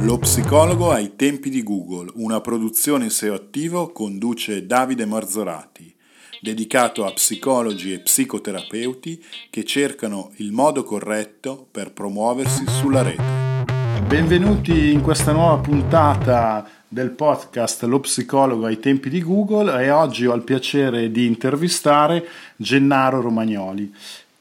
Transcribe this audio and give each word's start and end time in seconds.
Lo 0.00 0.18
psicologo 0.18 0.92
ai 0.92 1.16
tempi 1.16 1.48
di 1.48 1.62
Google, 1.62 2.10
una 2.16 2.40
produzione 2.40 3.08
SEO 3.08 3.34
attivo 3.34 3.88
conduce 3.92 4.66
Davide 4.66 5.06
Marzorati, 5.06 5.92
dedicato 6.40 7.06
a 7.06 7.12
psicologi 7.12 7.92
e 7.92 8.00
psicoterapeuti 8.00 9.24
che 9.48 9.64
cercano 9.64 10.32
il 10.36 10.52
modo 10.52 10.84
corretto 10.84 11.66
per 11.70 11.92
promuoversi 11.92 12.64
sulla 12.68 13.02
rete. 13.02 13.46
Benvenuti 14.06 14.92
in 14.92 15.00
questa 15.00 15.32
nuova 15.32 15.56
puntata 15.58 16.68
del 16.86 17.10
podcast 17.10 17.82
Lo 17.84 17.98
psicologo 18.00 18.66
ai 18.66 18.78
tempi 18.78 19.08
di 19.08 19.22
Google 19.22 19.82
e 19.82 19.90
oggi 19.90 20.26
ho 20.26 20.34
il 20.34 20.42
piacere 20.42 21.10
di 21.10 21.26
intervistare 21.26 22.24
Gennaro 22.56 23.20
Romagnoli 23.20 23.92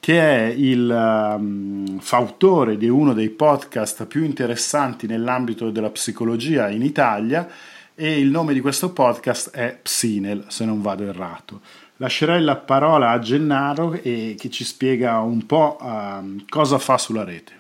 che 0.06 0.22
è 0.22 0.54
il 0.56 0.88
um, 0.88 1.98
fautore 1.98 2.78
di 2.78 2.88
uno 2.88 3.14
dei 3.14 3.32
podcast 3.32 4.06
più 4.06 4.24
interessanti 4.24 5.08
nell'ambito 5.08 5.72
della 5.72 5.90
psicologia 5.90 6.70
in 6.70 6.84
Italia 6.84 7.50
e 7.96 8.20
il 8.20 8.30
nome 8.30 8.54
di 8.54 8.60
questo 8.60 8.94
podcast 8.94 9.50
è 9.50 9.76
Psinel, 9.82 10.46
se 10.50 10.64
non 10.64 10.84
vado 10.84 11.08
errato. 11.08 11.62
Lascerei 11.98 12.44
la 12.44 12.56
parola 12.56 13.10
a 13.10 13.18
Gennaro 13.18 13.94
e 13.94 14.36
che 14.38 14.52
ci 14.52 14.64
spiega 14.64 15.22
un 15.22 15.48
po' 15.48 15.80
uh, 15.82 16.46
cosa 16.50 16.78
fa 16.78 17.00
sulla 17.00 17.24
rete. 17.24 17.54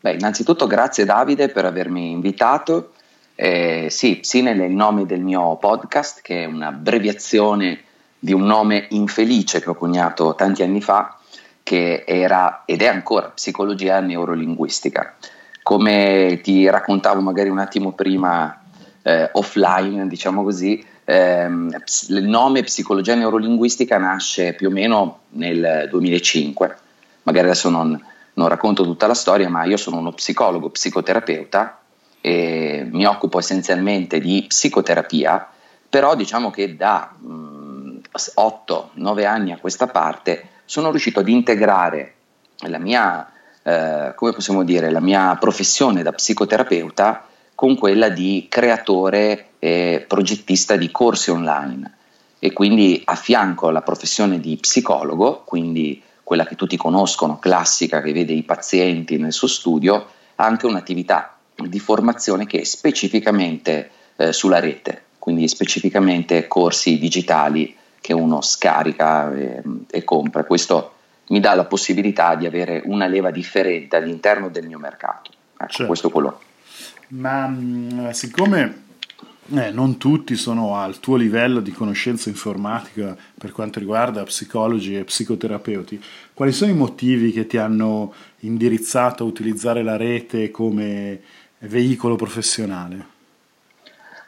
Beh, 0.00 0.14
innanzitutto 0.14 0.66
grazie 0.66 1.04
Davide 1.04 1.50
per 1.50 1.66
avermi 1.66 2.10
invitato. 2.10 2.94
Eh, 3.34 3.88
sì, 3.90 4.16
Psinel 4.16 4.60
è 4.60 4.64
il 4.64 4.74
nome 4.74 5.04
del 5.04 5.20
mio 5.20 5.56
podcast, 5.56 6.22
che 6.22 6.44
è 6.44 6.46
un'abbreviazione 6.46 7.82
di 8.18 8.32
un 8.32 8.46
nome 8.46 8.86
infelice 8.92 9.60
che 9.60 9.68
ho 9.68 9.74
coniato 9.74 10.34
tanti 10.34 10.62
anni 10.62 10.80
fa 10.80 11.18
che 11.64 12.04
era 12.06 12.62
ed 12.66 12.82
è 12.82 12.86
ancora 12.86 13.30
psicologia 13.30 13.98
neurolinguistica. 13.98 15.16
Come 15.62 16.40
ti 16.42 16.68
raccontavo 16.68 17.22
magari 17.22 17.48
un 17.48 17.58
attimo 17.58 17.92
prima 17.92 18.62
eh, 19.02 19.30
offline, 19.32 20.06
diciamo 20.06 20.44
così, 20.44 20.84
ehm, 21.04 21.74
il 22.08 22.24
nome 22.24 22.62
psicologia 22.62 23.14
neurolinguistica 23.14 23.96
nasce 23.96 24.52
più 24.52 24.68
o 24.68 24.70
meno 24.70 25.20
nel 25.30 25.88
2005. 25.90 26.76
Magari 27.22 27.46
adesso 27.46 27.70
non, 27.70 27.98
non 28.34 28.48
racconto 28.48 28.84
tutta 28.84 29.06
la 29.06 29.14
storia, 29.14 29.48
ma 29.48 29.64
io 29.64 29.78
sono 29.78 29.96
uno 29.96 30.12
psicologo, 30.12 30.68
psicoterapeuta 30.68 31.78
e 32.20 32.86
mi 32.90 33.06
occupo 33.06 33.38
essenzialmente 33.38 34.20
di 34.20 34.44
psicoterapia, 34.46 35.48
però 35.88 36.14
diciamo 36.14 36.50
che 36.50 36.76
da 36.76 37.10
8-9 37.20 39.26
anni 39.26 39.52
a 39.52 39.58
questa 39.58 39.86
parte 39.86 40.48
sono 40.64 40.90
riuscito 40.90 41.20
ad 41.20 41.28
integrare 41.28 42.14
la 42.68 42.78
mia, 42.78 43.30
eh, 43.62 44.12
come 44.14 44.32
possiamo 44.32 44.64
dire, 44.64 44.90
la 44.90 45.00
mia 45.00 45.36
professione 45.36 46.02
da 46.02 46.12
psicoterapeuta 46.12 47.26
con 47.54 47.76
quella 47.76 48.08
di 48.08 48.46
creatore 48.48 49.50
e 49.58 50.04
progettista 50.06 50.76
di 50.76 50.90
corsi 50.90 51.30
online. 51.30 51.92
E 52.38 52.52
quindi 52.52 53.00
affianco 53.04 53.70
la 53.70 53.80
professione 53.80 54.38
di 54.38 54.56
psicologo, 54.56 55.42
quindi 55.44 56.02
quella 56.22 56.44
che 56.44 56.56
tutti 56.56 56.76
conoscono, 56.76 57.38
classica, 57.38 58.02
che 58.02 58.12
vede 58.12 58.32
i 58.32 58.42
pazienti 58.42 59.16
nel 59.16 59.32
suo 59.32 59.48
studio, 59.48 60.06
anche 60.36 60.66
un'attività 60.66 61.36
di 61.54 61.78
formazione 61.78 62.46
che 62.46 62.60
è 62.60 62.64
specificamente 62.64 63.90
eh, 64.16 64.32
sulla 64.32 64.58
rete, 64.58 65.04
quindi 65.18 65.46
specificamente 65.48 66.46
corsi 66.46 66.98
digitali 66.98 67.74
che 68.04 68.12
uno 68.12 68.42
scarica 68.42 69.34
e, 69.34 69.62
e 69.90 70.04
compra. 70.04 70.44
Questo 70.44 70.92
mi 71.28 71.40
dà 71.40 71.54
la 71.54 71.64
possibilità 71.64 72.34
di 72.34 72.44
avere 72.44 72.82
una 72.84 73.06
leva 73.06 73.30
differente 73.30 73.96
all'interno 73.96 74.50
del 74.50 74.66
mio 74.66 74.78
mercato. 74.78 75.30
Ecco, 75.54 75.70
certo. 75.70 75.86
questo 75.86 76.08
è 76.08 76.10
quello. 76.10 76.38
Ma 77.08 77.46
mm, 77.48 78.10
siccome 78.10 78.82
eh, 79.54 79.70
non 79.70 79.96
tutti 79.96 80.36
sono 80.36 80.76
al 80.76 81.00
tuo 81.00 81.16
livello 81.16 81.60
di 81.60 81.72
conoscenza 81.72 82.28
informatica 82.28 83.16
per 83.38 83.52
quanto 83.52 83.78
riguarda 83.78 84.22
psicologi 84.24 84.98
e 84.98 85.04
psicoterapeuti, 85.04 85.98
quali 86.34 86.52
sono 86.52 86.72
i 86.72 86.76
motivi 86.76 87.32
che 87.32 87.46
ti 87.46 87.56
hanno 87.56 88.12
indirizzato 88.40 89.22
a 89.22 89.26
utilizzare 89.26 89.82
la 89.82 89.96
rete 89.96 90.50
come 90.50 91.22
veicolo 91.60 92.16
professionale? 92.16 93.12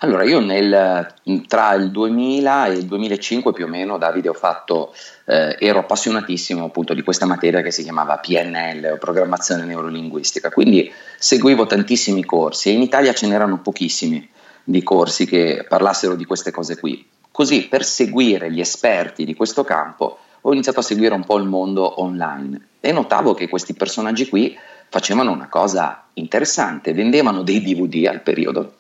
Allora, 0.07 0.23
io 0.23 0.39
nel, 0.39 1.15
tra 1.49 1.75
il 1.75 1.91
2000 1.91 2.67
e 2.67 2.73
il 2.75 2.85
2005 2.85 3.53
più 3.53 3.65
o 3.65 3.69
meno, 3.69 3.99
Davide, 3.99 4.29
ho 4.29 4.35
fatto, 4.35 4.95
eh, 5.25 5.57
ero 5.59 5.81
appassionatissimo 5.81 6.65
appunto 6.65 6.95
di 6.95 7.03
questa 7.03 7.27
materia 7.27 7.61
che 7.61 7.73
si 7.73 7.83
chiamava 7.83 8.19
PNL 8.19 8.93
o 8.93 8.99
programmazione 8.99 9.65
neurolinguistica, 9.65 10.51
quindi 10.51 10.93
seguivo 11.19 11.67
tantissimi 11.67 12.25
corsi 12.25 12.69
e 12.69 12.75
in 12.75 12.83
Italia 12.83 13.13
ce 13.15 13.27
n'erano 13.27 13.59
pochissimi 13.59 14.31
di 14.63 14.81
corsi 14.85 15.27
che 15.27 15.67
parlassero 15.69 16.15
di 16.15 16.25
queste 16.25 16.53
cose 16.53 16.79
qui. 16.79 17.05
Così 17.33 17.67
per 17.67 17.85
seguire 17.85 18.53
gli 18.53 18.61
esperti 18.61 19.25
di 19.25 19.35
questo 19.35 19.65
campo 19.65 20.19
ho 20.41 20.53
iniziato 20.53 20.79
a 20.79 20.85
seguire 20.85 21.15
un 21.15 21.25
po' 21.25 21.39
il 21.39 21.47
mondo 21.47 22.01
online 22.01 22.61
e 22.79 22.93
notavo 22.93 23.35
che 23.35 23.49
questi 23.49 23.75
personaggi 23.75 24.29
qui 24.29 24.57
facevano 24.89 25.33
una 25.33 25.49
cosa 25.49 26.05
interessante, 26.13 26.95
vendevano 26.95 27.43
dei 27.43 27.61
DVD 27.61 28.07
al 28.07 28.21
periodo 28.21 28.75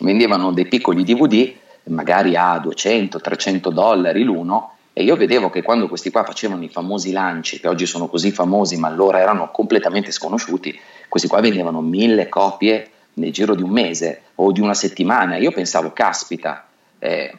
vendevano 0.00 0.52
dei 0.52 0.66
piccoli 0.66 1.04
DVD 1.04 1.52
magari 1.84 2.36
a 2.36 2.56
200-300 2.56 3.70
dollari 3.70 4.22
l'uno 4.22 4.74
e 4.92 5.02
io 5.02 5.16
vedevo 5.16 5.50
che 5.50 5.62
quando 5.62 5.88
questi 5.88 6.10
qua 6.10 6.24
facevano 6.24 6.62
i 6.64 6.68
famosi 6.68 7.12
lanci, 7.12 7.60
che 7.60 7.68
oggi 7.68 7.86
sono 7.86 8.08
così 8.08 8.32
famosi 8.32 8.76
ma 8.76 8.88
allora 8.88 9.20
erano 9.20 9.50
completamente 9.50 10.10
sconosciuti, 10.10 10.78
questi 11.08 11.28
qua 11.28 11.40
vendevano 11.40 11.80
mille 11.80 12.28
copie 12.28 12.90
nel 13.14 13.32
giro 13.32 13.54
di 13.54 13.62
un 13.62 13.70
mese 13.70 14.22
o 14.36 14.52
di 14.52 14.60
una 14.60 14.74
settimana. 14.74 15.36
Io 15.36 15.52
pensavo, 15.52 15.92
caspita, 15.92 16.66
eh, 16.98 17.32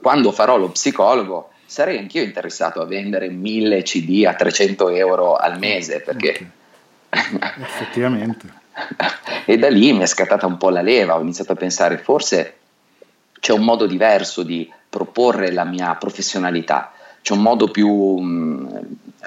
quando 0.00 0.32
farò 0.32 0.56
lo 0.56 0.70
psicologo 0.70 1.50
sarei 1.64 1.98
anch'io 1.98 2.22
interessato 2.22 2.82
a 2.82 2.84
vendere 2.84 3.30
mille 3.30 3.82
CD 3.82 4.24
a 4.26 4.34
300 4.34 4.90
euro 4.90 5.36
al 5.36 5.58
mese 5.58 6.00
perché... 6.00 6.30
Okay. 6.30 6.50
Effettivamente. 7.62 8.60
e 9.46 9.58
da 9.58 9.68
lì 9.68 9.92
mi 9.92 10.00
è 10.00 10.06
scattata 10.06 10.46
un 10.46 10.56
po' 10.56 10.70
la 10.70 10.82
leva, 10.82 11.16
ho 11.16 11.20
iniziato 11.20 11.52
a 11.52 11.56
pensare 11.56 11.98
forse 11.98 12.56
c'è 13.40 13.52
un 13.52 13.64
modo 13.64 13.86
diverso 13.86 14.42
di 14.42 14.70
proporre 14.88 15.50
la 15.52 15.64
mia 15.64 15.94
professionalità, 15.96 16.92
c'è 17.22 17.32
un 17.32 17.42
modo 17.42 17.68
più 17.68 17.88
mh, 17.88 18.24
mm, 18.24 18.66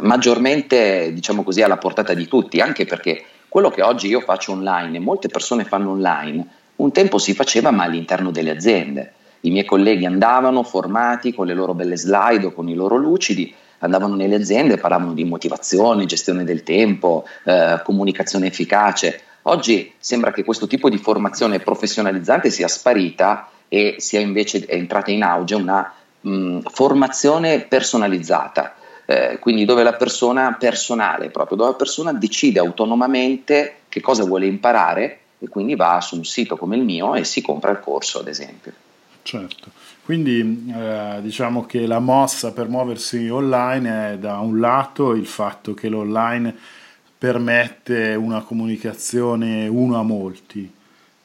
maggiormente, 0.01 1.11
diciamo 1.13 1.44
così, 1.44 1.61
alla 1.61 1.78
portata 1.78 2.13
di 2.13 2.28
tutti, 2.28 2.59
anche 2.59 2.85
perché 2.85 3.25
quello 3.50 3.69
che 3.69 3.81
oggi 3.81 4.07
io 4.07 4.19
faccio 4.19 4.51
online 4.51 4.97
e 4.97 5.01
molte 5.01 5.28
persone 5.28 5.63
fanno 5.63 5.91
online, 5.91 6.45
un 6.77 6.91
tempo 6.91 7.17
si 7.17 7.33
faceva 7.33 7.72
ma 7.72 7.83
all'interno 7.83 8.31
delle 8.31 8.51
aziende. 8.51 9.13
I 9.41 9.51
miei 9.51 9.66
colleghi 9.66 10.06
andavano 10.06 10.63
formati 10.63 11.33
con 11.33 11.45
le 11.45 11.53
loro 11.53 11.73
belle 11.73 11.97
slide 11.97 12.47
o 12.47 12.51
con 12.51 12.67
i 12.67 12.73
loro 12.73 12.97
lucidi, 12.97 13.53
andavano 13.80 14.16
nelle 14.16 14.36
aziende, 14.36 14.78
parlavano 14.78 15.13
di 15.13 15.24
motivazione, 15.24 16.06
gestione 16.06 16.44
del 16.44 16.63
tempo, 16.63 17.25
eh, 17.44 17.81
comunicazione 17.84 18.47
efficace. 18.47 19.22
Oggi 19.44 19.94
sembra 19.97 20.31
che 20.31 20.44
questo 20.44 20.68
tipo 20.68 20.90
di 20.90 20.97
formazione 20.97 21.59
professionalizzante 21.59 22.50
sia 22.50 22.68
sparita 22.68 23.50
e 23.68 23.96
sia 24.00 24.19
invece 24.19 24.68
entrata 24.68 25.12
in 25.12 25.24
auge 25.24 25.56
una 25.56 25.94
mh, 26.22 26.59
formazione 26.72 27.62
personalizzata, 27.62 28.75
eh, 29.06 29.38
quindi 29.40 29.66
dove 29.66 29.84
la 29.84 29.94
persona 29.94 30.56
personale, 30.57 31.30
proprio 31.30 31.57
dove 31.57 31.72
la 31.72 31.75
persona 31.75 32.13
decide 32.13 32.59
autonomamente 32.59 33.78
che 33.90 34.02
cosa 34.02 34.24
vuole 34.24 34.47
imparare 34.47 35.19
e 35.40 35.47
quindi 35.47 35.75
va 35.75 36.02
su 36.02 36.16
un 36.16 36.25
sito 36.25 36.57
come 36.57 36.75
il 36.75 36.84
mio 36.84 37.16
e 37.16 37.24
si 37.24 37.42
compra 37.42 37.72
il 37.72 37.80
corso, 37.80 38.19
ad 38.19 38.28
esempio. 38.28 38.74
Certo, 39.25 39.72
quindi 40.03 40.72
eh, 40.72 41.18
diciamo 41.24 41.66
che 41.66 41.88
la 41.88 41.97
mossa 41.97 42.53
per 42.53 42.69
muoversi 42.69 43.28
online 43.28 44.12
è 44.12 44.18
da 44.19 44.38
un 44.38 44.59
lato 44.59 45.16
il 45.16 45.25
fatto 45.25 45.74
che 45.74 45.90
l'online 45.90 46.56
permette 47.18 48.13
una 48.13 48.44
comunicazione 48.44 49.68
uno 49.68 49.98
a 49.98 50.04
molti 50.04 50.72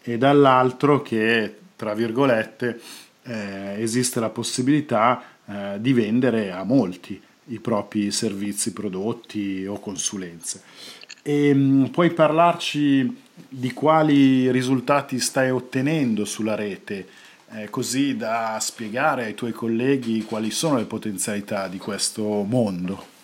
e 0.01 0.17
dall'altro 0.17 1.03
che, 1.03 1.59
tra 1.77 1.93
virgolette, 1.93 2.81
eh, 3.25 3.75
esiste 3.83 4.19
la 4.19 4.31
possibilità 4.31 5.23
eh, 5.45 5.77
di 5.79 5.93
vendere 5.93 6.53
a 6.53 6.65
molti 6.65 7.21
i 7.49 7.61
propri 7.61 8.11
servizi, 8.13 8.73
prodotti 8.73 9.67
o 9.67 9.79
consulenze. 9.79 10.63
E, 11.23 11.53
mh, 11.53 11.59
mm, 11.59 11.85
puoi 11.89 12.13
parlarci 12.13 13.15
di 13.47 13.73
quali 13.75 14.51
risultati 14.51 15.21
stai 15.21 15.51
ottenendo 15.51 16.25
sulla 16.25 16.55
rete, 16.55 17.29
eh, 17.53 17.69
così 17.69 18.17
da 18.17 18.59
spiegare 18.61 19.25
ai 19.25 19.35
tuoi 19.35 19.53
colleghi 19.53 20.25
quali 20.25 20.51
sono 20.51 20.77
le 20.77 20.85
potenzialità 20.85 21.69
di 21.69 21.79
questo 21.79 22.23
mondo? 22.23 23.19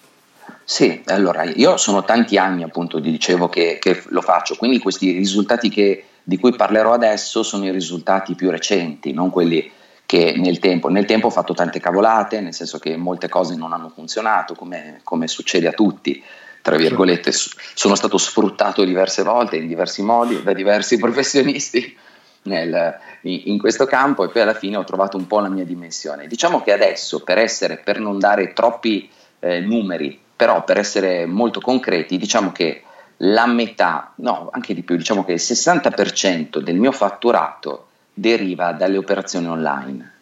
Sì, 0.64 1.02
allora 1.06 1.44
io 1.44 1.76
sono 1.76 2.05
tanti 2.05 2.37
anni 2.37 2.64
appunto, 2.64 2.99
dicevo 2.99 3.49
che, 3.49 3.78
che 3.81 4.02
lo 4.08 4.20
faccio, 4.20 4.56
quindi 4.56 4.81
questi 4.81 5.12
risultati 5.12 5.69
che, 5.69 6.05
di 6.25 6.38
cui 6.38 6.56
parlerò 6.56 6.93
adesso 6.93 7.44
sono 7.44 7.67
i 7.67 7.70
risultati 7.70 8.34
più 8.34 8.50
recenti, 8.50 9.12
non 9.12 9.31
quelli 9.31 9.70
che 10.05 10.34
nel 10.37 10.58
tempo, 10.58 10.88
nel 10.88 11.05
tempo 11.05 11.29
ho 11.29 11.31
fatto 11.31 11.55
tante 11.55 11.79
cavolate, 11.79 12.40
nel 12.40 12.55
senso 12.55 12.79
che 12.79 12.96
molte 12.96 13.29
cose 13.29 13.55
non 13.55 13.72
hanno 13.72 13.90
funzionato 13.90 14.55
come, 14.55 15.00
come 15.05 15.29
succede 15.29 15.69
a 15.69 15.72
tutti, 15.72 16.22
tra 16.62 16.76
virgolette, 16.76 17.31
sono 17.32 17.94
stato 17.94 18.19
sfruttato 18.19 18.82
diverse 18.82 19.22
volte 19.22 19.56
in 19.56 19.69
diversi 19.69 20.02
modi 20.02 20.43
da 20.43 20.52
diversi 20.52 20.99
professionisti 20.99 21.96
nel, 22.46 22.98
in, 23.22 23.58
questo 23.58 23.84
campo 23.84 24.25
e 24.25 24.28
poi 24.28 24.43
alla 24.43 24.54
fine 24.54 24.76
ho 24.76 24.84
trovato 24.84 25.16
un 25.16 25.26
po' 25.26 25.40
la 25.40 25.48
mia 25.48 25.64
dimensione. 25.64 26.26
Diciamo 26.26 26.62
che 26.62 26.72
adesso 26.72 27.22
per 27.22 27.38
essere, 27.38 27.76
per 27.76 28.00
non 28.00 28.19
dare 28.19 28.52
troppi 28.52 29.08
eh, 29.40 29.60
numeri, 29.60 30.19
però 30.34 30.64
per 30.64 30.78
essere 30.78 31.26
molto 31.26 31.60
concreti, 31.60 32.16
diciamo 32.16 32.52
che 32.52 32.82
la 33.19 33.46
metà, 33.46 34.12
no, 34.16 34.48
anche 34.52 34.75
di 34.75 34.82
più, 34.82 34.96
diciamo 34.96 35.25
che 35.25 35.32
il 35.32 35.40
60% 35.43 36.58
del 36.58 36.76
mio 36.76 36.93
fatturato 36.93 37.88
deriva 38.12 38.72
dalle 38.72 38.96
operazioni 38.96 39.46
online. 39.46 40.12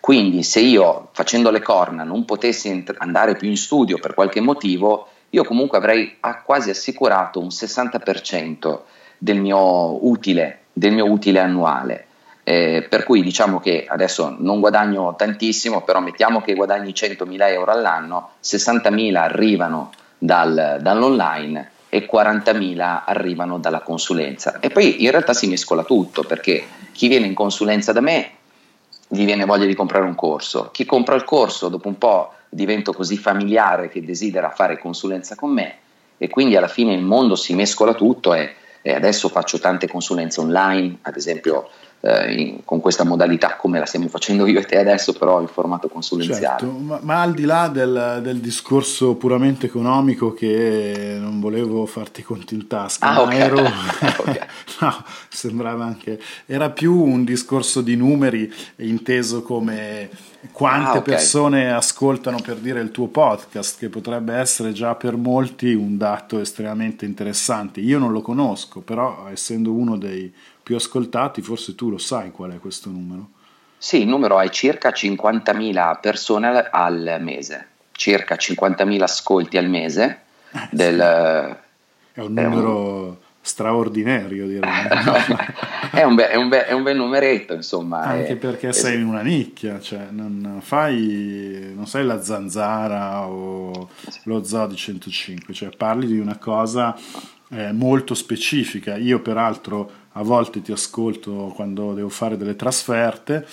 Quindi 0.00 0.42
se 0.42 0.60
io 0.60 1.08
facendo 1.12 1.50
le 1.50 1.60
corna 1.60 2.04
non 2.04 2.24
potessi 2.26 2.68
ent- 2.68 2.94
andare 2.98 3.36
più 3.36 3.48
in 3.48 3.56
studio 3.56 3.98
per 3.98 4.12
qualche 4.12 4.40
motivo, 4.40 5.08
io 5.30 5.44
comunque 5.44 5.78
avrei 5.78 6.18
quasi 6.44 6.70
assicurato 6.70 7.40
un 7.40 7.48
60% 7.48 8.80
del 9.18 9.40
mio 9.40 10.06
utile, 10.06 10.63
del 10.74 10.92
mio 10.92 11.10
utile 11.10 11.40
annuale. 11.40 12.06
Eh, 12.46 12.86
per 12.86 13.04
cui 13.04 13.22
diciamo 13.22 13.58
che 13.58 13.86
adesso 13.88 14.36
non 14.38 14.60
guadagno 14.60 15.14
tantissimo, 15.16 15.80
però 15.80 16.00
mettiamo 16.00 16.42
che 16.42 16.52
guadagni 16.52 16.90
100.000 16.90 17.48
euro 17.48 17.70
all'anno, 17.70 18.32
60.000 18.42 19.14
arrivano 19.16 19.92
dal, 20.18 20.78
dall'online 20.82 21.70
e 21.88 22.06
40.000 22.12 23.02
arrivano 23.06 23.58
dalla 23.58 23.80
consulenza. 23.80 24.58
E 24.60 24.68
poi 24.68 25.04
in 25.04 25.10
realtà 25.10 25.32
si 25.32 25.46
mescola 25.46 25.84
tutto 25.84 26.24
perché 26.24 26.64
chi 26.92 27.08
viene 27.08 27.26
in 27.26 27.34
consulenza 27.34 27.92
da 27.92 28.00
me 28.00 28.30
gli 29.08 29.24
viene 29.24 29.44
voglia 29.44 29.64
di 29.64 29.74
comprare 29.74 30.04
un 30.04 30.14
corso, 30.14 30.70
chi 30.72 30.84
compra 30.84 31.14
il 31.14 31.24
corso 31.24 31.68
dopo 31.68 31.88
un 31.88 31.96
po' 31.96 32.32
divento 32.48 32.92
così 32.92 33.16
familiare 33.16 33.88
che 33.88 34.04
desidera 34.04 34.50
fare 34.50 34.78
consulenza 34.78 35.34
con 35.34 35.50
me 35.50 35.76
e 36.16 36.28
quindi 36.28 36.56
alla 36.56 36.68
fine 36.68 36.94
il 36.94 37.02
mondo 37.02 37.36
si 37.36 37.54
mescola 37.54 37.94
tutto 37.94 38.34
e, 38.34 38.54
e 38.86 38.92
adesso 38.92 39.30
faccio 39.30 39.58
tante 39.58 39.88
consulenze 39.88 40.40
online, 40.40 40.98
ad 41.00 41.16
esempio 41.16 41.70
eh, 42.02 42.34
in, 42.34 42.64
con 42.66 42.80
questa 42.80 43.02
modalità 43.02 43.56
come 43.56 43.78
la 43.78 43.86
stiamo 43.86 44.08
facendo 44.08 44.46
io 44.46 44.60
e 44.60 44.64
te 44.64 44.76
adesso, 44.76 45.14
però 45.14 45.40
in 45.40 45.46
formato 45.46 45.88
consulenziale. 45.88 46.60
Certo, 46.60 46.66
ma, 46.66 46.98
ma, 47.00 47.22
al 47.22 47.32
di 47.32 47.46
là 47.46 47.68
del, 47.68 48.20
del, 48.22 48.40
discorso 48.40 49.14
puramente 49.14 49.64
economico 49.64 50.34
che 50.34 51.16
non 51.18 51.40
volevo 51.40 51.86
farti 51.86 52.22
conti 52.22 52.52
in 52.54 52.66
tasca, 52.66 53.08
ah, 53.08 53.22
okay. 53.22 53.40
ero, 53.40 53.60
okay. 54.20 54.38
no, 54.80 55.04
sembrava 55.30 55.84
anche, 55.86 56.20
era 56.44 56.68
più 56.68 56.94
un 56.94 57.24
discorso 57.24 57.80
di 57.80 57.96
numeri 57.96 58.52
inteso 58.76 59.42
come 59.42 60.10
quante 60.52 60.98
ah, 60.98 60.98
okay. 60.98 61.02
persone 61.02 61.72
ascoltano 61.72 62.38
per 62.40 62.56
dire 62.56 62.80
il 62.80 62.90
tuo 62.90 63.08
podcast, 63.08 63.78
che 63.78 63.88
potrebbe 63.88 64.34
essere 64.34 64.72
già 64.72 64.94
per 64.94 65.16
molti 65.16 65.72
un 65.74 65.96
dato 65.96 66.40
estremamente 66.40 67.04
interessante. 67.04 67.80
Io 67.80 67.98
non 67.98 68.12
lo 68.12 68.20
conosco, 68.20 68.80
però 68.80 69.28
essendo 69.30 69.72
uno 69.72 69.96
dei 69.96 70.32
più 70.62 70.76
ascoltati, 70.76 71.42
forse 71.42 71.74
tu 71.74 71.90
lo 71.90 71.98
sai 71.98 72.30
qual 72.30 72.52
è 72.52 72.58
questo 72.58 72.90
numero. 72.90 73.28
Sì, 73.76 74.00
il 74.00 74.08
numero 74.08 74.40
è 74.40 74.48
circa 74.48 74.90
50.000 74.90 76.00
persone 76.00 76.68
al 76.70 77.18
mese, 77.20 77.68
circa 77.92 78.36
50.000 78.36 79.02
ascolti 79.02 79.58
al 79.58 79.68
mese. 79.68 80.20
Eh, 80.50 80.68
del, 80.70 81.56
sì. 81.56 82.20
È 82.20 82.20
un 82.20 82.32
numero 82.32 83.02
un... 83.02 83.16
straordinario, 83.44 84.46
direi. 84.46 84.70
è, 85.92 86.02
un 86.02 86.14
be- 86.14 86.30
è, 86.30 86.36
un 86.36 86.48
be- 86.48 86.64
è, 86.64 86.72
un 86.72 86.82
bel 86.82 86.96
numeretto, 86.96 87.52
insomma. 87.52 88.00
Anche 88.00 88.28
è, 88.28 88.36
perché 88.36 88.72
sei 88.72 88.98
in 88.98 89.06
una 89.06 89.20
nicchia, 89.20 89.78
cioè 89.80 90.06
non, 90.10 90.60
fai, 90.62 91.72
non 91.74 91.86
sei 91.86 92.06
la 92.06 92.22
zanzara 92.22 93.26
o 93.26 93.90
lo 94.22 94.44
zoo 94.44 94.66
di 94.66 94.76
105, 94.76 95.52
cioè 95.52 95.68
parli 95.76 96.06
di 96.06 96.18
una 96.18 96.38
cosa 96.38 96.96
eh, 97.50 97.70
molto 97.72 98.14
specifica. 98.14 98.96
Io 98.96 99.20
peraltro 99.20 99.90
a 100.12 100.22
volte 100.22 100.62
ti 100.62 100.72
ascolto 100.72 101.52
quando 101.54 101.92
devo 101.92 102.08
fare 102.08 102.38
delle 102.38 102.56
trasferte 102.56 103.46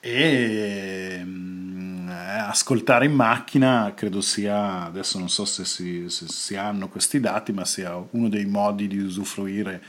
e 0.00 1.18
mm, 1.24 1.73
ascoltare 2.14 3.06
in 3.06 3.12
macchina 3.12 3.92
credo 3.94 4.20
sia, 4.20 4.84
adesso 4.84 5.18
non 5.18 5.28
so 5.28 5.44
se 5.44 5.64
si, 5.64 6.08
se 6.08 6.26
si, 6.28 6.56
hanno 6.56 6.88
questi 6.88 7.20
dati, 7.20 7.52
ma 7.52 7.64
sia 7.64 7.96
uno 8.10 8.28
dei 8.28 8.46
modi 8.46 8.86
di 8.86 8.98
usufruire 8.98 9.82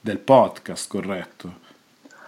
del 0.00 0.18
podcast, 0.18 0.88
corretto? 0.88 1.64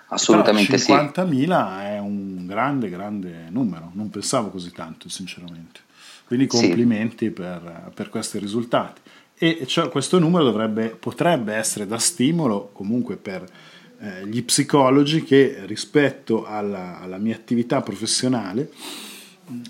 Assolutamente 0.09 0.79
Però 0.79 1.03
50.000 1.03 1.29
sì. 1.29 1.85
è 1.85 1.99
un 1.99 2.47
grande, 2.47 2.89
grande 2.89 3.47
numero, 3.51 3.91
non 3.95 4.11
pensavo 4.11 4.49
così 4.49 4.73
tanto 4.73 5.09
sinceramente. 5.09 5.81
Quindi 6.27 6.47
complimenti 6.47 7.27
sì. 7.27 7.31
per, 7.31 7.91
per 7.95 8.09
questi 8.09 8.39
risultati 8.39 9.01
e 9.41 9.67
cioè, 9.67 9.89
questo 9.89 10.19
numero 10.19 10.43
dovrebbe, 10.43 10.89
potrebbe 10.89 11.55
essere 11.55 11.87
da 11.87 11.99
stimolo 11.99 12.71
comunque 12.73 13.17
per 13.17 13.49
eh, 14.01 14.27
gli 14.27 14.43
psicologi 14.43 15.23
che 15.23 15.61
rispetto 15.65 16.45
alla, 16.45 16.99
alla 17.01 17.19
mia 17.19 17.37
attività 17.37 17.81
professionale 17.81 18.71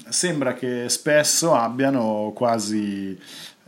sembra 0.09 0.55
che 0.55 0.89
spesso 0.89 1.55
abbiano 1.55 2.33
quasi 2.35 3.19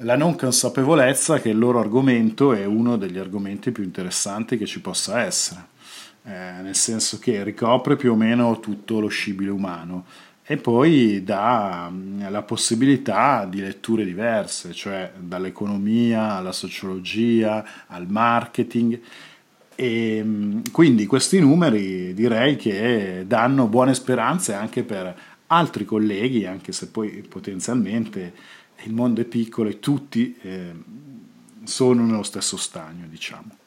la 0.03 0.17
non 0.17 0.35
consapevolezza 0.37 1.41
che 1.41 1.51
il 1.51 1.59
loro 1.59 1.79
argomento 1.79 2.53
è 2.53 2.65
uno 2.65 2.97
degli 2.97 3.19
argomenti 3.19 3.71
più 3.71 3.83
interessanti 3.83 4.57
che 4.57 4.67
ci 4.67 4.81
possa 4.81 5.21
essere, 5.21 5.67
eh, 6.25 6.63
nel 6.63 6.75
senso 6.75 7.19
che 7.19 7.43
ricopre 7.43 7.97
più 7.97 8.13
o 8.13 8.17
meno 8.17 8.61
tutto 8.61 9.01
lo 9.01 9.09
scibile 9.09 9.51
umano 9.51 10.05
e 10.51 10.57
poi 10.57 11.23
dà 11.23 11.89
mm, 11.89 12.29
la 12.29 12.43
possibilità 12.43 13.47
di 13.49 13.61
letture 13.61 14.05
diverse, 14.05 14.73
cioè 14.73 15.13
dall'economia 15.17 16.33
alla 16.33 16.51
sociologia 16.51 17.65
al 17.87 18.09
marketing. 18.09 19.01
E 19.77 20.21
mm, 20.25 20.61
quindi 20.73 21.07
questi 21.07 21.39
numeri 21.39 22.13
direi 22.15 22.57
che 22.57 23.23
danno 23.29 23.69
buone 23.69 23.95
speranze 23.95 24.53
anche 24.53 24.83
per 24.83 25.15
altri 25.53 25.85
colleghi, 25.85 26.47
anche 26.47 26.73
se 26.73 26.89
poi 26.89 27.25
potenzialmente 27.29 28.33
il 28.85 28.93
mondo 28.93 29.21
è 29.21 29.25
piccolo 29.25 29.69
e 29.69 29.79
tutti 29.79 30.37
eh, 30.43 30.73
sono 31.65 32.05
nello 32.05 32.23
stesso 32.23 32.57
stagno, 32.57 33.07
diciamo. 33.09 33.59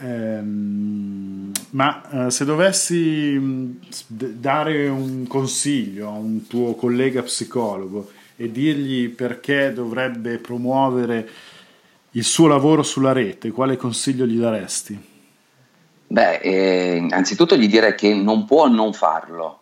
Ehm, 0.00 1.50
ma 1.70 2.26
eh, 2.26 2.30
se 2.30 2.44
dovessi 2.44 3.36
mm, 3.36 3.70
dare 4.06 4.88
un 4.88 5.26
consiglio 5.26 6.08
a 6.08 6.12
un 6.12 6.46
tuo 6.46 6.74
collega 6.74 7.22
psicologo 7.22 8.10
e 8.36 8.52
dirgli 8.52 9.08
perché 9.08 9.72
dovrebbe 9.72 10.38
promuovere 10.38 11.28
il 12.12 12.24
suo 12.24 12.46
lavoro 12.46 12.82
sulla 12.82 13.12
rete, 13.12 13.50
quale 13.50 13.76
consiglio 13.76 14.24
gli 14.24 14.38
daresti? 14.38 15.06
Beh, 16.10 16.36
eh, 16.38 16.96
innanzitutto 16.96 17.56
gli 17.56 17.68
direi 17.68 17.94
che 17.94 18.14
non 18.14 18.44
può 18.46 18.68
non 18.68 18.92
farlo, 18.92 19.57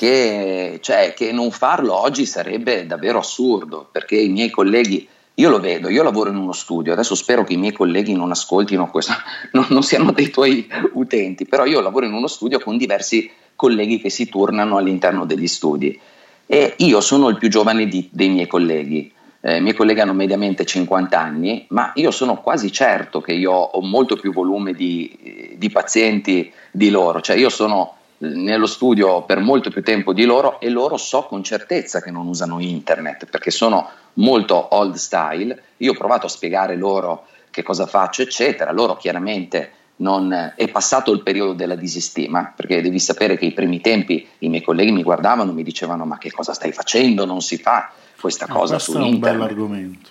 che, 0.00 0.78
cioè, 0.80 1.12
che 1.14 1.30
non 1.30 1.50
farlo 1.50 1.94
oggi 1.94 2.24
sarebbe 2.24 2.86
davvero 2.86 3.18
assurdo, 3.18 3.86
perché 3.92 4.16
i 4.16 4.30
miei 4.30 4.48
colleghi 4.48 5.06
io 5.34 5.50
lo 5.50 5.60
vedo, 5.60 5.90
io 5.90 6.02
lavoro 6.02 6.30
in 6.30 6.36
uno 6.36 6.52
studio, 6.52 6.94
adesso 6.94 7.14
spero 7.14 7.44
che 7.44 7.52
i 7.52 7.58
miei 7.58 7.74
colleghi 7.74 8.14
non 8.14 8.30
ascoltino 8.30 8.88
questo, 8.88 9.12
non, 9.52 9.66
non 9.68 9.82
siano 9.82 10.12
dei 10.12 10.30
tuoi 10.30 10.66
utenti, 10.94 11.44
però 11.44 11.66
io 11.66 11.82
lavoro 11.82 12.06
in 12.06 12.14
uno 12.14 12.28
studio 12.28 12.58
con 12.60 12.78
diversi 12.78 13.30
colleghi 13.54 14.00
che 14.00 14.08
si 14.08 14.26
turnano 14.26 14.78
all'interno 14.78 15.26
degli 15.26 15.46
studi 15.46 16.00
e 16.46 16.74
io 16.78 17.02
sono 17.02 17.28
il 17.28 17.36
più 17.36 17.50
giovane 17.50 17.86
di, 17.86 18.08
dei 18.10 18.30
miei 18.30 18.46
colleghi. 18.46 19.12
Eh, 19.42 19.58
I 19.58 19.60
miei 19.60 19.74
colleghi 19.74 20.00
hanno 20.00 20.14
mediamente 20.14 20.64
50 20.64 21.20
anni, 21.20 21.66
ma 21.68 21.92
io 21.96 22.10
sono 22.10 22.40
quasi 22.40 22.72
certo 22.72 23.20
che 23.20 23.34
io 23.34 23.52
ho 23.52 23.82
molto 23.82 24.16
più 24.16 24.32
volume 24.32 24.72
di, 24.72 25.56
di 25.58 25.68
pazienti 25.68 26.50
di 26.70 26.88
loro, 26.88 27.20
cioè 27.20 27.36
io 27.36 27.50
sono 27.50 27.96
nello 28.20 28.66
studio 28.66 29.22
per 29.22 29.40
molto 29.40 29.70
più 29.70 29.82
tempo 29.82 30.12
di 30.12 30.24
loro 30.24 30.60
e 30.60 30.68
loro 30.68 30.96
so 30.96 31.24
con 31.24 31.42
certezza 31.42 32.02
che 32.02 32.10
non 32.10 32.26
usano 32.26 32.60
internet 32.60 33.26
perché 33.26 33.50
sono 33.50 33.88
molto 34.14 34.74
old 34.74 34.94
style. 34.94 35.62
Io 35.78 35.92
ho 35.92 35.96
provato 35.96 36.26
a 36.26 36.30
spiegare 36.30 36.76
loro 36.76 37.26
che 37.50 37.62
cosa 37.62 37.86
faccio, 37.86 38.22
eccetera. 38.22 38.72
Loro 38.72 38.96
chiaramente 38.96 39.72
non 39.96 40.52
è 40.56 40.68
passato 40.68 41.12
il 41.12 41.22
periodo 41.22 41.52
della 41.52 41.74
disistima, 41.74 42.52
perché 42.54 42.80
devi 42.80 42.98
sapere 42.98 43.36
che 43.36 43.46
i 43.46 43.52
primi 43.52 43.80
tempi 43.80 44.26
i 44.38 44.48
miei 44.48 44.62
colleghi 44.62 44.92
mi 44.92 45.02
guardavano 45.02 45.50
e 45.50 45.54
mi 45.54 45.62
dicevano 45.62 46.04
ma 46.04 46.18
che 46.18 46.30
cosa 46.30 46.52
stai 46.52 46.72
facendo? 46.72 47.24
Non 47.24 47.40
si 47.40 47.56
fa 47.58 47.90
questa 48.18 48.46
ah, 48.46 48.52
cosa 48.52 48.78
su 48.78 48.98
internet. 48.98 49.20
Questo 49.20 49.28
è 49.28 49.34
un 49.34 49.42
argomento. 49.42 50.10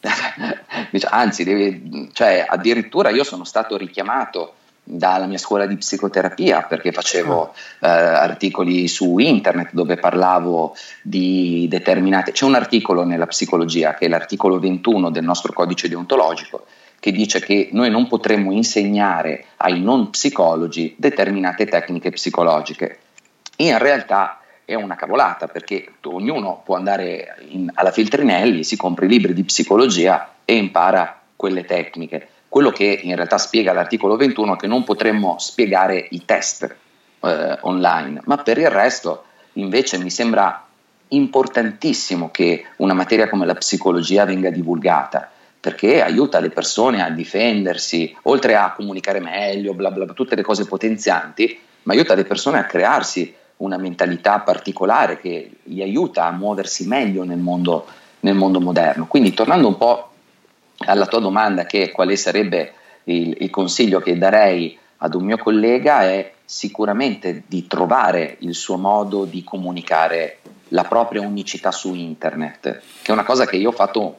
Anzi, 1.10 1.44
devi, 1.44 2.10
cioè, 2.12 2.46
addirittura 2.48 3.10
io 3.10 3.24
sono 3.24 3.44
stato 3.44 3.76
richiamato 3.76 4.54
dalla 4.90 5.26
mia 5.26 5.36
scuola 5.36 5.66
di 5.66 5.76
psicoterapia 5.76 6.62
perché 6.62 6.92
facevo 6.92 7.52
eh, 7.80 7.88
articoli 7.88 8.88
su 8.88 9.18
internet 9.18 9.70
dove 9.72 9.96
parlavo 9.96 10.74
di 11.02 11.66
determinate... 11.68 12.32
C'è 12.32 12.46
un 12.46 12.54
articolo 12.54 13.04
nella 13.04 13.26
psicologia 13.26 13.94
che 13.94 14.06
è 14.06 14.08
l'articolo 14.08 14.58
21 14.58 15.10
del 15.10 15.24
nostro 15.24 15.52
codice 15.52 15.88
deontologico 15.88 16.64
che 17.00 17.12
dice 17.12 17.40
che 17.40 17.68
noi 17.72 17.90
non 17.90 18.08
potremmo 18.08 18.50
insegnare 18.50 19.44
ai 19.58 19.80
non 19.80 20.10
psicologi 20.10 20.94
determinate 20.96 21.66
tecniche 21.66 22.10
psicologiche. 22.10 22.98
In 23.56 23.76
realtà 23.78 24.40
è 24.64 24.74
una 24.74 24.96
cavolata 24.96 25.46
perché 25.46 25.92
ognuno 26.04 26.62
può 26.64 26.76
andare 26.76 27.36
in, 27.50 27.70
alla 27.74 27.92
Feltrinelli, 27.92 28.64
si 28.64 28.76
compra 28.76 29.04
i 29.04 29.08
libri 29.08 29.32
di 29.32 29.44
psicologia 29.44 30.34
e 30.44 30.56
impara 30.56 31.20
quelle 31.36 31.64
tecniche. 31.64 32.28
Quello 32.48 32.70
che 32.70 33.00
in 33.02 33.14
realtà 33.14 33.38
spiega 33.38 33.72
l'articolo 33.72 34.16
21 34.16 34.54
è 34.54 34.56
che 34.56 34.66
non 34.66 34.84
potremmo 34.84 35.36
spiegare 35.38 36.06
i 36.10 36.24
test 36.24 36.74
eh, 37.20 37.58
online, 37.60 38.22
ma 38.24 38.38
per 38.38 38.58
il 38.58 38.70
resto 38.70 39.24
invece 39.54 39.98
mi 39.98 40.10
sembra 40.10 40.64
importantissimo 41.08 42.30
che 42.30 42.66
una 42.76 42.94
materia 42.94 43.28
come 43.28 43.46
la 43.46 43.54
psicologia 43.54 44.24
venga 44.24 44.50
divulgata 44.50 45.30
perché 45.60 46.02
aiuta 46.02 46.38
le 46.38 46.50
persone 46.50 47.02
a 47.02 47.10
difendersi, 47.10 48.16
oltre 48.22 48.54
a 48.54 48.72
comunicare 48.72 49.20
meglio, 49.20 49.74
bla 49.74 49.90
bla, 49.90 50.06
tutte 50.06 50.36
le 50.36 50.42
cose 50.42 50.66
potenzianti, 50.66 51.58
ma 51.82 51.92
aiuta 51.94 52.14
le 52.14 52.24
persone 52.24 52.58
a 52.58 52.64
crearsi 52.64 53.34
una 53.56 53.76
mentalità 53.76 54.38
particolare 54.40 55.18
che 55.18 55.50
gli 55.64 55.82
aiuta 55.82 56.26
a 56.26 56.30
muoversi 56.30 56.86
meglio 56.86 57.24
nel 57.24 57.38
mondo, 57.38 57.86
nel 58.20 58.34
mondo 58.34 58.60
moderno. 58.60 59.06
Quindi 59.06 59.34
tornando 59.34 59.66
un 59.66 59.76
po' 59.76 60.10
alla 60.86 61.06
tua 61.06 61.20
domanda, 61.20 61.64
che 61.64 61.90
quale 61.90 62.16
sarebbe 62.16 62.72
il, 63.04 63.36
il 63.40 63.50
consiglio 63.50 64.00
che 64.00 64.16
darei 64.16 64.78
ad 64.98 65.14
un 65.14 65.24
mio 65.24 65.38
collega, 65.38 66.02
è 66.02 66.32
sicuramente 66.44 67.42
di 67.46 67.66
trovare 67.66 68.36
il 68.40 68.54
suo 68.54 68.78
modo 68.78 69.24
di 69.24 69.44
comunicare 69.44 70.38
la 70.68 70.84
propria 70.84 71.20
unicità 71.20 71.70
su 71.70 71.94
internet, 71.94 72.80
che 73.02 73.10
è 73.10 73.12
una 73.12 73.24
cosa 73.24 73.46
che 73.46 73.56
io 73.56 73.68
ho 73.68 73.72
fatto, 73.72 74.18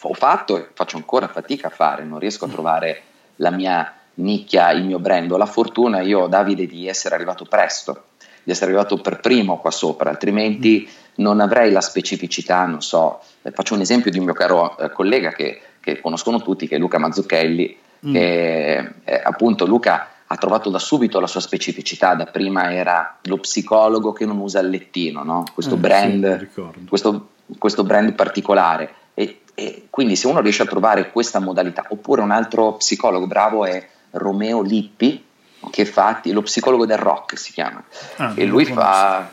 ho 0.00 0.14
fatto 0.14 0.56
e 0.56 0.68
faccio 0.72 0.96
ancora 0.96 1.28
fatica 1.28 1.68
a 1.68 1.70
fare, 1.70 2.04
non 2.04 2.18
riesco 2.18 2.44
a 2.44 2.48
trovare 2.48 3.02
la 3.36 3.50
mia 3.50 3.94
nicchia, 4.14 4.70
il 4.70 4.84
mio 4.84 4.98
brand. 4.98 5.30
Ho 5.32 5.36
la 5.36 5.46
fortuna 5.46 6.00
io, 6.00 6.26
Davide, 6.26 6.66
di 6.66 6.88
essere 6.88 7.14
arrivato 7.14 7.44
presto, 7.44 8.04
di 8.42 8.52
essere 8.52 8.70
arrivato 8.70 8.98
per 8.98 9.20
primo 9.20 9.58
qua 9.58 9.70
sopra, 9.70 10.10
altrimenti 10.10 10.88
non 11.16 11.40
avrei 11.40 11.72
la 11.72 11.80
specificità, 11.80 12.64
non 12.66 12.82
so, 12.82 13.20
eh, 13.42 13.50
faccio 13.50 13.74
un 13.74 13.80
esempio 13.80 14.10
di 14.10 14.18
un 14.18 14.24
mio 14.24 14.34
caro 14.34 14.76
eh, 14.78 14.90
collega 14.90 15.30
che, 15.30 15.60
che, 15.86 16.00
conoscono 16.00 16.42
tutti, 16.42 16.66
che 16.66 16.74
è 16.74 16.78
Luca 16.80 16.98
Mazzucchelli, 16.98 17.78
mm. 18.08 18.12
che 18.12 18.92
eh, 19.04 19.22
appunto 19.22 19.66
Luca 19.66 20.08
ha 20.26 20.36
trovato 20.36 20.68
da 20.68 20.80
subito 20.80 21.20
la 21.20 21.28
sua 21.28 21.38
specificità, 21.38 22.14
da 22.14 22.24
prima 22.24 22.72
era 22.74 23.18
lo 23.22 23.38
psicologo 23.38 24.12
che 24.12 24.26
non 24.26 24.38
usa 24.38 24.58
il 24.58 24.68
lettino, 24.68 25.22
no? 25.22 25.44
questo, 25.54 25.76
eh, 25.76 25.78
brand, 25.78 26.48
sì, 26.52 26.86
questo, 26.88 27.28
questo, 27.56 27.84
brand, 27.84 28.12
particolare. 28.14 28.94
E, 29.14 29.42
e, 29.54 29.86
quindi 29.88 30.16
se 30.16 30.26
uno 30.26 30.40
riesce 30.40 30.62
a 30.62 30.66
trovare 30.66 31.12
questa 31.12 31.38
modalità, 31.38 31.84
oppure 31.88 32.20
un 32.20 32.32
altro 32.32 32.72
psicologo 32.72 33.28
bravo 33.28 33.64
è 33.64 33.88
Romeo 34.10 34.62
Lippi, 34.62 35.24
che 35.70 35.84
fa 35.84 36.20
lo 36.24 36.42
psicologo 36.42 36.84
del 36.84 36.98
rock 36.98 37.38
si 37.38 37.52
chiama, 37.52 37.82
ah, 38.16 38.32
e 38.34 38.44
lui 38.44 38.64
fa 38.64 39.30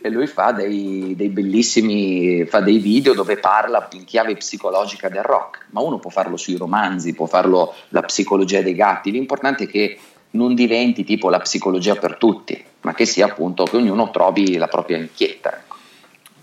e 0.00 0.08
lui 0.10 0.26
fa 0.26 0.52
dei, 0.52 1.14
dei, 1.16 1.28
bellissimi 1.28 2.44
fa 2.46 2.60
dei 2.60 2.78
video 2.78 3.14
dove 3.14 3.36
parla 3.36 3.88
in 3.92 4.04
chiave 4.04 4.36
psicologica 4.36 5.08
del 5.08 5.22
rock 5.22 5.66
ma 5.70 5.80
uno 5.80 5.98
può 5.98 6.10
farlo 6.10 6.36
sui 6.36 6.56
romanzi 6.56 7.14
può 7.14 7.26
farlo 7.26 7.74
la 7.90 8.02
psicologia 8.02 8.62
dei 8.62 8.74
gatti 8.74 9.10
l'importante 9.10 9.64
è 9.64 9.66
che 9.68 9.98
non 10.32 10.54
diventi 10.54 11.04
tipo 11.04 11.28
la 11.30 11.40
psicologia 11.40 11.94
per 11.94 12.16
tutti, 12.16 12.62
ma 12.82 12.94
che 12.94 13.06
sia 13.06 13.26
appunto 13.26 13.64
che 13.64 13.76
ognuno 13.76 14.10
trovi 14.10 14.56
la 14.56 14.68
propria 14.68 14.98
nicchietta. 14.98 15.56
Ecco. 15.56 15.76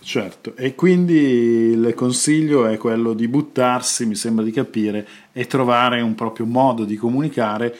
Certo, 0.01 0.55
e 0.55 0.75
quindi 0.75 1.13
il 1.13 1.93
consiglio 1.95 2.65
è 2.67 2.77
quello 2.77 3.13
di 3.13 3.27
buttarsi, 3.27 4.05
mi 4.05 4.15
sembra 4.15 4.43
di 4.43 4.51
capire, 4.51 5.07
e 5.33 5.45
trovare 5.45 6.01
un 6.01 6.15
proprio 6.15 6.45
modo 6.45 6.83
di 6.83 6.95
comunicare 6.95 7.75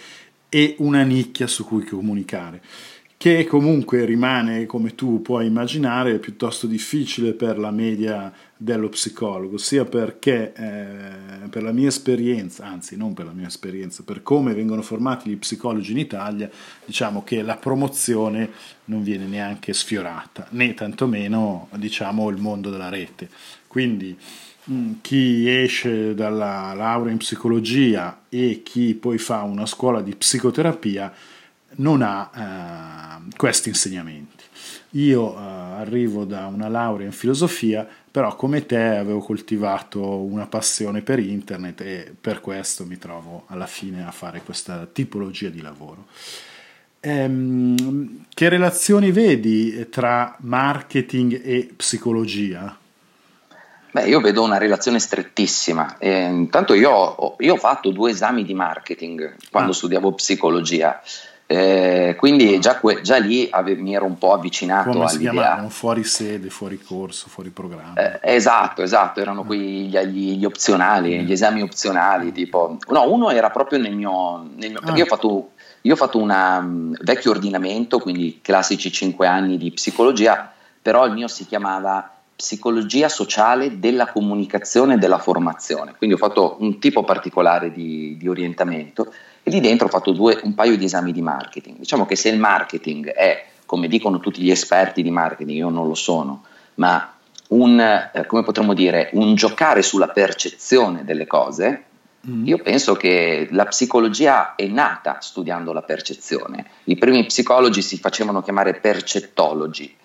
e 0.50 0.76
una 0.80 1.04
nicchia 1.04 1.48
su 1.48 1.66
cui 1.66 1.84
comunicare 1.84 2.62
che 3.20 3.44
comunque 3.44 4.06
rimane, 4.06 4.66
come 4.66 4.96
tu 4.96 5.22
puoi 5.22 5.46
immaginare, 5.46 6.20
piuttosto 6.20 6.68
difficile 6.68 7.34
per 7.34 7.60
la 7.60 7.70
media 7.70 8.32
dello 8.56 8.88
psicologo, 8.88 9.58
sia 9.58 9.84
perché 9.84 10.54
eh, 10.54 11.50
per 11.50 11.64
la 11.64 11.74
mia 11.74 11.90
esperienza, 11.90 12.66
anzi 12.66 12.96
non 12.96 13.14
per 13.14 13.26
la 13.26 13.34
mia 13.34 13.48
esperienza, 13.48 14.04
per 14.06 14.24
come 14.24 14.54
vengono 14.54 14.82
formati 14.82 15.30
gli 15.30 15.36
psicologi 15.36 15.92
in 15.92 15.98
Italia, 15.98 16.50
diciamo 16.86 17.22
che 17.26 17.42
la 17.42 17.58
promozione 17.58 18.52
non 18.86 19.04
viene 19.04 19.26
neanche 19.26 19.74
sfiorata, 19.74 20.48
né 20.52 20.74
tantomeno 20.74 21.68
diciamo 21.76 22.30
il 22.30 22.38
mondo 22.38 22.70
della 22.70 22.88
rete. 22.88 23.28
Quindi 23.68 24.18
mm, 24.72 24.94
chi 25.02 25.46
esce 25.50 26.16
dalla 26.16 26.72
laurea 26.74 27.12
in 27.12 27.18
psicologia 27.18 28.22
e 28.30 28.62
chi 28.64 28.94
poi 28.94 29.18
fa 29.18 29.42
una 29.42 29.66
scuola 29.66 30.02
di 30.02 30.16
psicoterapia 30.16 31.14
non 31.76 32.02
ha 32.02 33.20
eh, 33.22 33.36
questi 33.36 33.70
insegnamenti. 33.70 34.44
Io 34.94 35.36
eh, 35.36 35.40
arrivo 35.40 36.26
da 36.26 36.48
una 36.48 36.68
laurea 36.68 37.06
in 37.06 37.12
filosofia, 37.12 37.88
però 38.12 38.36
come 38.36 38.66
te 38.66 38.98
avevo 38.98 39.20
coltivato 39.20 40.02
una 40.02 40.48
passione 40.48 41.02
per 41.02 41.20
internet 41.20 41.82
e 41.82 42.16
per 42.20 42.42
questo 42.42 42.86
mi 42.86 42.98
trovo 42.98 43.44
alla 43.48 43.68
fine 43.68 44.06
a 44.06 44.12
fare 44.12 44.42
questa 44.42 44.88
tipologia 44.92 45.50
di 45.50 45.62
lavoro. 45.62 46.08
Ehm, 47.02 48.26
che 48.34 48.50
relazioni 48.50 49.12
vedi 49.12 49.88
tra 49.90 50.36
marketing 50.40 51.40
e 51.44 51.70
psicologia? 51.76 52.78
Beh, 53.92 54.08
io 54.08 54.20
vedo 54.22 54.44
una 54.44 54.58
relazione 54.58 55.00
strettissima. 55.00 55.98
Eh, 55.98 56.24
intanto 56.26 56.74
io 56.74 57.36
io 57.40 57.54
ho, 57.54 57.58
fatto 57.58 57.90
due 57.92 58.12
esami 58.12 58.44
di 58.44 58.54
marketing 58.54 59.36
quando 59.50 59.72
ah. 59.72 59.76
studiavo 59.76 60.14
psicologia 60.14 61.02
eh, 61.52 62.14
quindi 62.16 62.60
già, 62.60 62.78
que- 62.78 63.02
già 63.02 63.18
lì 63.18 63.48
ave- 63.50 63.76
mi 63.76 63.96
ero 63.96 64.06
un 64.06 64.20
po' 64.20 64.34
avvicinato 64.34 64.92
Come 64.92 65.06
all'idea. 65.06 65.32
si 65.32 65.36
chiamavano? 65.36 65.70
Fuori 65.70 66.04
sede, 66.04 66.52
fuori 66.52 66.80
corso, 66.80 67.28
fuori 67.28 67.50
programma. 67.50 67.96
Eh, 67.96 68.36
esatto, 68.36 68.84
esatto, 68.84 69.20
erano 69.20 69.44
quegli 69.44 69.90
gli, 69.90 70.38
gli 70.38 70.46
opzionali, 70.46 71.18
mm. 71.18 71.22
gli 71.22 71.32
esami 71.32 71.64
opzionali, 71.64 72.32
tipo... 72.32 72.78
No, 72.90 73.12
uno 73.12 73.32
era 73.32 73.50
proprio 73.50 73.80
nel 73.80 73.96
mio... 73.96 74.48
Nel 74.58 74.70
mio 74.70 74.78
ah. 74.78 74.84
Perché 74.84 75.00
io 75.00 75.06
ho 75.06 75.08
fatto, 75.08 75.50
io 75.82 75.94
ho 75.94 75.98
fatto 75.98 76.20
un 76.20 76.30
um, 76.30 76.96
vecchio 77.02 77.32
ordinamento, 77.32 77.98
quindi 77.98 78.42
classici 78.44 78.92
5 78.92 79.26
anni 79.26 79.58
di 79.58 79.72
psicologia, 79.72 80.54
però 80.80 81.08
il 81.08 81.14
mio 81.14 81.28
si 81.28 81.48
chiamava 81.48 82.14
psicologia 82.36 83.10
sociale 83.10 83.80
della 83.80 84.06
comunicazione 84.06 84.94
e 84.94 84.98
della 84.98 85.18
formazione, 85.18 85.96
quindi 85.98 86.16
ho 86.16 86.20
fatto 86.20 86.58
un 86.60 86.78
tipo 86.78 87.04
particolare 87.04 87.72
di, 87.72 88.16
di 88.20 88.28
orientamento 88.28 89.12
e 89.50 89.52
lì 89.52 89.60
dentro 89.62 89.88
ho 89.88 89.90
fatto 89.90 90.12
due, 90.12 90.40
un 90.44 90.54
paio 90.54 90.78
di 90.78 90.86
esami 90.86 91.12
di 91.12 91.24
marketing. 91.24 91.80
Diciamo 91.80 92.06
che 92.06 92.16
se 92.16 92.30
il 92.30 92.38
marketing 92.38 93.10
è, 93.10 93.46
come 93.66 93.88
dicono 93.88 94.20
tutti 94.20 94.42
gli 94.42 94.52
esperti 94.52 95.02
di 95.02 95.10
marketing, 95.10 95.58
io 95.58 95.70
non 95.70 95.88
lo 95.88 95.96
sono, 95.96 96.44
ma 96.76 97.16
un, 97.50 97.80
eh, 97.80 98.26
come 98.28 98.44
potremmo 98.44 98.76
dire, 98.76 99.10
un 99.14 99.34
giocare 99.34 99.82
sulla 99.82 100.10
percezione 100.10 101.04
delle 101.04 101.26
cose, 101.26 101.84
mm. 102.30 102.46
io 102.46 102.60
penso 102.60 102.96
che 102.96 103.48
la 103.50 103.66
psicologia 103.66 104.54
è 104.54 104.68
nata 104.68 105.18
studiando 105.20 105.74
la 105.74 105.82
percezione. 105.82 106.66
I 106.84 106.96
primi 106.96 107.26
psicologi 107.26 107.82
si 107.82 107.98
facevano 107.98 108.44
chiamare 108.44 108.76
percettologi 108.76 109.96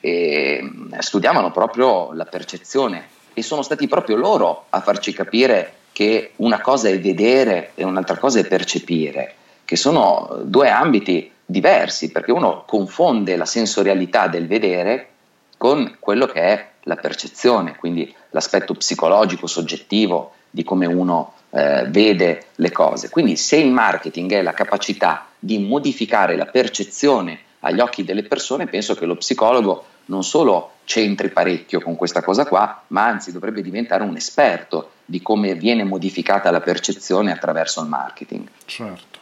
e 0.00 0.60
mm, 0.62 0.94
studiavano 0.98 1.50
proprio 1.50 2.14
la 2.14 2.24
percezione 2.24 3.08
e 3.34 3.42
sono 3.42 3.60
stati 3.60 3.86
proprio 3.88 4.16
loro 4.16 4.64
a 4.70 4.80
farci 4.80 5.12
capire 5.12 5.74
che 5.96 6.32
una 6.36 6.60
cosa 6.60 6.90
è 6.90 7.00
vedere 7.00 7.70
e 7.74 7.82
un'altra 7.82 8.18
cosa 8.18 8.38
è 8.38 8.46
percepire, 8.46 9.34
che 9.64 9.76
sono 9.76 10.42
due 10.42 10.68
ambiti 10.68 11.32
diversi, 11.42 12.12
perché 12.12 12.32
uno 12.32 12.64
confonde 12.66 13.34
la 13.34 13.46
sensorialità 13.46 14.28
del 14.28 14.46
vedere 14.46 15.08
con 15.56 15.96
quello 15.98 16.26
che 16.26 16.40
è 16.42 16.68
la 16.82 16.96
percezione, 16.96 17.76
quindi 17.76 18.14
l'aspetto 18.28 18.74
psicologico, 18.74 19.46
soggettivo 19.46 20.32
di 20.50 20.64
come 20.64 20.84
uno 20.84 21.32
eh, 21.48 21.86
vede 21.88 22.48
le 22.56 22.70
cose. 22.72 23.08
Quindi 23.08 23.36
se 23.36 23.56
il 23.56 23.72
marketing 23.72 24.32
è 24.32 24.42
la 24.42 24.52
capacità 24.52 25.28
di 25.38 25.60
modificare 25.60 26.36
la 26.36 26.44
percezione 26.44 27.38
agli 27.60 27.80
occhi 27.80 28.04
delle 28.04 28.24
persone, 28.24 28.66
penso 28.66 28.94
che 28.94 29.06
lo 29.06 29.16
psicologo 29.16 29.82
non 30.06 30.24
solo 30.24 30.72
c'entri 30.84 31.30
parecchio 31.30 31.80
con 31.80 31.96
questa 31.96 32.22
cosa 32.22 32.46
qua, 32.46 32.84
ma 32.88 33.06
anzi 33.06 33.32
dovrebbe 33.32 33.62
diventare 33.62 34.04
un 34.04 34.16
esperto 34.16 34.90
di 35.04 35.20
come 35.22 35.54
viene 35.54 35.84
modificata 35.84 36.50
la 36.50 36.60
percezione 36.60 37.32
attraverso 37.32 37.82
il 37.82 37.88
marketing. 37.88 38.46
Certo. 38.64 39.18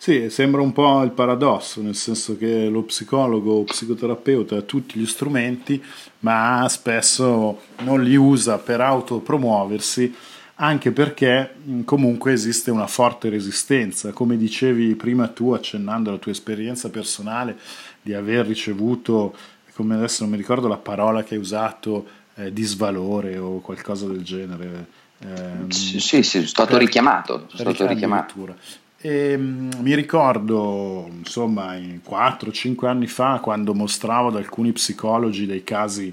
Sì, 0.00 0.30
sembra 0.30 0.60
un 0.60 0.72
po' 0.72 1.02
il 1.02 1.10
paradosso, 1.10 1.82
nel 1.82 1.96
senso 1.96 2.36
che 2.36 2.68
lo 2.68 2.82
psicologo 2.82 3.52
o 3.54 3.64
psicoterapeuta 3.64 4.56
ha 4.56 4.62
tutti 4.62 4.98
gli 4.98 5.06
strumenti, 5.06 5.82
ma 6.20 6.64
spesso 6.68 7.62
non 7.78 8.04
li 8.04 8.14
usa 8.14 8.58
per 8.58 8.80
autopromuoversi, 8.80 10.14
anche 10.60 10.92
perché 10.92 11.56
comunque 11.84 12.32
esiste 12.32 12.70
una 12.70 12.86
forte 12.86 13.28
resistenza. 13.28 14.12
Come 14.12 14.36
dicevi 14.36 14.94
prima 14.94 15.26
tu, 15.26 15.50
accennando 15.50 16.10
alla 16.10 16.18
tua 16.18 16.32
esperienza 16.32 16.90
personale, 16.90 17.58
di 18.00 18.14
aver 18.14 18.46
ricevuto, 18.46 19.36
come 19.78 19.94
adesso 19.94 20.24
non 20.24 20.32
mi 20.32 20.36
ricordo 20.36 20.66
la 20.66 20.76
parola 20.76 21.22
che 21.22 21.34
hai 21.34 21.40
usato, 21.40 22.04
eh, 22.34 22.52
disvalore 22.52 23.38
o 23.38 23.60
qualcosa 23.60 24.08
del 24.08 24.24
genere 24.24 24.86
eh, 25.20 25.70
sì, 25.72 26.00
sì, 26.00 26.24
sono 26.24 26.46
stato 26.46 26.72
per, 26.72 26.80
richiamato. 26.80 27.46
Sono 27.46 27.72
stato 27.72 27.86
richiamato. 27.86 28.56
E, 28.98 29.36
mm, 29.38 29.70
mi 29.78 29.94
ricordo, 29.94 31.08
insomma, 31.12 31.76
4-5 31.76 32.86
anni 32.86 33.06
fa, 33.06 33.38
quando 33.40 33.72
mostravo 33.72 34.28
ad 34.28 34.36
alcuni 34.36 34.72
psicologi 34.72 35.46
dei 35.46 35.62
casi 35.62 36.12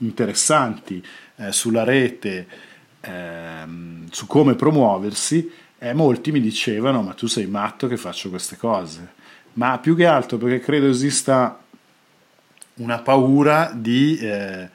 interessanti 0.00 1.02
eh, 1.36 1.52
sulla 1.52 1.84
rete 1.84 2.46
eh, 3.00 3.64
su 4.10 4.26
come 4.26 4.56
promuoversi, 4.56 5.50
eh, 5.78 5.94
molti 5.94 6.32
mi 6.32 6.40
dicevano: 6.42 7.00
Ma 7.00 7.14
tu 7.14 7.26
sei 7.28 7.46
matto 7.46 7.88
che 7.88 7.96
faccio 7.96 8.28
queste 8.28 8.58
cose. 8.58 9.14
Ma 9.54 9.78
più 9.78 9.96
che 9.96 10.04
altro 10.04 10.36
perché 10.36 10.60
credo 10.60 10.86
esista 10.86 11.58
una 12.76 12.98
paura 12.98 13.72
di 13.74 14.18
eh, 14.18 14.68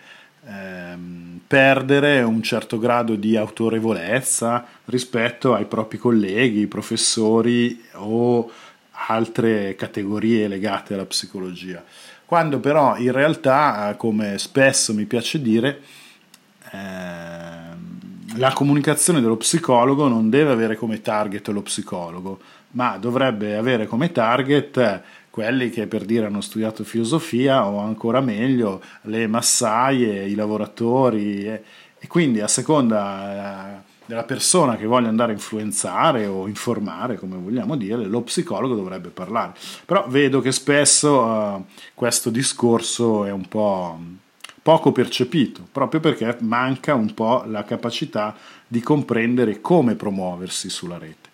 ehm, 0.45 1.41
perdere 1.45 2.21
un 2.21 2.41
certo 2.41 2.79
grado 2.79 3.15
di 3.15 3.35
autorevolezza 3.35 4.65
rispetto 4.85 5.53
ai 5.53 5.65
propri 5.65 5.97
colleghi, 5.97 6.67
professori 6.67 7.83
o 7.93 8.49
altre 9.07 9.75
categorie 9.75 10.47
legate 10.47 10.93
alla 10.93 11.05
psicologia. 11.05 11.83
Quando 12.25 12.59
però 12.59 12.97
in 12.97 13.11
realtà, 13.11 13.93
come 13.97 14.37
spesso 14.37 14.93
mi 14.93 15.05
piace 15.05 15.41
dire, 15.41 15.81
ehm, 16.71 18.37
la 18.37 18.53
comunicazione 18.53 19.19
dello 19.19 19.35
psicologo 19.35 20.07
non 20.07 20.29
deve 20.29 20.51
avere 20.51 20.75
come 20.77 21.01
target 21.01 21.49
lo 21.49 21.61
psicologo, 21.61 22.39
ma 22.71 22.97
dovrebbe 22.97 23.55
avere 23.55 23.87
come 23.87 24.11
target 24.11 25.01
quelli 25.29 25.69
che 25.69 25.87
per 25.87 26.03
dire 26.03 26.25
hanno 26.25 26.41
studiato 26.41 26.83
filosofia 26.83 27.65
o 27.65 27.79
ancora 27.79 28.19
meglio 28.19 28.81
le 29.03 29.27
massaie, 29.27 30.27
i 30.27 30.35
lavoratori 30.35 31.45
e, 31.45 31.63
e 31.97 32.07
quindi 32.07 32.41
a 32.41 32.47
seconda 32.47 33.77
eh, 33.77 33.89
della 34.05 34.23
persona 34.23 34.75
che 34.75 34.85
voglia 34.85 35.07
andare 35.07 35.31
a 35.31 35.35
influenzare 35.35 36.25
o 36.25 36.47
informare, 36.47 37.17
come 37.17 37.37
vogliamo 37.37 37.77
dire, 37.77 38.03
lo 38.05 38.21
psicologo 38.21 38.75
dovrebbe 38.75 39.07
parlare. 39.07 39.53
Però 39.85 40.05
vedo 40.09 40.41
che 40.41 40.51
spesso 40.51 41.21
uh, 41.21 41.65
questo 41.93 42.29
discorso 42.29 43.23
è 43.23 43.31
un 43.31 43.47
po' 43.47 43.97
poco 44.61 44.91
percepito, 44.91 45.65
proprio 45.71 46.01
perché 46.01 46.37
manca 46.41 46.93
un 46.93 47.13
po' 47.13 47.43
la 47.47 47.63
capacità 47.63 48.35
di 48.67 48.81
comprendere 48.81 49.61
come 49.61 49.95
promuoversi 49.95 50.69
sulla 50.69 50.97
rete. 50.97 51.29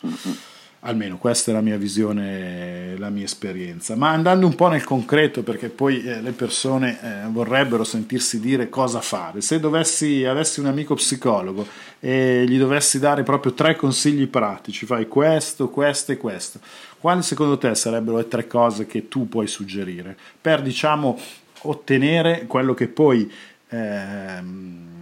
Almeno 0.81 1.17
questa 1.17 1.49
è 1.49 1.53
la 1.55 1.61
mia 1.61 1.77
visione, 1.77 2.95
la 2.97 3.09
mia 3.09 3.23
esperienza. 3.23 3.95
Ma 3.95 4.11
andando 4.11 4.45
un 4.45 4.53
po' 4.53 4.67
nel 4.67 4.83
concreto, 4.83 5.41
perché 5.41 5.69
poi 5.69 6.03
eh, 6.03 6.21
le 6.21 6.31
persone 6.31 6.99
eh, 7.01 7.27
vorrebbero 7.29 7.83
sentirsi 7.83 8.39
dire 8.39 8.69
cosa 8.69 9.01
fare. 9.01 9.41
Se 9.41 9.59
dovessi, 9.59 10.23
avessi 10.23 10.59
un 10.59 10.67
amico 10.67 10.93
psicologo 10.93 11.65
e 11.99 12.45
gli 12.47 12.59
dovessi 12.59 12.99
dare 12.99 13.23
proprio 13.23 13.53
tre 13.53 13.75
consigli 13.75 14.27
pratici, 14.27 14.85
fai 14.85 15.07
questo, 15.07 15.69
questo 15.69 16.11
e 16.11 16.17
questo, 16.17 16.59
quali 16.99 17.23
secondo 17.23 17.57
te 17.57 17.73
sarebbero 17.73 18.17
le 18.17 18.27
tre 18.27 18.45
cose 18.45 18.85
che 18.85 19.07
tu 19.07 19.27
puoi 19.27 19.47
suggerire 19.47 20.15
per, 20.39 20.61
diciamo, 20.61 21.19
ottenere 21.61 22.45
quello 22.45 22.73
che 22.75 22.87
poi... 22.87 23.31
Ehm, 23.69 24.95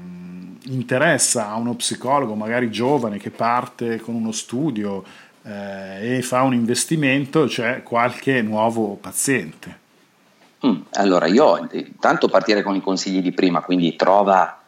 interessa 0.67 1.50
a 1.50 1.55
uno 1.55 1.75
psicologo 1.75 2.36
magari 2.36 2.72
giovane 2.72 3.17
che 3.17 3.29
parte 3.29 4.00
con 4.00 4.15
uno 4.15 4.32
studio 4.32 5.03
eh, 5.45 6.17
e 6.17 6.21
fa 6.21 6.41
un 6.41 6.53
investimento, 6.53 7.47
cioè 7.47 7.83
qualche 7.83 8.41
nuovo 8.41 8.97
paziente. 8.99 9.83
Mm, 10.65 10.81
allora, 10.93 11.27
io 11.27 11.67
intanto 11.71 12.27
partire 12.27 12.63
con 12.63 12.75
i 12.75 12.81
consigli 12.81 13.21
di 13.21 13.31
prima, 13.31 13.61
quindi 13.61 13.95
trova 13.95 14.59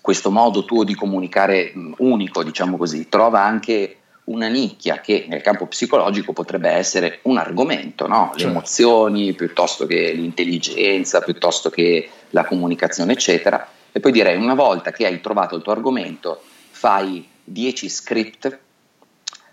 questo 0.00 0.30
modo 0.30 0.64
tuo 0.64 0.84
di 0.84 0.94
comunicare 0.94 1.72
mm, 1.74 1.92
unico, 1.98 2.42
diciamo 2.44 2.76
così, 2.76 3.08
trova 3.08 3.42
anche 3.42 3.94
una 4.24 4.48
nicchia 4.48 5.00
che 5.00 5.24
nel 5.26 5.40
campo 5.40 5.66
psicologico 5.66 6.34
potrebbe 6.34 6.68
essere 6.68 7.20
un 7.22 7.38
argomento, 7.38 8.06
no? 8.06 8.30
le 8.32 8.40
certo. 8.40 8.52
emozioni 8.52 9.32
piuttosto 9.32 9.86
che 9.86 10.12
l'intelligenza, 10.12 11.20
piuttosto 11.20 11.70
che 11.70 12.10
la 12.30 12.44
comunicazione, 12.44 13.12
eccetera. 13.12 13.66
E 13.90 14.00
poi 14.00 14.12
direi, 14.12 14.36
una 14.36 14.54
volta 14.54 14.92
che 14.92 15.06
hai 15.06 15.18
trovato 15.22 15.56
il 15.56 15.62
tuo 15.62 15.72
argomento, 15.72 16.42
fai 16.70 17.26
10 17.42 17.88
script 17.88 18.58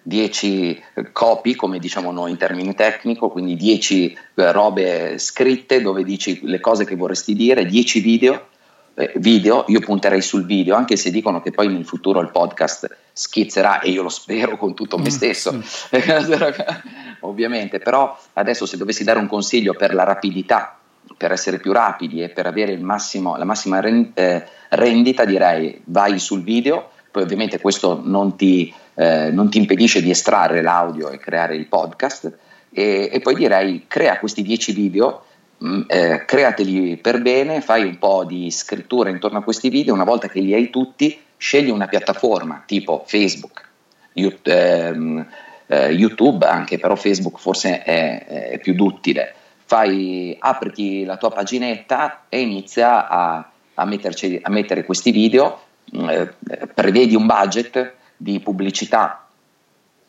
10 0.08 0.84
copy, 1.12 1.56
come 1.56 1.80
diciamo 1.80 2.12
noi 2.12 2.30
in 2.30 2.38
termini 2.38 2.76
tecnico, 2.76 3.30
quindi 3.30 3.56
10 3.56 4.18
eh, 4.36 4.52
robe 4.52 5.18
scritte 5.18 5.82
dove 5.82 6.04
dici 6.04 6.42
le 6.44 6.60
cose 6.60 6.86
che 6.86 6.96
vorresti 6.96 7.34
dire, 7.34 7.66
10 7.66 8.00
video, 8.02 8.48
eh, 8.94 9.14
video, 9.16 9.66
io 9.68 9.80
punterei 9.80 10.22
sul 10.22 10.46
video, 10.46 10.76
anche 10.76 10.96
se 10.96 11.10
dicono 11.10 11.42
che 11.42 11.50
poi 11.50 11.70
nel 11.70 11.86
futuro 11.86 12.22
il 12.22 12.30
podcast 12.30 12.96
schizzerà 13.12 13.80
e 13.80 13.90
io 13.90 14.04
lo 14.04 14.10
spero 14.10 14.58
con 14.58 14.76
tutto 14.76 14.98
me 14.98 15.06
mm, 15.06 15.08
stesso, 15.08 15.60
ovviamente, 17.22 17.80
però 17.80 18.16
adesso 18.34 18.68
se 18.68 18.78
dovessi 18.78 19.04
dare 19.04 19.18
un 19.18 19.28
consiglio 19.28 19.74
per 19.74 19.96
la 19.96 20.04
rapidità, 20.04 20.78
per 21.18 21.32
essere 21.32 21.58
più 21.58 21.72
rapidi 21.72 22.22
e 22.22 22.30
per 22.30 22.46
avere 22.46 22.78
massimo, 22.78 23.38
la 23.38 23.46
massima 23.46 23.82
eh, 23.82 24.46
rendita, 24.70 25.26
direi 25.26 25.82
vai 25.86 26.20
sul 26.20 26.44
video, 26.44 26.92
poi 27.10 27.24
ovviamente 27.24 27.60
questo 27.60 28.00
non 28.04 28.36
ti 28.36 28.72
eh, 28.96 29.30
non 29.32 29.50
ti 29.50 29.58
impedisce 29.58 30.02
di 30.02 30.10
estrarre 30.10 30.62
l'audio 30.62 31.10
e 31.10 31.18
creare 31.18 31.56
il 31.56 31.68
podcast 31.68 32.32
e, 32.72 33.10
e 33.12 33.20
poi 33.20 33.36
direi 33.36 33.86
crea 33.88 34.20
questi 34.20 34.42
10 34.42 34.74
video 34.74 35.24
mh, 35.58 35.68
mm, 35.68 35.82
eh, 35.88 36.26
createli 36.26 36.98
per 36.98 37.22
bene, 37.22 37.62
fai 37.62 37.84
un 37.84 37.98
po' 37.98 38.26
di 38.26 38.50
scrittura 38.52 39.10
intorno 39.10 39.40
a 39.40 39.44
questi 39.44 39.70
video, 39.70 39.94
una 39.94 40.04
volta 40.04 40.28
che 40.28 40.40
li 40.40 40.54
hai 40.54 40.70
tutti, 40.70 41.18
scegli 41.38 41.70
una 41.70 41.88
piattaforma 41.88 42.64
tipo 42.66 43.04
Facebook, 43.06 43.70
ehm, 44.14 45.28
eh, 45.68 45.90
YouTube, 45.90 46.46
anche 46.46 46.78
però 46.78 46.96
Facebook 46.96 47.40
forse 47.40 47.84
è, 47.84 48.26
è 48.26 48.60
più 48.60 48.74
duttile. 48.74 49.34
Fai, 49.68 50.36
apriti 50.40 51.06
la 51.06 51.18
tua 51.18 51.32
paginetta 51.32 52.26
e 52.30 52.40
inizia 52.40 53.08
a, 53.08 53.50
a, 53.74 53.86
metterci, 53.86 54.40
a 54.42 54.50
mettere 54.50 54.86
questi 54.86 55.12
video, 55.12 55.60
mm, 55.96 56.10
eh, 56.10 56.34
prevedi 56.74 57.16
un 57.16 57.26
budget, 57.26 57.94
di 58.18 58.40
pubblicità, 58.40 59.28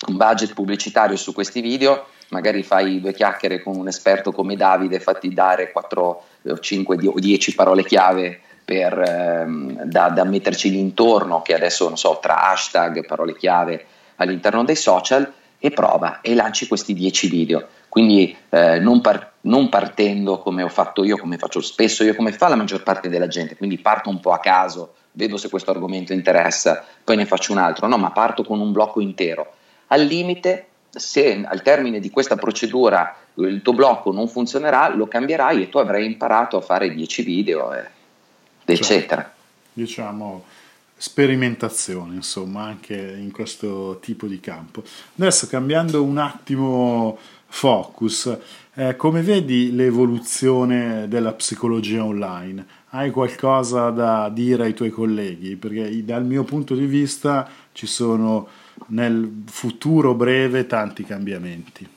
un 0.08 0.16
budget 0.16 0.54
pubblicitario 0.54 1.16
su 1.16 1.32
questi 1.32 1.60
video, 1.60 2.06
magari 2.28 2.62
fai 2.62 3.00
due 3.00 3.12
chiacchiere 3.12 3.62
con 3.62 3.76
un 3.76 3.88
esperto 3.88 4.32
come 4.32 4.56
Davide, 4.56 5.00
fatti 5.00 5.32
dare 5.32 5.72
4, 5.72 6.24
5 6.60 6.98
o 7.06 7.18
10 7.18 7.54
parole 7.54 7.84
chiave 7.84 8.40
per, 8.64 8.98
ehm, 8.98 9.84
da, 9.84 10.08
da 10.08 10.24
metterci 10.24 10.70
l'intorno, 10.70 11.42
che 11.42 11.54
adesso 11.54 11.86
non 11.86 11.96
so, 11.96 12.18
tra 12.20 12.50
hashtag, 12.50 13.06
parole 13.06 13.36
chiave 13.36 13.86
all'interno 14.16 14.64
dei 14.64 14.76
social 14.76 15.32
e 15.58 15.70
prova 15.70 16.20
e 16.20 16.34
lanci 16.34 16.66
questi 16.66 16.92
10 16.92 17.28
video. 17.28 17.68
Quindi 17.88 18.36
eh, 18.50 18.78
non, 18.78 19.00
par- 19.00 19.32
non, 19.42 19.68
partendo 19.68 20.38
come 20.38 20.62
ho 20.62 20.68
fatto 20.68 21.04
io, 21.04 21.16
come 21.16 21.38
faccio 21.38 21.60
spesso 21.60 22.04
io, 22.04 22.14
come 22.14 22.32
fa 22.32 22.48
la 22.48 22.56
maggior 22.56 22.82
parte 22.82 23.08
della 23.08 23.28
gente, 23.28 23.56
quindi 23.56 23.78
parto 23.78 24.10
un 24.10 24.20
po' 24.20 24.32
a 24.32 24.40
caso 24.40 24.94
vedo 25.16 25.38
se 25.38 25.48
questo 25.48 25.70
argomento 25.70 26.12
interessa, 26.12 26.84
poi 27.02 27.16
ne 27.16 27.24
faccio 27.24 27.52
un 27.52 27.58
altro, 27.58 27.86
no, 27.86 27.96
ma 27.96 28.10
parto 28.10 28.44
con 28.44 28.60
un 28.60 28.70
blocco 28.70 29.00
intero. 29.00 29.54
Al 29.88 30.02
limite, 30.02 30.66
se 30.90 31.42
al 31.44 31.62
termine 31.62 32.00
di 32.00 32.10
questa 32.10 32.36
procedura 32.36 33.16
il 33.34 33.62
tuo 33.62 33.72
blocco 33.72 34.12
non 34.12 34.28
funzionerà, 34.28 34.94
lo 34.94 35.06
cambierai 35.08 35.62
e 35.62 35.68
tu 35.68 35.78
avrai 35.78 36.04
imparato 36.04 36.58
a 36.58 36.60
fare 36.60 36.94
10 36.94 37.22
video, 37.22 37.72
eh, 37.72 37.88
eccetera. 38.64 39.22
Cioè, 39.22 39.30
diciamo 39.72 40.44
sperimentazione, 40.98 42.14
insomma, 42.14 42.64
anche 42.64 42.94
in 42.94 43.30
questo 43.30 43.98
tipo 44.00 44.26
di 44.26 44.40
campo. 44.40 44.82
Adesso 45.18 45.46
cambiando 45.46 46.02
un 46.02 46.18
attimo 46.18 47.18
focus, 47.46 48.36
eh, 48.74 48.96
come 48.96 49.22
vedi 49.22 49.74
l'evoluzione 49.74 51.06
della 51.08 51.32
psicologia 51.32 52.04
online? 52.04 52.75
Hai 52.90 53.10
qualcosa 53.10 53.90
da 53.90 54.28
dire 54.28 54.64
ai 54.64 54.74
tuoi 54.74 54.90
colleghi? 54.90 55.56
Perché 55.56 56.04
dal 56.04 56.24
mio 56.24 56.44
punto 56.44 56.74
di 56.74 56.86
vista 56.86 57.48
ci 57.72 57.86
sono 57.86 58.48
nel 58.88 59.42
futuro 59.46 60.14
breve 60.14 60.66
tanti 60.66 61.04
cambiamenti. 61.04 61.88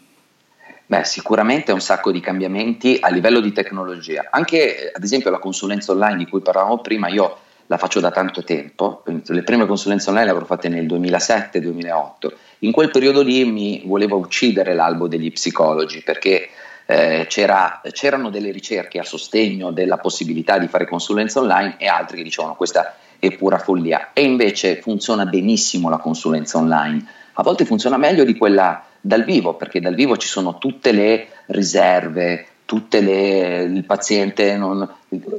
Beh, 0.85 1.03
sicuramente 1.03 1.71
un 1.71 1.81
sacco 1.81 2.11
di 2.11 2.19
cambiamenti 2.19 2.97
a 2.99 3.09
livello 3.09 3.39
di 3.41 3.51
tecnologia. 3.51 4.27
Anche 4.31 4.91
ad 4.93 5.03
esempio 5.03 5.29
la 5.29 5.37
consulenza 5.37 5.91
online 5.91 6.17
di 6.17 6.25
cui 6.25 6.41
parlavamo 6.41 6.79
prima, 6.79 7.09
io 7.09 7.37
la 7.67 7.77
faccio 7.77 7.99
da 7.99 8.09
tanto 8.09 8.43
tempo, 8.43 9.03
le 9.05 9.43
prime 9.43 9.67
consulenze 9.67 10.09
online 10.09 10.25
le 10.25 10.31
avrò 10.31 10.45
fatte 10.45 10.69
nel 10.69 10.87
2007-2008. 10.87 12.31
In 12.59 12.71
quel 12.71 12.89
periodo 12.89 13.21
lì 13.21 13.45
mi 13.45 13.83
voleva 13.85 14.15
uccidere 14.15 14.73
l'albo 14.73 15.07
degli 15.07 15.31
psicologi 15.31 16.01
perché 16.01 16.49
eh, 16.91 17.27
c'era, 17.29 17.81
c'erano 17.91 18.31
delle 18.31 18.49
ricerche 18.49 18.97
a 18.97 19.03
sostegno 19.03 19.69
della 19.69 19.97
possibilità 19.97 20.57
di 20.57 20.67
fare 20.67 20.87
consulenza 20.87 21.39
online 21.39 21.75
e 21.77 21.85
altri 21.85 22.17
che 22.17 22.23
dicevano 22.23 22.55
questa 22.55 22.95
è 23.19 23.29
pura 23.35 23.59
follia 23.59 24.09
e 24.11 24.23
invece 24.23 24.81
funziona 24.81 25.27
benissimo 25.27 25.89
la 25.89 25.99
consulenza 25.99 26.57
online. 26.57 27.05
A 27.33 27.43
volte 27.43 27.65
funziona 27.65 27.97
meglio 27.97 28.23
di 28.23 28.35
quella 28.35 28.83
dal 28.99 29.23
vivo 29.23 29.53
perché 29.53 29.79
dal 29.79 29.93
vivo 29.93 30.17
ci 30.17 30.27
sono 30.27 30.57
tutte 30.57 30.91
le 30.91 31.27
riserve, 31.47 32.47
tutte 32.65 33.01
le, 33.01 33.61
il 33.65 33.85
paziente 33.85 34.57
non, 34.57 34.89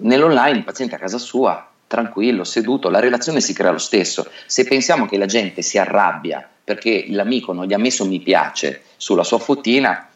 nell'online 0.02 0.58
il 0.58 0.64
paziente 0.64 0.94
a 0.94 0.98
casa 0.98 1.18
sua 1.18 1.68
tranquillo, 1.88 2.44
seduto, 2.44 2.88
la 2.90 3.00
relazione 3.00 3.40
si 3.40 3.52
crea 3.52 3.72
lo 3.72 3.78
stesso. 3.78 4.30
Se 4.46 4.62
pensiamo 4.62 5.06
che 5.06 5.18
la 5.18 5.26
gente 5.26 5.62
si 5.62 5.78
arrabbia 5.78 6.48
perché 6.62 7.06
l'amico 7.08 7.52
non 7.52 7.66
gli 7.66 7.72
ha 7.72 7.78
messo 7.78 8.06
mi 8.06 8.20
piace 8.20 8.82
sulla 8.96 9.24
sua 9.24 9.38
fottina, 9.38 10.09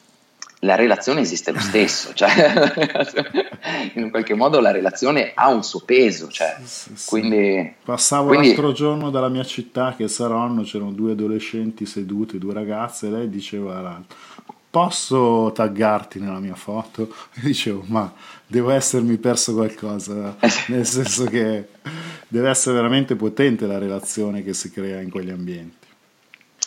la 0.64 0.74
relazione 0.74 1.20
esiste 1.20 1.53
lo 1.53 1.61
stesso, 1.61 2.12
cioè, 2.14 2.31
in 3.94 4.11
qualche 4.11 4.35
modo 4.35 4.61
la 4.61 4.70
relazione 4.70 5.33
ha 5.35 5.48
un 5.48 5.62
suo 5.62 5.81
peso. 5.81 6.29
Cioè, 6.29 6.57
sì, 6.62 6.90
sì, 6.94 7.09
quindi, 7.09 7.74
Passavo 7.85 8.29
quindi... 8.29 8.48
l'altro 8.48 8.72
giorno 8.72 9.11
dalla 9.11 9.29
mia 9.29 9.44
città 9.44 9.94
che 9.96 10.05
è 10.05 10.09
Saronno, 10.09 10.62
c'erano 10.62 10.92
due 10.92 11.12
adolescenti 11.12 11.87
sedute, 11.87 12.38
due 12.38 12.55
ragazze, 12.55 13.07
e 13.07 13.11
lei 13.11 13.29
diceva 13.29 13.77
all'altro, 13.77 14.16
posso 14.70 15.53
taggarti 15.55 16.18
nella 16.18 16.40
mia 16.40 16.57
foto? 16.57 17.14
E 17.37 17.40
dicevo, 17.42 17.85
ma 17.87 18.12
devo 18.46 18.70
essermi 18.70 19.16
perso 19.18 19.53
qualcosa, 19.53 20.37
nel 20.68 20.87
senso 20.87 21.27
che 21.27 21.68
deve 22.27 22.48
essere 22.48 22.74
veramente 22.74 23.16
potente 23.16 23.66
la 23.66 23.79
relazione 23.79 24.42
che 24.42 24.55
si 24.55 24.70
crea 24.70 25.00
in 25.00 25.11
quegli 25.11 25.31
ambienti. 25.31 25.87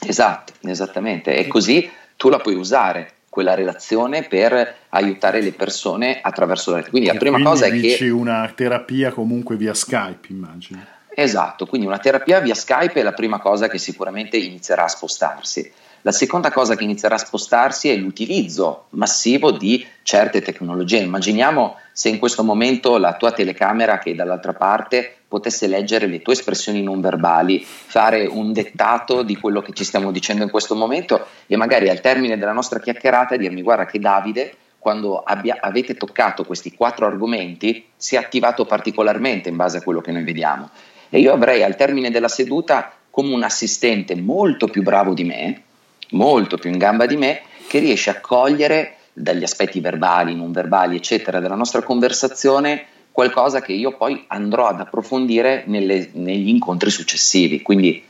Esatto, 0.05 0.53
esattamente, 0.61 1.35
e 1.35 1.47
così 1.47 1.89
tu 2.15 2.29
la 2.29 2.37
puoi 2.37 2.55
usare 2.55 3.15
quella 3.29 3.53
relazione 3.53 4.23
per 4.23 4.75
aiutare 4.89 5.41
le 5.41 5.51
persone 5.51 6.19
attraverso 6.21 6.71
la 6.71 6.77
rete. 6.77 6.89
Quindi 6.89 7.07
la 7.07 7.15
prima 7.15 7.37
quindi 7.37 7.51
cosa 7.51 7.65
è 7.67 7.79
che... 7.79 8.09
una 8.09 8.51
terapia 8.55 9.11
comunque 9.11 9.55
via 9.55 9.73
Skype, 9.73 10.27
immagino. 10.29 10.83
Esatto, 11.09 11.65
quindi 11.65 11.87
una 11.87 11.97
terapia 11.97 12.39
via 12.39 12.53
Skype 12.53 12.99
è 12.99 13.03
la 13.03 13.13
prima 13.13 13.39
cosa 13.39 13.67
che 13.67 13.79
sicuramente 13.79 14.37
inizierà 14.37 14.83
a 14.83 14.87
spostarsi. 14.87 15.71
La 16.01 16.11
seconda 16.11 16.51
cosa 16.51 16.75
che 16.75 16.83
inizierà 16.83 17.15
a 17.15 17.17
spostarsi 17.17 17.89
è 17.89 17.95
l'utilizzo 17.95 18.85
massivo 18.91 19.51
di 19.51 19.85
certe 20.03 20.41
tecnologie. 20.41 20.99
Immaginiamo 20.99 21.75
se 21.91 22.09
in 22.09 22.19
questo 22.19 22.43
momento 22.43 22.97
la 22.97 23.15
tua 23.15 23.31
telecamera 23.31 23.97
che 23.97 24.11
è 24.11 24.15
dall'altra 24.15 24.53
parte 24.53 25.16
potesse 25.27 25.67
leggere 25.67 26.07
le 26.07 26.21
tue 26.21 26.33
espressioni 26.33 26.81
non 26.81 27.01
verbali, 27.01 27.63
fare 27.63 28.25
un 28.25 28.53
dettato 28.53 29.23
di 29.23 29.35
quello 29.35 29.61
che 29.61 29.73
ci 29.73 29.83
stiamo 29.83 30.11
dicendo 30.11 30.43
in 30.43 30.49
questo 30.49 30.75
momento 30.75 31.25
e 31.47 31.57
magari 31.57 31.89
al 31.89 32.01
termine 32.01 32.37
della 32.37 32.53
nostra 32.53 32.79
chiacchierata 32.79 33.35
dirmi 33.35 33.61
guarda 33.61 33.85
che 33.85 33.99
Davide 33.99 34.55
quando 34.79 35.19
abbia, 35.19 35.57
avete 35.59 35.95
toccato 35.95 36.45
questi 36.45 36.73
quattro 36.73 37.07
argomenti 37.07 37.87
si 37.97 38.15
è 38.15 38.19
attivato 38.19 38.65
particolarmente 38.65 39.49
in 39.49 39.57
base 39.57 39.77
a 39.77 39.81
quello 39.81 39.99
che 39.99 40.11
noi 40.11 40.23
vediamo 40.23 40.69
e 41.09 41.19
io 41.19 41.33
avrei 41.33 41.63
al 41.63 41.75
termine 41.75 42.09
della 42.09 42.27
seduta 42.27 42.93
come 43.09 43.33
un 43.33 43.43
assistente 43.43 44.15
molto 44.15 44.67
più 44.67 44.83
bravo 44.83 45.13
di 45.13 45.23
me, 45.23 45.63
molto 46.11 46.57
più 46.57 46.69
in 46.69 46.77
gamba 46.77 47.05
di 47.05 47.17
me, 47.17 47.41
che 47.67 47.79
riesce 47.79 48.09
a 48.11 48.19
cogliere 48.19 48.97
dagli 49.11 49.43
aspetti 49.43 49.79
verbali, 49.79 50.35
non 50.35 50.51
verbali, 50.51 50.95
eccetera, 50.95 51.39
della 51.39 51.55
nostra 51.55 51.81
conversazione 51.81 52.85
qualcosa 53.17 53.61
che 53.61 53.73
io 53.73 53.97
poi 53.97 54.25
andrò 54.27 54.67
ad 54.67 54.79
approfondire 54.79 55.63
nelle, 55.65 56.11
negli 56.13 56.49
incontri 56.49 56.91
successivi. 56.91 57.63
Quindi 57.63 58.03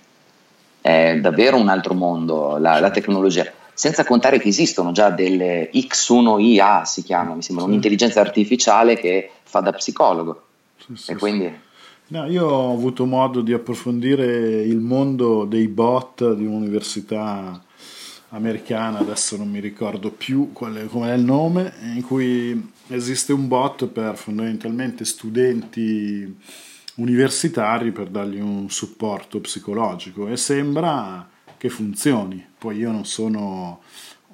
è 0.82 1.18
davvero 1.22 1.56
un 1.56 1.70
altro 1.70 1.94
mondo 1.94 2.58
la, 2.58 2.82
la, 2.82 2.92
tecnologia. 2.92 3.50
Senza 3.74 4.04
contare 4.04 4.38
che 4.38 4.50
esistono 4.50 4.92
già 4.92 5.10
delle 5.10 5.72
X1IA, 5.72 6.84
si 6.84 7.04
chiama, 7.04 7.36
mi 7.36 7.42
sembra, 7.42 7.64
sì. 7.64 7.70
un'intelligenza 7.70 8.20
artificiale 8.20 8.98
che 8.98 9.32
fa 9.44 9.62
da 9.62 9.72
psicologo. 9.72 10.44
Sì, 10.76 10.96
sì, 10.98 11.12
e 11.12 11.16
quindi... 11.16 11.58
No, 12.08 12.26
io 12.26 12.46
ho 12.46 12.74
avuto 12.74 13.06
modo 13.06 13.40
di 13.40 13.54
approfondire 13.54 14.62
il 14.62 14.80
mondo 14.80 15.46
dei 15.46 15.70
bot 15.70 16.34
di 16.34 16.46
un'università 16.46 17.64
americana, 18.32 19.00
adesso 19.00 19.38
non 19.38 19.50
mi 19.50 19.62
ricordo 19.62 20.12
più 20.12 20.52
qual 20.52 20.76
è, 20.76 20.86
qual 20.88 21.12
è 21.12 21.14
il 21.14 21.24
nome, 21.24 21.72
in 21.96 22.06
cui 22.06 22.76
esiste 22.90 23.34
un 23.34 23.48
bot 23.48 23.88
per 23.88 24.18
fondamentalmente 24.18 25.06
studenti 25.06 26.36
universitari 26.96 27.92
per 27.92 28.08
dargli 28.08 28.40
un 28.40 28.70
supporto 28.70 29.40
psicologico 29.40 30.28
e 30.28 30.38
sembra 30.38 31.28
che 31.58 31.70
funzioni. 31.70 32.46
Poi 32.58 32.78
io 32.78 32.92
non 32.92 33.06
sono, 33.06 33.82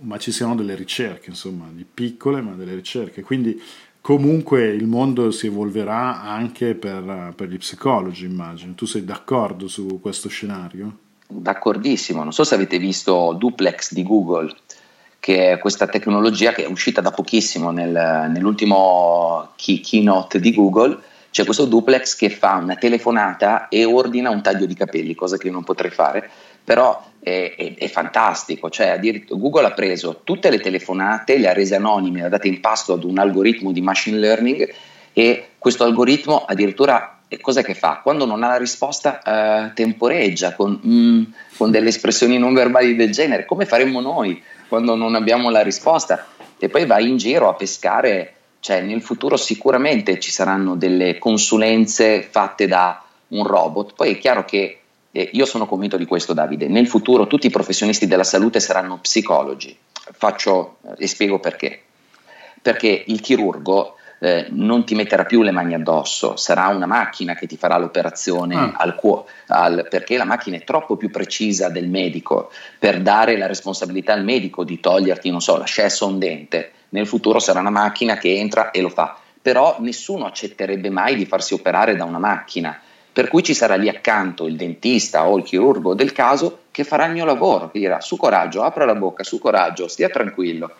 ma 0.01 0.17
ci 0.17 0.31
siano 0.31 0.55
delle 0.55 0.75
ricerche, 0.75 1.29
insomma, 1.29 1.69
di 1.71 1.85
piccole, 1.91 2.41
ma 2.41 2.53
delle 2.53 2.75
ricerche. 2.75 3.21
Quindi 3.21 3.61
comunque 4.01 4.67
il 4.67 4.85
mondo 4.85 5.31
si 5.31 5.47
evolverà 5.47 6.21
anche 6.21 6.75
per, 6.75 7.33
per 7.35 7.49
gli 7.49 7.57
psicologi, 7.57 8.25
immagino. 8.25 8.73
Tu 8.73 8.85
sei 8.85 9.03
d'accordo 9.03 9.67
su 9.67 9.99
questo 10.01 10.29
scenario? 10.29 10.99
D'accordissimo, 11.27 12.21
non 12.21 12.33
so 12.33 12.43
se 12.43 12.55
avete 12.55 12.77
visto 12.77 13.35
Duplex 13.37 13.93
di 13.93 14.03
Google, 14.03 14.55
che 15.23 15.51
è 15.51 15.57
questa 15.57 15.87
tecnologia 15.87 16.51
che 16.51 16.65
è 16.65 16.67
uscita 16.67 16.99
da 16.99 17.11
pochissimo 17.11 17.71
nel, 17.71 18.29
nell'ultimo 18.29 19.51
key, 19.55 19.79
keynote 19.79 20.37
di 20.41 20.53
Google. 20.53 20.99
C'è 21.31 21.45
questo 21.45 21.63
duplex 21.63 22.17
che 22.17 22.29
fa 22.29 22.55
una 22.55 22.75
telefonata 22.75 23.69
e 23.69 23.85
ordina 23.85 24.29
un 24.29 24.41
taglio 24.41 24.65
di 24.65 24.73
capelli, 24.73 25.15
cosa 25.15 25.37
che 25.37 25.47
io 25.47 25.53
non 25.53 25.63
potrei 25.63 25.91
fare, 25.91 26.29
però 26.61 27.01
è, 27.21 27.55
è, 27.57 27.73
è 27.75 27.87
fantastico. 27.87 28.69
Cioè, 28.69 28.99
Google 29.29 29.67
ha 29.67 29.71
preso 29.71 30.19
tutte 30.25 30.49
le 30.49 30.59
telefonate, 30.59 31.37
le 31.37 31.47
ha 31.47 31.53
rese 31.53 31.75
anonime, 31.75 32.19
le 32.19 32.25
ha 32.25 32.29
date 32.29 32.49
in 32.49 32.59
pasto 32.59 32.91
ad 32.91 33.05
un 33.05 33.17
algoritmo 33.17 33.71
di 33.71 33.79
machine 33.79 34.17
learning 34.17 34.73
e 35.13 35.51
questo 35.57 35.85
algoritmo 35.85 36.43
addirittura 36.43 37.19
cosa 37.39 37.61
che 37.61 37.75
fa? 37.75 38.01
Quando 38.03 38.25
non 38.25 38.43
ha 38.43 38.49
la 38.49 38.57
risposta 38.57 39.21
eh, 39.21 39.73
temporeggia 39.73 40.53
con, 40.53 40.81
mm, 40.85 41.23
con, 41.57 41.71
delle 41.71 41.89
espressioni 41.89 42.37
non 42.37 42.53
verbali 42.53 42.95
del 42.95 43.11
genere, 43.11 43.45
come 43.45 43.65
faremmo 43.65 44.01
noi 44.01 44.41
quando 44.67 44.95
non 44.95 45.15
abbiamo 45.15 45.49
la 45.49 45.61
risposta? 45.61 46.27
E 46.57 46.69
poi 46.69 46.85
va 46.85 46.99
in 46.99 47.17
giro 47.17 47.49
a 47.49 47.53
pescare, 47.53 48.33
cioè 48.59 48.81
nel 48.81 49.01
futuro 49.01 49.37
sicuramente 49.37 50.19
ci 50.19 50.31
saranno 50.31 50.75
delle 50.75 51.17
consulenze 51.17 52.21
fatte 52.21 52.67
da 52.67 53.03
un 53.29 53.45
robot, 53.45 53.93
poi 53.93 54.11
è 54.11 54.17
chiaro 54.17 54.45
che 54.45 54.79
eh, 55.11 55.29
io 55.33 55.45
sono 55.45 55.65
convinto 55.65 55.97
di 55.97 56.05
questo 56.05 56.33
Davide, 56.33 56.67
nel 56.67 56.87
futuro 56.87 57.27
tutti 57.27 57.47
i 57.47 57.51
professionisti 57.51 58.07
della 58.07 58.23
salute 58.23 58.59
saranno 58.59 58.97
psicologi, 58.99 59.75
faccio 60.11 60.77
e 60.97 61.07
spiego 61.07 61.39
perché. 61.39 61.81
Perché 62.61 63.03
il 63.07 63.19
chirurgo 63.19 63.97
eh, 64.23 64.47
non 64.51 64.85
ti 64.85 64.95
metterà 64.95 65.25
più 65.25 65.41
le 65.41 65.51
mani 65.51 65.73
addosso, 65.73 66.37
sarà 66.37 66.67
una 66.67 66.85
macchina 66.85 67.35
che 67.35 67.45
ti 67.45 67.57
farà 67.57 67.77
l'operazione 67.77 68.55
ah. 68.55 68.73
al 68.77 68.95
cuore, 68.95 69.25
perché 69.89 70.15
la 70.15 70.23
macchina 70.23 70.55
è 70.55 70.63
troppo 70.63 70.95
più 70.95 71.11
precisa 71.11 71.67
del 71.67 71.89
medico 71.89 72.49
per 72.79 73.01
dare 73.01 73.35
la 73.35 73.47
responsabilità 73.47 74.13
al 74.13 74.23
medico 74.23 74.63
di 74.63 74.79
toglierti, 74.79 75.29
non 75.29 75.41
so, 75.41 75.57
l'ascesso 75.57 76.05
a 76.05 76.07
un 76.07 76.19
dente. 76.19 76.71
Nel 76.89 77.05
futuro 77.05 77.39
sarà 77.39 77.59
una 77.59 77.69
macchina 77.69 78.15
che 78.15 78.37
entra 78.37 78.71
e 78.71 78.79
lo 78.79 78.87
fa, 78.87 79.17
però 79.41 79.75
nessuno 79.79 80.25
accetterebbe 80.25 80.89
mai 80.89 81.15
di 81.15 81.25
farsi 81.25 81.53
operare 81.53 81.97
da 81.97 82.05
una 82.05 82.19
macchina. 82.19 82.79
Per 83.11 83.27
cui 83.27 83.43
ci 83.43 83.53
sarà 83.53 83.75
lì 83.75 83.89
accanto 83.89 84.47
il 84.47 84.55
dentista 84.55 85.27
o 85.27 85.37
il 85.37 85.43
chirurgo 85.43 85.95
del 85.95 86.13
caso 86.13 86.59
che 86.71 86.85
farà 86.85 87.07
il 87.07 87.11
mio 87.11 87.25
lavoro, 87.25 87.69
che 87.69 87.79
dirà 87.79 87.99
su 87.99 88.15
coraggio, 88.15 88.63
apra 88.63 88.85
la 88.85 88.95
bocca, 88.95 89.23
su 89.23 89.37
coraggio, 89.37 89.89
stia 89.89 90.07
tranquillo. 90.07 90.71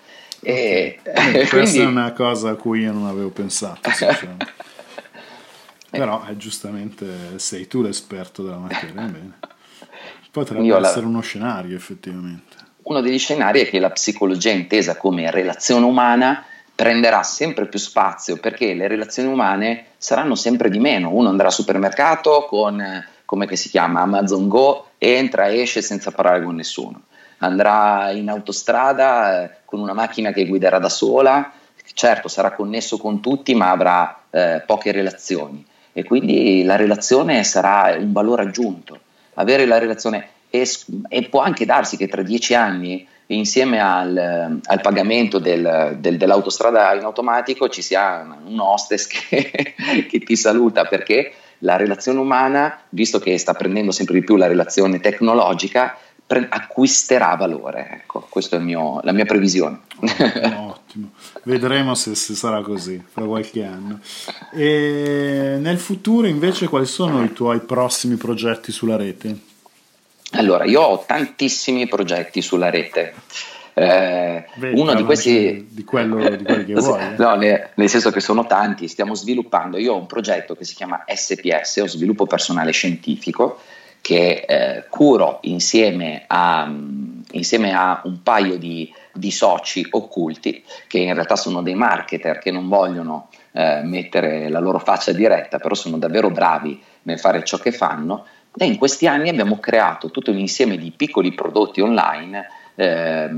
E, 0.44 1.00
okay. 1.06 1.48
Questa 1.48 1.82
è 1.82 1.86
una 1.86 2.12
cosa 2.12 2.52
a 2.52 2.56
cui 2.56 2.82
io 2.82 2.92
non 2.92 3.08
avevo 3.08 3.30
pensato. 3.30 3.90
Però 5.90 6.26
eh, 6.28 6.38
giustamente 6.38 7.38
sei 7.38 7.68
tu 7.68 7.82
l'esperto 7.82 8.44
della 8.44 8.58
materia. 8.58 8.94
Bene. 8.94 9.38
Potrebbe 10.32 10.66
io 10.66 10.78
essere 10.78 11.02
la... 11.02 11.08
uno 11.08 11.22
scenario 11.22 11.76
effettivamente. 11.76 12.58
Uno 12.84 13.02
degli 13.02 13.20
scenari 13.20 13.62
è 13.62 13.70
che 13.70 13.80
la 13.80 13.92
psicologia 13.92 14.52
intesa 14.52 14.98
come 14.98 15.32
relazione 15.32 15.86
umana 15.86 16.44
prenderà 16.76 17.24
sempre 17.24 17.68
più 17.68 17.80
spazio 17.80 18.38
perché 18.38 18.74
le 18.74 18.88
relazioni 18.88 19.32
umane 19.32 19.86
saranno 19.98 20.36
sempre 20.36 20.70
di 20.70 20.80
meno. 20.80 21.12
Uno 21.14 21.30
andrà 21.30 21.48
al 21.48 21.54
supermercato 21.54 22.46
con, 22.50 23.06
come 23.24 23.56
si 23.56 23.70
chiama, 23.70 24.02
Amazon 24.02 24.48
Go, 24.48 24.88
entra 24.98 25.48
e 25.48 25.62
esce 25.62 25.82
senza 25.82 26.12
parlare 26.12 26.44
con 26.44 26.56
nessuno 26.56 27.04
andrà 27.44 28.12
in 28.12 28.30
autostrada 28.30 29.44
eh, 29.44 29.50
con 29.66 29.80
una 29.80 29.94
macchina 29.94 30.32
che 30.32 30.46
guiderà 30.46 30.80
da 30.80 30.90
sola, 30.90 31.52
certo 31.94 32.28
sarà 32.28 32.52
connesso 32.54 32.98
con 32.98 33.22
tutti 33.22 33.54
ma 33.54 33.70
avrà 33.70 34.24
eh, 34.30 34.64
poche 34.66 34.92
relazioni 34.92 35.64
e 35.92 36.04
quindi 36.04 36.64
la 36.64 36.76
relazione 36.76 37.44
sarà 37.44 37.96
un 37.98 38.12
valore 38.12 38.44
aggiunto. 38.44 39.00
Avere 39.36 39.66
la 39.66 39.78
relazione 39.78 40.30
e, 40.50 40.68
e 41.10 41.24
può 41.24 41.42
anche 41.42 41.66
darsi 41.66 41.98
che 41.98 42.08
tra 42.08 42.24
dieci 42.24 42.56
anni 42.56 43.08
insieme 43.28 43.80
al, 43.80 44.60
al 44.64 44.82
pagamento 44.82 45.40
del, 45.40 45.98
del, 46.00 46.18
dell'autostrada 46.18 46.94
in 46.94 47.04
automatico 47.04 47.70
ci 47.70 47.82
sia 47.82 48.26
un 48.46 48.60
hostess 48.60 49.08
che, 49.08 49.52
che 50.10 50.20
ti 50.20 50.36
saluta 50.36 50.86
perché 50.86 51.34
la 51.60 51.78
relazione 51.78 52.20
umana, 52.20 52.82
visto 52.90 53.20
che 53.20 53.38
sta 53.38 53.54
prendendo 53.54 53.92
sempre 53.92 54.16
di 54.16 54.24
più 54.24 54.36
la 54.36 54.48
relazione 54.48 55.00
tecnologica, 55.00 55.98
pre- 56.26 56.48
acquisterà 56.50 57.36
valore. 57.36 57.90
Ecco, 58.02 58.26
questa 58.30 58.58
è 58.58 58.60
mio, 58.60 59.00
la 59.04 59.12
mia 59.12 59.26
previsione. 59.26 59.82
Ottimo, 60.00 60.70
ottimo. 60.70 61.12
vedremo 61.44 61.96
se, 61.96 62.16
se, 62.16 62.34
sarà 62.36 62.62
così 62.62 63.02
fra 63.06 63.26
qualche 63.26 63.64
anno. 63.64 64.00
E 64.52 65.58
nel 65.60 65.78
futuro 65.78 66.28
invece 66.28 66.68
quali 66.68 66.86
sono 66.86 67.24
i 67.24 67.34
tuoi 67.34 67.60
prossimi 67.60 68.16
progetti 68.16 68.72
sulla 68.72 68.96
rete? 68.96 69.52
Allora, 70.32 70.64
io 70.66 70.82
ho 70.82 71.04
tantissimi 71.06 71.88
progetti 71.88 72.42
sulla 72.42 72.70
rete. 72.70 73.14
Eh, 73.76 74.46
uno 74.74 74.94
di 74.94 75.04
questi 75.04 75.66
di, 75.70 75.84
quello, 75.84 76.30
di 76.36 76.44
quelli 76.44 76.66
che 76.66 76.74
vuoi 76.78 77.16
no, 77.18 77.36
nel 77.36 77.90
senso 77.90 78.12
che 78.12 78.20
sono 78.20 78.46
tanti 78.46 78.88
stiamo 78.88 79.16
sviluppando 79.16 79.80
io 79.80 79.94
ho 79.94 79.98
un 79.98 80.06
progetto 80.06 80.56
che 80.56 80.64
si 80.64 80.76
chiama 80.76 81.04
SPS 81.08 81.78
o 81.78 81.88
sviluppo 81.88 82.28
personale 82.28 82.72
scientifico 82.72 83.60
che 84.04 84.44
eh, 84.46 84.84
curo 84.90 85.40
insieme 85.44 86.26
a, 86.28 86.70
insieme 87.32 87.74
a, 87.74 88.02
un 88.04 88.22
paio 88.22 88.58
di, 88.58 88.94
di, 89.14 89.32
soci 89.32 89.88
occulti, 89.92 90.62
che 90.88 90.98
in 90.98 91.14
realtà 91.14 91.38
sono 91.38 91.62
dei 91.62 91.74
marketer 91.74 92.40
che 92.40 92.52
non 92.52 92.68
vogliono 92.68 93.30
eh, 93.54 93.80
mettere 93.86 94.50
la 94.50 94.60
loro 94.60 94.80
faccia 94.80 95.14
diretta, 95.14 95.58
però 95.58 95.74
sono 95.74 95.98
davvero 95.98 96.30
bravi 96.30 96.84
nel 97.04 97.18
fare 97.18 97.46
ciò 97.46 97.58
che 97.58 97.72
fanno. 97.72 98.26
E 98.58 98.66
in 98.66 98.78
questi 98.78 99.08
anni 99.08 99.30
abbiamo 99.30 99.58
creato 99.62 100.12
tutto 100.12 100.32
un 100.32 100.38
insieme 100.38 100.76
di 100.78 100.92
piccoli 100.92 101.34
prodotti 101.34 101.80
online 101.80 102.46
eh, 102.76 103.30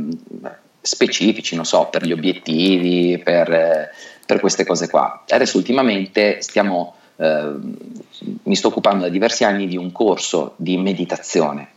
specifici, 0.82 1.56
non 1.56 1.66
so, 1.66 1.90
per 1.92 2.04
gli 2.04 2.12
obiettivi, 2.12 3.22
per, 3.24 3.54
eh, 3.54 3.90
per 4.26 4.40
queste 4.40 4.66
cose 4.66 4.90
qua. 4.90 5.26
Adesso 5.28 5.58
ultimamente 5.58 6.42
stiamo, 6.42 6.95
eh, 7.18 7.54
mi 8.44 8.56
sto 8.56 8.68
occupando 8.68 9.04
da 9.04 9.10
diversi 9.10 9.44
anni 9.44 9.68
di 9.68 9.78
un 9.78 9.92
corso 9.92 10.54
di 10.58 10.78
meditazione 10.78 11.70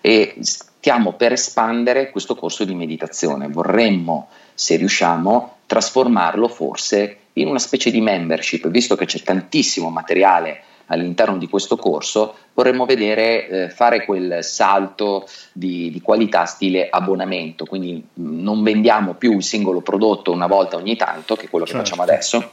e 0.00 0.34
stiamo 0.40 1.12
per 1.12 1.32
espandere 1.32 2.10
questo 2.10 2.34
corso 2.34 2.64
di 2.64 2.74
meditazione. 2.74 3.48
Vorremmo, 3.48 4.28
se 4.52 4.76
riusciamo, 4.76 5.56
trasformarlo 5.66 6.48
forse 6.48 7.16
in 7.34 7.46
una 7.46 7.60
specie 7.60 7.90
di 7.90 8.00
membership, 8.00 8.68
visto 8.68 8.96
che 8.96 9.06
c'è 9.06 9.20
tantissimo 9.20 9.90
materiale 9.90 10.64
all'interno 10.86 11.38
di 11.38 11.48
questo 11.48 11.76
corso, 11.76 12.34
vorremmo 12.52 12.84
vedere 12.84 13.48
eh, 13.48 13.70
fare 13.70 14.04
quel 14.04 14.42
salto 14.42 15.26
di, 15.52 15.90
di, 15.90 16.00
qualità 16.02 16.44
stile 16.44 16.88
abbonamento, 16.90 17.64
quindi 17.64 18.04
non 18.14 18.62
vendiamo 18.62 19.14
più 19.14 19.32
il 19.36 19.42
singolo 19.42 19.80
prodotto 19.80 20.32
una 20.32 20.46
volta 20.46 20.76
ogni 20.76 20.96
tanto, 20.96 21.36
che 21.36 21.46
è 21.46 21.48
quello 21.48 21.64
che 21.64 21.70
certo. 21.70 21.86
facciamo 21.86 22.02
adesso, 22.02 22.50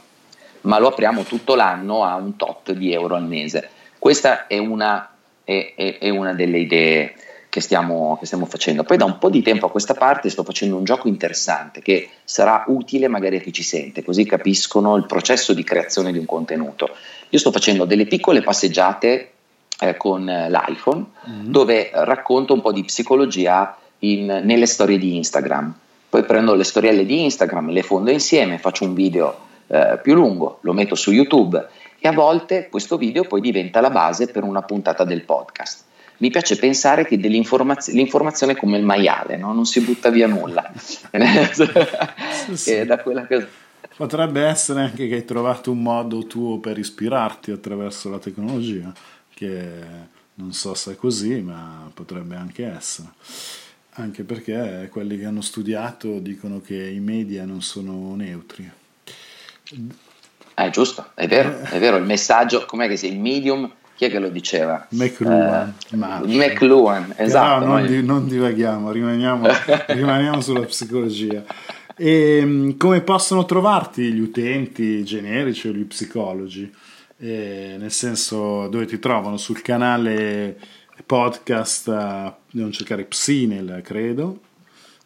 ma 0.62 0.78
lo 0.78 0.88
apriamo 0.88 1.22
tutto 1.22 1.54
l'anno 1.54 2.04
a 2.04 2.16
un 2.16 2.36
tot 2.36 2.72
di 2.72 2.92
euro 2.92 3.16
al 3.16 3.26
mese. 3.26 3.68
Questa 3.98 4.46
è 4.46 4.58
una, 4.58 5.10
è, 5.44 5.74
è, 5.76 5.98
è 5.98 6.08
una 6.08 6.32
delle 6.34 6.58
idee 6.58 7.14
che 7.50 7.60
stiamo, 7.60 8.16
che 8.18 8.26
stiamo, 8.26 8.46
facendo. 8.46 8.84
Poi 8.84 8.96
da 8.96 9.04
un 9.04 9.18
po' 9.18 9.28
di 9.28 9.42
tempo 9.42 9.66
a 9.66 9.70
questa 9.70 9.94
parte 9.94 10.30
sto 10.30 10.44
facendo 10.44 10.76
un 10.76 10.84
gioco 10.84 11.08
interessante 11.08 11.82
che 11.82 12.08
sarà 12.24 12.64
utile 12.68 13.08
magari 13.08 13.36
a 13.36 13.40
chi 13.40 13.52
ci 13.52 13.64
sente, 13.64 14.04
così 14.04 14.24
capiscono 14.24 14.96
il 14.96 15.04
processo 15.04 15.52
di 15.52 15.64
creazione 15.64 16.12
di 16.12 16.18
un 16.18 16.26
contenuto. 16.26 16.88
Io 17.28 17.38
sto 17.38 17.50
facendo 17.50 17.84
delle 17.84 18.06
piccole 18.06 18.40
passeggiate 18.40 19.30
eh, 19.80 19.96
con 19.96 20.24
l'iPhone 20.24 21.04
mm-hmm. 21.28 21.50
dove 21.50 21.90
racconto 21.92 22.54
un 22.54 22.60
po' 22.60 22.72
di 22.72 22.84
psicologia 22.84 23.76
in, 24.00 24.42
nelle 24.44 24.66
storie 24.66 24.98
di 24.98 25.16
Instagram. 25.16 25.74
Poi 26.08 26.24
prendo 26.24 26.54
le 26.54 26.64
storielle 26.64 27.04
di 27.04 27.24
Instagram, 27.24 27.70
le 27.70 27.82
fondo 27.82 28.10
insieme, 28.10 28.58
faccio 28.58 28.84
un 28.84 28.94
video 28.94 29.48
eh, 29.70 29.98
più 30.02 30.14
lungo, 30.14 30.58
lo 30.62 30.72
metto 30.72 30.94
su 30.94 31.12
YouTube 31.12 31.66
e 31.98 32.08
a 32.08 32.12
volte 32.12 32.68
questo 32.68 32.96
video 32.96 33.24
poi 33.24 33.40
diventa 33.40 33.80
la 33.80 33.90
base 33.90 34.28
per 34.28 34.42
una 34.42 34.62
puntata 34.62 35.04
del 35.04 35.22
podcast 35.22 35.84
mi 36.20 36.30
piace 36.30 36.56
pensare 36.56 37.06
che 37.06 37.16
l'informazione 37.16 38.52
è 38.52 38.56
come 38.56 38.76
il 38.76 38.84
maiale, 38.84 39.36
no? 39.36 39.54
non 39.54 39.64
si 39.64 39.80
butta 39.80 40.10
via 40.10 40.26
nulla. 40.26 40.70
sì, 40.74 42.56
sì. 42.56 42.86
Che... 43.26 43.46
Potrebbe 43.96 44.42
essere 44.42 44.82
anche 44.82 45.08
che 45.08 45.14
hai 45.14 45.24
trovato 45.24 45.70
un 45.70 45.82
modo 45.82 46.26
tuo 46.26 46.58
per 46.58 46.78
ispirarti 46.78 47.50
attraverso 47.50 48.10
la 48.10 48.18
tecnologia, 48.18 48.92
che 49.32 49.62
non 50.34 50.52
so 50.52 50.74
se 50.74 50.92
è 50.92 50.96
così, 50.96 51.40
ma 51.40 51.90
potrebbe 51.92 52.36
anche 52.36 52.66
essere. 52.66 53.08
Anche 53.94 54.22
perché 54.22 54.88
quelli 54.92 55.18
che 55.18 55.24
hanno 55.24 55.40
studiato 55.40 56.18
dicono 56.18 56.60
che 56.60 56.76
i 56.76 57.00
media 57.00 57.46
non 57.46 57.62
sono 57.62 58.14
neutri. 58.14 58.70
È 60.54 60.64
eh, 60.64 60.70
giusto, 60.70 61.10
è 61.14 61.26
vero, 61.26 61.60
è 61.60 61.78
vero, 61.78 61.96
il 61.96 62.04
messaggio, 62.04 62.64
com'è 62.66 62.88
che 62.88 62.96
sia, 62.96 63.08
il 63.08 63.18
medium 63.18 63.70
chi 64.00 64.06
è 64.06 64.10
che 64.10 64.18
lo 64.18 64.30
diceva? 64.30 64.86
McLuhan. 64.92 65.74
Eh, 65.90 65.96
McLuhan, 65.96 67.12
esatto. 67.18 67.66
No, 67.66 67.76
non, 67.76 67.86
di, 67.86 68.02
non 68.02 68.26
divaghiamo, 68.26 68.90
rimaniamo, 68.90 69.46
rimaniamo 69.88 70.40
sulla 70.40 70.64
psicologia. 70.64 71.44
E 71.94 72.38
ehm, 72.38 72.78
come 72.78 73.02
possono 73.02 73.44
trovarti 73.44 74.10
gli 74.10 74.20
utenti 74.20 75.04
generici 75.04 75.68
o 75.68 75.72
gli 75.72 75.84
psicologi? 75.84 76.72
Eh, 77.18 77.76
nel 77.78 77.92
senso, 77.92 78.68
dove 78.68 78.86
ti 78.86 78.98
trovano? 78.98 79.36
Sul 79.36 79.60
canale 79.60 80.58
podcast, 81.04 81.88
uh, 81.88 82.32
devono 82.50 82.72
cercare 82.72 83.04
Psinel, 83.04 83.82
credo. 83.84 84.40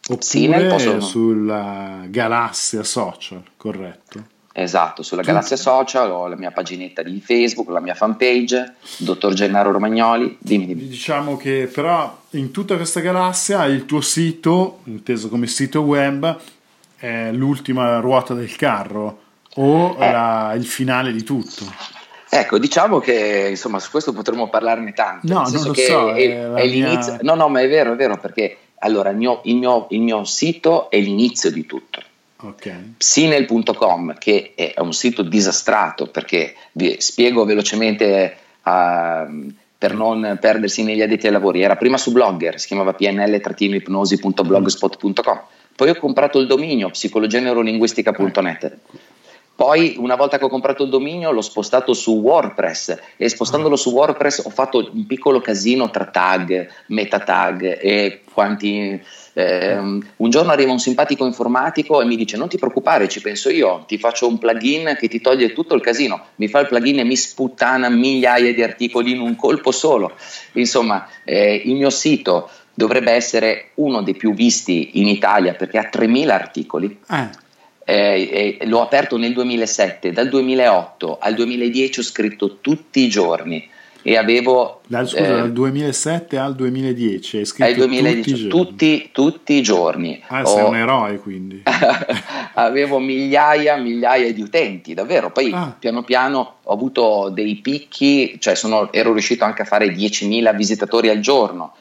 Oppure 0.07 0.19
Psinel 0.19 1.03
sulla 1.03 2.05
Galassia 2.09 2.85
Social, 2.85 3.43
corretto? 3.57 4.34
Esatto, 4.57 5.03
sulla 5.03 5.23
Galassia 5.23 5.57
Social 5.57 6.13
ho 6.13 6.29
la 6.29 6.37
mia 6.37 6.53
paginetta 6.53 7.03
di 7.03 7.21
Facebook, 7.21 7.71
la 7.71 7.81
mia 7.81 7.97
fanpage, 7.97 8.75
dottor 8.99 9.33
Gennaro 9.33 9.73
Romagnoli. 9.73 10.37
Dimmi, 10.39 10.67
dimmi. 10.67 10.87
Diciamo 10.87 11.37
che 11.37 11.69
però 11.73 12.17
in 12.31 12.53
tutta 12.53 12.77
questa 12.77 13.01
galassia 13.01 13.65
il 13.65 13.85
tuo 13.85 14.01
sito, 14.01 14.79
inteso 14.85 15.29
come 15.29 15.49
sito 15.49 15.81
web, 15.81 16.39
è 16.97 17.33
l'ultima 17.33 17.99
ruota 17.99 18.35
del 18.35 18.55
carro 18.55 19.23
o 19.57 19.97
eh. 19.99 20.13
la, 20.13 20.53
il 20.55 20.67
finale 20.67 21.11
di 21.11 21.25
tutto. 21.25 21.65
Ecco, 22.29 22.57
diciamo 22.61 23.01
che 23.01 23.49
insomma 23.51 23.81
su 23.81 23.91
questo 23.91 24.13
potremmo 24.13 24.49
parlarne 24.49 24.93
tanto. 24.93 25.35
No, 25.35 25.49
non 25.49 25.65
lo 25.65 25.75
so. 25.75 26.13
È, 26.13 26.15
è, 26.15 26.53
è 26.53 26.67
l'inizio. 26.69 27.15
Mia... 27.15 27.21
No, 27.23 27.35
no, 27.35 27.49
ma 27.49 27.61
è 27.61 27.69
vero, 27.69 27.95
è 27.95 27.97
vero, 27.97 28.19
perché 28.19 28.57
allora 28.79 29.11
il 29.11 29.17
mio, 29.17 29.41
il 29.47 29.57
mio, 29.57 29.89
il 29.91 30.01
mio 30.01 30.23
sito 30.23 30.91
è 30.91 31.01
l'inizio 31.01 31.51
di 31.51 31.67
tutto 31.67 32.03
Okay. 32.45 32.95
Psinel.com, 32.99 34.19
che 34.19 34.53
è 34.55 34.75
un 34.79 34.93
sito 34.93 35.23
disastrato 35.23 36.09
perché 36.09 36.55
vi 36.73 36.97
spiego 36.99 37.47
velocemente 37.47 38.37
uh, 38.63 39.51
per 39.79 39.95
non 39.95 40.37
perdersi 40.39 40.83
negli 40.83 41.01
addetti 41.01 41.25
ai 41.27 41.33
lavori. 41.33 41.63
Era 41.63 41.77
prima 41.77 41.97
su 41.97 42.13
Blogger, 42.13 42.61
si 42.61 42.67
chiamava 42.67 42.93
pnl-ipnosi.blogspot.com. 42.93 45.41
Poi 45.75 45.89
ho 45.89 45.97
comprato 45.97 46.39
il 46.39 46.47
dominio 46.47 46.91
psicologianeurolinguistica.net. 46.91 48.77
Poi, 49.57 49.95
una 49.99 50.17
volta 50.17 50.37
che 50.37 50.45
ho 50.45 50.49
comprato 50.49 50.83
il 50.83 50.91
dominio, 50.91 51.31
l'ho 51.31 51.41
spostato 51.41 51.95
su 51.95 52.19
WordPress 52.19 52.99
e 53.17 53.29
spostandolo 53.29 53.77
su 53.77 53.91
WordPress 53.91 54.45
ho 54.45 54.51
fatto 54.51 54.91
un 54.93 55.07
piccolo 55.07 55.41
casino 55.41 55.91
tra 55.91 56.07
tag, 56.07 56.69
meta 56.89 57.21
tag 57.21 57.79
e 57.81 58.23
quanti 58.33 59.01
eh, 59.35 59.77
un 59.77 60.31
giorno 60.31 60.53
arriva 60.53 60.71
un 60.71 60.79
simpatico 60.79 61.27
informatico 61.27 62.01
e 62.01 62.05
mi 62.05 62.17
dice 62.17 62.37
non 62.37 62.49
ti 62.49 62.57
preoccupare, 62.57 63.09
ci 63.09 63.21
penso 63.21 63.51
io, 63.51 63.85
ti 63.87 63.99
faccio 63.99 64.29
un 64.29 64.39
plugin 64.39 64.97
che 64.99 65.09
ti 65.09 65.21
toglie 65.21 65.53
tutto 65.53 65.75
il 65.75 65.81
casino, 65.81 66.27
mi 66.37 66.49
fa 66.49 66.61
il 66.61 66.69
plugin 66.69 67.01
e 67.01 67.05
mi 67.05 67.17
sputtana 67.17 67.89
migliaia 67.89 68.55
di 68.55 68.63
articoli 68.63 69.11
in 69.11 69.21
un 69.21 69.35
colpo 69.37 69.73
solo. 69.73 70.13
Insomma, 70.53 71.09
eh, 71.25 71.63
il 71.65 71.75
mio 71.75 71.91
sito 71.91 72.49
dovrebbe 72.73 73.13
essere 73.13 73.71
uno 73.75 74.03
dei 74.03 74.15
più 74.15 74.35
visti 74.35 75.01
in 75.01 75.09
Italia 75.09 75.55
perché 75.55 75.79
ha 75.79 75.89
3.000 75.93 76.31
articoli. 76.31 76.99
Eh. 77.11 77.43
Eh, 77.87 78.59
l'ho 78.63 78.81
aperto 78.81 79.19
nel 79.19 79.35
2007, 79.35 80.11
dal 80.11 80.29
2008 80.31 81.19
al 81.21 81.35
2010 81.35 82.01
ho 82.01 82.03
scritto 82.03 82.59
tutti 82.61 83.01
i 83.01 83.09
giorni 83.09 83.69
e 84.07 84.19
avevo... 84.19 84.83
Dal, 84.87 85.09
scusa, 85.09 85.25
eh, 85.25 85.29
dal 85.29 85.53
2007 85.53 86.37
al 86.37 86.55
2010 86.55 87.39
hai 87.39 87.45
scritto 87.47 87.87
2010, 87.87 88.49
tutti, 88.49 88.49
tutti, 88.49 89.09
tutti, 89.13 89.53
i 89.55 89.63
giorni. 89.63 90.23
Ah, 90.27 90.43
Ho, 90.43 90.45
sei 90.45 90.63
un 90.63 90.77
eroe 90.77 91.17
quindi. 91.17 91.63
avevo 92.53 92.99
migliaia, 92.99 93.77
migliaia 93.77 94.31
di 94.31 94.43
utenti, 94.43 94.93
davvero. 94.93 95.31
Poi 95.31 95.51
ah. 95.55 95.75
piano 95.79 96.03
piano 96.03 96.57
ho 96.63 96.73
avuto 96.75 97.31
dei 97.33 97.57
picchi, 97.57 98.37
cioè 98.39 98.55
sono, 98.55 98.93
ero 98.93 99.13
riuscito 99.13 99.45
anche 99.45 99.63
a 99.63 99.65
fare 99.65 99.87
10.000 99.87 100.55
visitatori 100.55 101.09
al 101.09 101.21
giorno. 101.21 101.75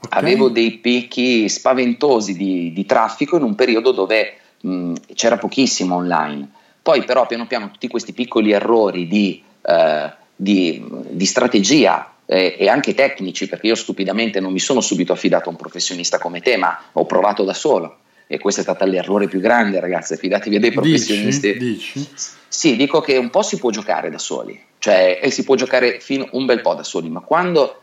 Okay. 0.00 0.18
Avevo 0.20 0.48
dei 0.48 0.72
picchi 0.78 1.48
spaventosi 1.48 2.36
di, 2.36 2.72
di 2.72 2.86
traffico 2.86 3.36
in 3.36 3.44
un 3.44 3.54
periodo 3.54 3.92
dove 3.92 4.34
mh, 4.62 4.94
c'era 5.14 5.38
pochissimo 5.38 5.94
online. 5.94 6.48
Poi 6.82 7.04
però 7.04 7.24
piano 7.28 7.46
piano 7.46 7.70
tutti 7.70 7.86
questi 7.86 8.12
piccoli 8.12 8.50
errori 8.50 9.06
di... 9.06 9.40
Eh, 9.62 10.26
di, 10.40 10.84
di 11.10 11.26
strategia 11.26 12.14
eh, 12.24 12.56
e 12.56 12.68
anche 12.68 12.94
tecnici, 12.94 13.48
perché 13.48 13.66
io 13.66 13.74
stupidamente 13.74 14.38
non 14.38 14.52
mi 14.52 14.60
sono 14.60 14.80
subito 14.80 15.12
affidato 15.12 15.48
a 15.48 15.52
un 15.52 15.58
professionista 15.58 16.18
come 16.18 16.40
te, 16.40 16.56
ma 16.56 16.90
ho 16.92 17.04
provato 17.06 17.42
da 17.42 17.54
solo. 17.54 17.98
E 18.28 18.38
questo 18.38 18.60
è 18.60 18.62
stato 18.62 18.84
l'errore 18.84 19.26
più 19.26 19.40
grande, 19.40 19.80
ragazzi. 19.80 20.16
Fidatevi 20.16 20.58
dei 20.58 20.70
professionisti. 20.70 21.56
Dici, 21.56 21.98
dici? 21.98 22.08
Sì, 22.46 22.76
dico 22.76 23.00
che 23.00 23.16
un 23.16 23.30
po' 23.30 23.42
si 23.42 23.58
può 23.58 23.70
giocare 23.70 24.10
da 24.10 24.18
soli, 24.18 24.60
cioè 24.78 25.18
e 25.20 25.30
si 25.30 25.42
può 25.44 25.54
giocare 25.56 25.98
fino 25.98 26.28
un 26.32 26.44
bel 26.44 26.60
po' 26.60 26.74
da 26.74 26.84
soli, 26.84 27.08
ma 27.08 27.20
quando 27.20 27.82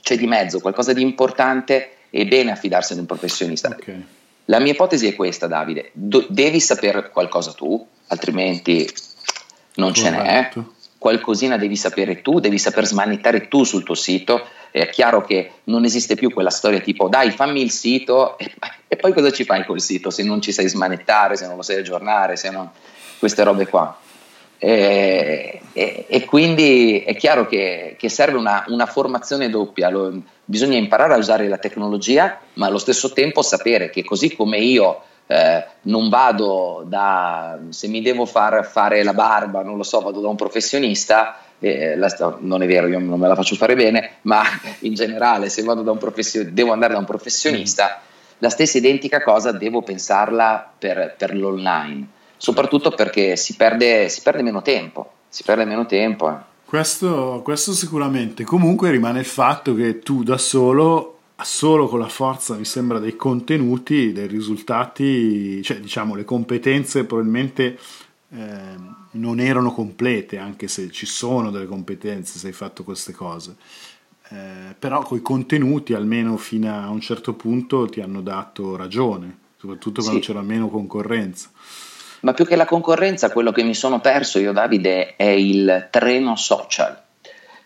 c'è 0.00 0.16
di 0.16 0.26
mezzo 0.26 0.60
qualcosa 0.60 0.92
di 0.92 1.02
importante 1.02 1.90
è 2.10 2.24
bene 2.24 2.52
affidarsi 2.52 2.92
ad 2.92 3.00
un 3.00 3.06
professionista. 3.06 3.68
Okay. 3.68 4.04
La 4.46 4.60
mia 4.60 4.72
ipotesi 4.72 5.08
è 5.08 5.14
questa, 5.16 5.48
Davide: 5.48 5.90
Do- 5.92 6.26
devi 6.28 6.60
sapere 6.60 7.10
qualcosa 7.10 7.52
tu, 7.52 7.84
altrimenti 8.06 8.88
non 9.74 9.92
Corretto. 9.92 10.02
ce 10.02 10.10
n'è 10.10 10.50
qualcosina 11.06 11.56
devi 11.56 11.76
sapere 11.76 12.20
tu, 12.20 12.40
devi 12.40 12.58
saper 12.58 12.84
smanettare 12.84 13.46
tu 13.46 13.62
sul 13.62 13.84
tuo 13.84 13.94
sito. 13.94 14.44
È 14.72 14.88
chiaro 14.88 15.24
che 15.24 15.52
non 15.64 15.84
esiste 15.84 16.16
più 16.16 16.32
quella 16.32 16.50
storia 16.50 16.80
tipo 16.80 17.06
dai 17.08 17.30
fammi 17.30 17.62
il 17.62 17.70
sito 17.70 18.36
e, 18.88 18.96
poi 18.96 19.12
cosa 19.12 19.30
ci 19.30 19.44
fai 19.44 19.64
col 19.64 19.80
sito 19.80 20.10
se 20.10 20.24
non 20.24 20.40
ci 20.40 20.50
sai 20.50 20.68
smanettare, 20.68 21.36
se 21.36 21.46
non 21.46 21.54
lo 21.54 21.62
sai 21.62 21.76
aggiornare, 21.76 22.34
se 22.34 22.50
non 22.50 22.68
queste 23.20 23.44
robe 23.44 23.68
qua. 23.68 23.96
E, 24.58 25.60
e, 25.72 26.06
e, 26.08 26.24
quindi 26.24 27.04
è 27.06 27.14
chiaro 27.14 27.46
che, 27.46 27.94
che 27.96 28.08
serve 28.08 28.36
una, 28.36 28.64
una, 28.66 28.86
formazione 28.86 29.48
doppia, 29.48 29.90
Lo, 29.90 30.12
bisogna 30.44 30.76
imparare 30.76 31.14
a 31.14 31.18
usare 31.18 31.46
la 31.46 31.58
tecnologia, 31.58 32.40
ma 32.54 32.66
allo 32.66 32.78
stesso 32.78 33.12
tempo 33.12 33.42
sapere 33.42 33.90
che 33.90 34.02
così 34.02 34.34
come 34.34 34.58
io 34.58 35.02
eh, 35.26 35.66
non 35.82 36.08
vado 36.08 36.84
da, 36.86 37.58
se 37.70 37.88
mi 37.88 38.00
devo 38.00 38.26
far 38.26 38.64
fare 38.64 39.02
la 39.02 39.14
barba, 39.14 39.62
non 39.62 39.76
lo 39.76 39.82
so, 39.82 40.00
vado 40.00 40.20
da 40.20 40.28
un 40.28 40.36
professionista, 40.36 41.40
eh, 41.58 41.96
la, 41.96 42.36
non 42.40 42.62
è 42.62 42.66
vero, 42.66 42.86
io 42.86 42.98
non 42.98 43.18
me 43.18 43.28
la 43.28 43.34
faccio 43.34 43.56
fare 43.56 43.74
bene, 43.74 44.18
ma 44.22 44.42
in 44.80 44.94
generale 44.94 45.48
se 45.48 45.62
vado 45.62 45.82
da 45.82 45.90
un 45.90 45.98
devo 46.52 46.72
andare 46.72 46.92
da 46.92 46.98
un 46.98 47.04
professionista, 47.04 48.00
la 48.38 48.50
stessa 48.50 48.78
identica 48.78 49.22
cosa 49.22 49.52
devo 49.52 49.82
pensarla 49.82 50.72
per, 50.78 51.14
per 51.16 51.34
l'online, 51.34 52.06
soprattutto 52.36 52.90
perché 52.90 53.36
si 53.36 53.56
perde, 53.56 54.08
si 54.08 54.22
perde, 54.22 54.42
meno 54.42 54.62
tempo, 54.62 55.10
si 55.28 55.42
perde 55.42 55.64
meno 55.64 55.86
tempo. 55.86 56.30
Eh. 56.30 56.34
Questo, 56.64 57.40
questo 57.42 57.72
sicuramente, 57.72 58.44
comunque 58.44 58.90
rimane 58.90 59.20
il 59.20 59.24
fatto 59.24 59.74
che 59.74 60.00
tu 60.00 60.22
da 60.22 60.36
solo 60.36 61.15
solo 61.42 61.86
con 61.86 61.98
la 61.98 62.08
forza, 62.08 62.54
mi 62.54 62.64
sembra, 62.64 62.98
dei 62.98 63.16
contenuti, 63.16 64.12
dei 64.12 64.26
risultati, 64.26 65.62
cioè 65.62 65.78
diciamo 65.80 66.14
le 66.14 66.24
competenze 66.24 67.04
probabilmente 67.04 67.78
eh, 68.30 68.94
non 69.12 69.40
erano 69.40 69.72
complete, 69.72 70.38
anche 70.38 70.68
se 70.68 70.90
ci 70.90 71.06
sono 71.06 71.50
delle 71.50 71.66
competenze 71.66 72.38
se 72.38 72.48
hai 72.48 72.52
fatto 72.52 72.84
queste 72.84 73.12
cose. 73.12 73.56
Eh, 74.28 74.74
però 74.78 75.02
con 75.02 75.18
i 75.18 75.22
contenuti, 75.22 75.94
almeno 75.94 76.36
fino 76.36 76.74
a 76.74 76.88
un 76.88 77.00
certo 77.00 77.34
punto, 77.34 77.86
ti 77.86 78.00
hanno 78.00 78.22
dato 78.22 78.76
ragione, 78.76 79.38
soprattutto 79.56 80.02
quando 80.02 80.20
sì. 80.20 80.26
c'era 80.26 80.42
meno 80.42 80.68
concorrenza. 80.68 81.50
Ma 82.20 82.32
più 82.32 82.44
che 82.44 82.56
la 82.56 82.64
concorrenza, 82.64 83.30
quello 83.30 83.52
che 83.52 83.62
mi 83.62 83.74
sono 83.74 84.00
perso 84.00 84.38
io, 84.38 84.52
Davide, 84.52 85.16
è 85.16 85.28
il 85.28 85.88
treno 85.90 86.34
social. 86.34 87.04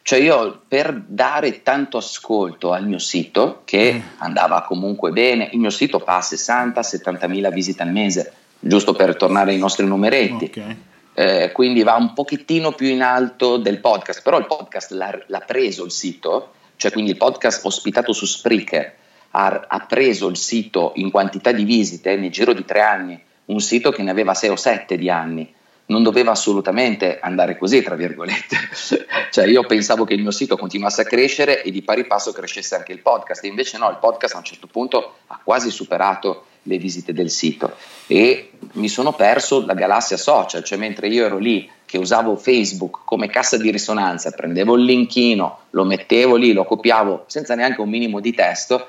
Cioè 0.02 0.18
io 0.18 0.62
per 0.66 1.02
dare 1.06 1.62
tanto 1.62 1.98
ascolto 1.98 2.72
al 2.72 2.86
mio 2.86 2.98
sito, 2.98 3.62
che 3.64 3.94
mm. 3.94 4.00
andava 4.18 4.62
comunque 4.62 5.10
bene, 5.10 5.50
il 5.52 5.58
mio 5.58 5.70
sito 5.70 5.98
fa 5.98 6.18
60-70 6.18 7.28
mila 7.28 7.50
visite 7.50 7.82
al 7.82 7.92
mese, 7.92 8.32
giusto 8.58 8.92
per 8.94 9.16
tornare 9.16 9.52
ai 9.52 9.58
nostri 9.58 9.86
numeretti. 9.86 10.44
Okay. 10.46 10.76
Eh, 11.12 11.52
quindi 11.52 11.82
va 11.82 11.94
un 11.94 12.12
pochettino 12.12 12.72
più 12.72 12.86
in 12.86 13.02
alto 13.02 13.56
del 13.58 13.80
podcast, 13.80 14.22
però 14.22 14.38
il 14.38 14.46
podcast 14.46 14.92
l'ha, 14.92 15.16
l'ha 15.26 15.40
preso 15.40 15.84
il 15.84 15.90
sito, 15.90 16.52
cioè 16.76 16.92
quindi 16.92 17.10
il 17.10 17.16
podcast 17.16 17.64
ospitato 17.66 18.12
su 18.12 18.24
Spreaker 18.24 18.94
ha, 19.32 19.66
ha, 19.68 19.80
preso 19.80 20.28
il 20.28 20.36
sito 20.36 20.92
in 20.94 21.10
quantità 21.10 21.52
di 21.52 21.64
visite 21.64 22.16
nel 22.16 22.30
giro 22.30 22.54
di 22.54 22.64
tre 22.64 22.80
anni, 22.80 23.22
un 23.46 23.60
sito 23.60 23.90
che 23.90 24.02
ne 24.02 24.10
aveva 24.10 24.34
sei 24.34 24.50
o 24.50 24.56
sette 24.56 24.96
di 24.96 25.10
anni 25.10 25.52
non 25.90 26.02
doveva 26.02 26.30
assolutamente 26.30 27.18
andare 27.20 27.58
così, 27.58 27.82
tra 27.82 27.96
virgolette. 27.96 28.56
cioè 29.30 29.46
io 29.46 29.64
pensavo 29.64 30.04
che 30.04 30.14
il 30.14 30.22
mio 30.22 30.30
sito 30.30 30.56
continuasse 30.56 31.02
a 31.02 31.04
crescere 31.04 31.62
e 31.62 31.70
di 31.70 31.82
pari 31.82 32.06
passo 32.06 32.32
crescesse 32.32 32.76
anche 32.76 32.92
il 32.92 33.00
podcast, 33.00 33.44
invece 33.44 33.76
no, 33.76 33.90
il 33.90 33.98
podcast 34.00 34.34
a 34.34 34.38
un 34.38 34.44
certo 34.44 34.66
punto 34.66 35.16
ha 35.26 35.40
quasi 35.42 35.70
superato 35.70 36.46
le 36.64 36.78
visite 36.78 37.12
del 37.12 37.30
sito. 37.30 37.74
E 38.06 38.52
mi 38.72 38.88
sono 38.88 39.12
perso 39.12 39.64
la 39.66 39.74
galassia 39.74 40.16
social, 40.16 40.62
cioè 40.62 40.78
mentre 40.78 41.08
io 41.08 41.26
ero 41.26 41.38
lì 41.38 41.68
che 41.84 41.98
usavo 41.98 42.36
Facebook 42.36 43.00
come 43.04 43.28
cassa 43.28 43.56
di 43.56 43.70
risonanza, 43.70 44.30
prendevo 44.30 44.76
il 44.76 44.84
linkino, 44.84 45.58
lo 45.70 45.84
mettevo 45.84 46.36
lì, 46.36 46.52
lo 46.52 46.64
copiavo 46.64 47.24
senza 47.26 47.56
neanche 47.56 47.80
un 47.80 47.88
minimo 47.88 48.20
di 48.20 48.32
testo, 48.32 48.86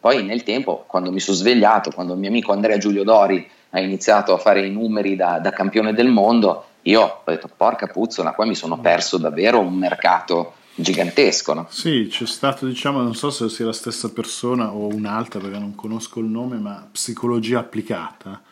poi 0.00 0.24
nel 0.24 0.42
tempo, 0.42 0.84
quando 0.86 1.12
mi 1.12 1.20
sono 1.20 1.36
svegliato, 1.36 1.90
quando 1.90 2.14
il 2.14 2.18
mio 2.18 2.28
amico 2.28 2.52
Andrea 2.52 2.78
Giulio 2.78 3.04
Dori 3.04 3.48
ha 3.70 3.80
iniziato 3.80 4.34
a 4.34 4.38
fare 4.38 4.66
i 4.66 4.70
numeri 4.70 5.16
da, 5.16 5.38
da 5.38 5.50
campione 5.50 5.94
del 5.94 6.08
mondo, 6.08 6.64
io 6.82 7.00
ho 7.00 7.22
detto 7.24 7.48
porca 7.54 7.86
puzzola, 7.86 8.32
qua 8.32 8.44
mi 8.44 8.54
sono 8.54 8.78
perso 8.80 9.16
davvero 9.18 9.60
un 9.60 9.74
mercato 9.74 10.54
gigantesco. 10.74 11.54
No? 11.54 11.66
Sì, 11.70 12.08
c'è 12.10 12.26
stato, 12.26 12.66
diciamo, 12.66 13.00
non 13.00 13.14
so 13.14 13.30
se 13.30 13.48
sia 13.48 13.66
la 13.66 13.72
stessa 13.72 14.10
persona 14.10 14.72
o 14.72 14.88
un'altra 14.88 15.40
perché 15.40 15.58
non 15.58 15.74
conosco 15.74 16.20
il 16.20 16.26
nome, 16.26 16.56
ma 16.58 16.86
psicologia 16.90 17.60
applicata. 17.60 18.42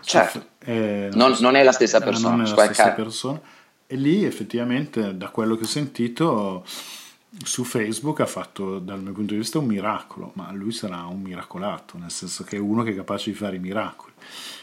Certo, 0.00 0.44
eh, 0.64 1.08
non, 1.12 1.36
non, 1.40 1.54
è 1.56 1.62
la 1.62 1.72
stessa 1.72 2.00
persona. 2.00 2.36
Non 2.36 2.46
è 2.46 2.48
la 2.48 2.64
stessa 2.64 2.90
persona. 2.90 3.40
E 3.86 3.96
lì 3.96 4.24
effettivamente, 4.24 5.16
da 5.16 5.28
quello 5.28 5.56
che 5.56 5.64
ho 5.64 5.68
sentito, 5.68 6.64
su 7.42 7.64
Facebook 7.64 8.20
ha 8.20 8.26
fatto 8.26 8.78
dal 8.78 9.00
mio 9.00 9.12
punto 9.12 9.32
di 9.32 9.38
vista 9.38 9.58
un 9.58 9.66
miracolo, 9.66 10.30
ma 10.34 10.50
lui 10.52 10.72
sarà 10.72 11.04
un 11.04 11.20
miracolato, 11.20 11.98
nel 11.98 12.10
senso 12.10 12.44
che 12.44 12.56
è 12.56 12.60
uno 12.60 12.82
che 12.82 12.90
è 12.90 12.94
capace 12.94 13.30
di 13.30 13.36
fare 13.36 13.56
i 13.56 13.58
miracoli. 13.58 14.12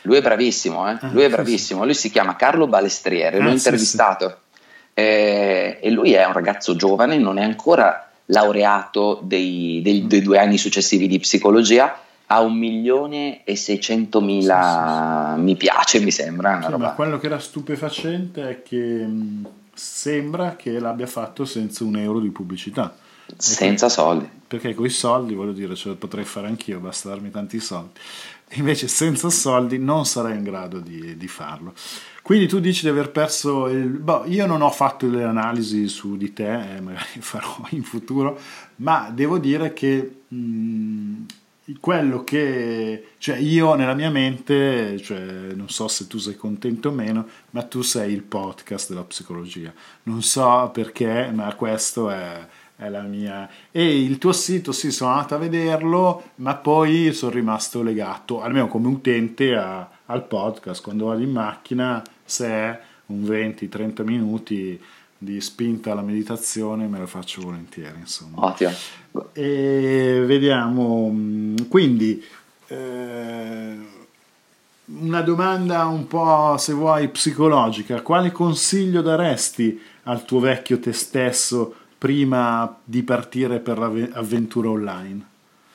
Lui 0.03 0.17
è 0.17 0.21
bravissimo, 0.21 0.89
eh? 0.89 0.97
lui 1.11 1.23
è 1.23 1.29
bravissimo, 1.29 1.83
lui 1.83 1.93
si 1.93 2.09
chiama 2.09 2.35
Carlo 2.35 2.67
Balestriere, 2.67 3.39
l'ho 3.39 3.49
ah, 3.49 3.53
intervistato 3.53 4.27
sì, 4.27 4.33
sì. 4.33 4.69
Eh, 4.93 5.79
e 5.81 5.89
lui 5.91 6.13
è 6.13 6.25
un 6.25 6.33
ragazzo 6.33 6.75
giovane, 6.75 7.17
non 7.17 7.37
è 7.37 7.43
ancora 7.43 8.09
laureato 8.25 9.19
dei, 9.21 9.81
dei, 9.83 10.07
dei 10.07 10.21
due 10.21 10.39
anni 10.39 10.57
successivi 10.57 11.07
di 11.07 11.19
psicologia, 11.19 11.99
ha 12.27 12.39
un 12.39 12.57
milione 12.57 13.43
e 13.43 13.55
seicentomila 13.57 15.35
mi 15.37 15.55
piace, 15.57 15.99
mi 15.99 16.11
sembra. 16.11 16.65
ma 16.77 16.93
quello 16.93 17.19
che 17.19 17.25
era 17.25 17.39
stupefacente 17.39 18.49
è 18.49 18.61
che 18.63 18.77
mh, 18.77 19.47
sembra 19.81 20.55
che 20.55 20.77
l'abbia 20.79 21.07
fatto 21.07 21.43
senza 21.43 21.83
un 21.83 21.97
euro 21.97 22.19
di 22.19 22.29
pubblicità. 22.29 22.95
Senza 23.35 23.87
que- 23.87 23.95
soldi. 23.95 24.29
Perché 24.47 24.75
con 24.75 24.85
i 24.85 24.89
soldi, 24.89 25.33
voglio 25.33 25.53
dire, 25.53 25.75
ce 25.75 25.89
lo 25.89 25.95
potrei 25.95 26.23
fare 26.23 26.45
anch'io, 26.45 26.79
basta 26.79 27.09
darmi 27.09 27.31
tanti 27.31 27.59
soldi. 27.59 27.99
Invece 28.55 28.87
senza 28.87 29.31
soldi 29.31 29.79
non 29.79 30.05
sarei 30.05 30.37
in 30.37 30.43
grado 30.43 30.79
di, 30.79 31.17
di 31.17 31.27
farlo. 31.27 31.73
Quindi 32.21 32.47
tu 32.47 32.59
dici 32.59 32.83
di 32.83 32.89
aver 32.89 33.09
perso 33.09 33.67
il... 33.69 33.87
Boh, 33.87 34.25
io 34.27 34.45
non 34.45 34.61
ho 34.61 34.69
fatto 34.69 35.07
le 35.07 35.23
analisi 35.23 35.87
su 35.87 36.15
di 36.15 36.31
te, 36.31 36.75
eh, 36.75 36.79
magari 36.81 37.05
farò 37.19 37.65
in 37.69 37.81
futuro, 37.81 38.39
ma 38.77 39.09
devo 39.11 39.39
dire 39.39 39.73
che 39.73 40.21
mh, 40.27 41.25
quello 41.79 42.23
che 42.23 43.11
cioè 43.17 43.37
io 43.37 43.75
nella 43.75 43.93
mia 43.93 44.09
mente 44.09 44.99
cioè 44.99 45.53
non 45.53 45.69
so 45.69 45.87
se 45.87 46.07
tu 46.07 46.17
sei 46.17 46.35
contento 46.35 46.89
o 46.89 46.91
meno 46.91 47.27
ma 47.51 47.63
tu 47.63 47.81
sei 47.81 48.13
il 48.13 48.23
podcast 48.23 48.89
della 48.89 49.03
psicologia. 49.03 49.71
Non 50.03 50.21
so 50.23 50.69
perché 50.73 51.31
ma 51.31 51.53
questo 51.55 52.09
è, 52.09 52.45
è 52.75 52.89
la 52.89 53.03
mia 53.03 53.49
e 53.71 54.03
il 54.03 54.17
tuo 54.17 54.33
sito 54.33 54.71
sì 54.71 54.91
sono 54.91 55.11
andato 55.11 55.35
a 55.35 55.39
vederlo 55.39 56.31
ma 56.35 56.55
poi 56.55 57.13
sono 57.13 57.31
rimasto 57.31 57.83
legato 57.83 58.41
almeno 58.41 58.67
come 58.67 58.87
utente 58.87 59.55
a, 59.55 59.87
al 60.05 60.25
podcast. 60.25 60.81
Quando 60.81 61.05
vado 61.05 61.21
in 61.21 61.31
macchina 61.31 62.01
se 62.23 62.47
è 62.47 62.79
un 63.07 63.23
20-30 63.23 64.03
minuti 64.03 64.81
di 65.23 65.39
spinta 65.39 65.91
alla 65.91 66.01
meditazione 66.01 66.87
me 66.87 66.97
lo 66.97 67.05
faccio 67.05 67.43
volentieri 67.43 67.99
insomma. 67.99 68.43
Ottimo. 68.43 68.71
E 69.33 70.23
vediamo 70.25 71.11
mm, 71.11 71.55
quindi 71.69 72.25
eh, 72.65 73.77
una 74.85 75.21
domanda 75.21 75.85
un 75.85 76.07
po' 76.07 76.55
se 76.57 76.73
vuoi 76.73 77.07
psicologica. 77.09 78.01
Quale 78.01 78.31
consiglio 78.31 79.03
daresti 79.03 79.79
al 80.03 80.25
tuo 80.25 80.39
vecchio 80.39 80.79
te 80.79 80.91
stesso 80.91 81.75
prima 81.99 82.79
di 82.83 83.03
partire 83.03 83.59
per 83.59 83.77
l'avventura 83.77 84.71
online? 84.71 85.27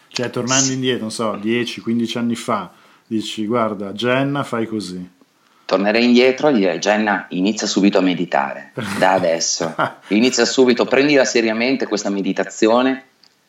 Cioè 0.09 0.29
tornando 0.29 0.73
indietro 0.73 1.03
non 1.03 1.13
so 1.13 1.37
10-15 1.37 2.19
anni 2.19 2.35
fa 2.35 2.73
dici 3.07 3.47
guarda 3.47 3.93
Jenna 3.93 4.43
fai 4.43 4.67
così 4.67 5.09
tornerei 5.67 6.05
indietro 6.05 6.49
e 6.49 6.53
direi 6.53 6.79
Jenna 6.79 7.27
inizia 7.31 7.67
subito 7.67 7.99
a 7.99 8.01
meditare 8.01 8.71
da 8.99 9.13
adesso 9.13 9.75
inizia 10.09 10.45
subito 10.45 10.85
prendila 10.85 11.25
seriamente 11.25 11.87
questa 11.87 12.09
meditazione 12.09 13.03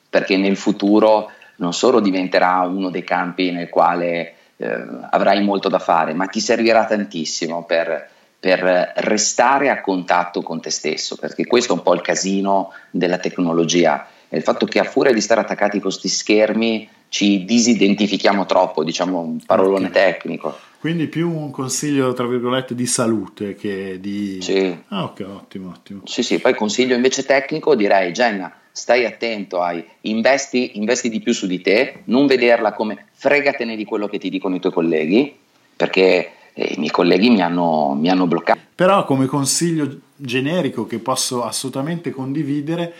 perché 0.09 0.35
nel 0.35 0.57
futuro 0.57 1.31
non 1.57 1.73
solo 1.73 1.99
diventerà 1.99 2.61
uno 2.61 2.89
dei 2.89 3.03
campi 3.03 3.51
nel 3.51 3.69
quale 3.69 4.33
eh, 4.57 4.85
avrai 5.11 5.43
molto 5.43 5.69
da 5.69 5.79
fare 5.79 6.13
ma 6.13 6.25
ti 6.25 6.39
servirà 6.39 6.85
tantissimo 6.85 7.63
per, 7.63 8.09
per 8.39 8.93
restare 8.95 9.69
a 9.69 9.79
contatto 9.79 10.41
con 10.41 10.59
te 10.59 10.71
stesso 10.71 11.15
perché 11.17 11.45
questo 11.45 11.73
è 11.73 11.75
un 11.77 11.83
po' 11.83 11.93
il 11.93 12.01
casino 12.01 12.73
della 12.89 13.19
tecnologia 13.19 14.07
è 14.29 14.35
il 14.35 14.43
fatto 14.43 14.65
che 14.65 14.79
a 14.79 14.83
furia 14.83 15.13
di 15.13 15.21
stare 15.21 15.41
attaccati 15.41 15.79
con 15.79 15.89
questi 15.89 16.09
schermi 16.09 16.89
ci 17.09 17.45
disidentifichiamo 17.45 18.45
troppo, 18.45 18.83
diciamo 18.83 19.19
un 19.19 19.39
parolone 19.45 19.87
okay. 19.87 20.11
tecnico. 20.11 20.57
Quindi 20.87 21.07
più 21.07 21.29
un 21.29 21.51
consiglio, 21.51 22.13
tra 22.13 22.25
virgolette, 22.25 22.73
di 22.73 22.85
salute 22.85 23.55
che 23.55 23.99
di... 23.99 24.37
Sì. 24.41 24.73
Ah, 24.87 25.03
ok, 25.03 25.25
ottimo, 25.27 25.71
ottimo. 25.71 25.99
Sì, 26.05 26.23
sì, 26.23 26.39
poi 26.39 26.55
consiglio 26.55 26.95
invece 26.95 27.25
tecnico 27.25 27.75
direi, 27.75 28.13
Jenna, 28.13 28.49
stai 28.71 29.03
attento 29.03 29.61
ai 29.61 29.83
investi, 30.03 30.77
investi 30.77 31.09
di 31.09 31.19
più 31.19 31.33
su 31.33 31.45
di 31.45 31.59
te, 31.59 32.03
non 32.05 32.25
vederla 32.25 32.71
come 32.71 33.07
fregatene 33.11 33.75
di 33.75 33.83
quello 33.83 34.07
che 34.07 34.17
ti 34.17 34.29
dicono 34.29 34.55
i 34.55 34.61
tuoi 34.61 34.71
colleghi, 34.71 35.35
perché 35.75 36.31
eh, 36.53 36.73
i 36.75 36.77
miei 36.77 36.91
colleghi 36.91 37.31
mi 37.31 37.41
hanno, 37.41 37.93
mi 37.93 38.09
hanno 38.09 38.25
bloccato. 38.25 38.57
Però 38.73 39.03
come 39.03 39.25
consiglio 39.25 39.93
generico 40.15 40.87
che 40.87 40.99
posso 40.99 41.43
assolutamente 41.43 42.11
condividere, 42.11 42.93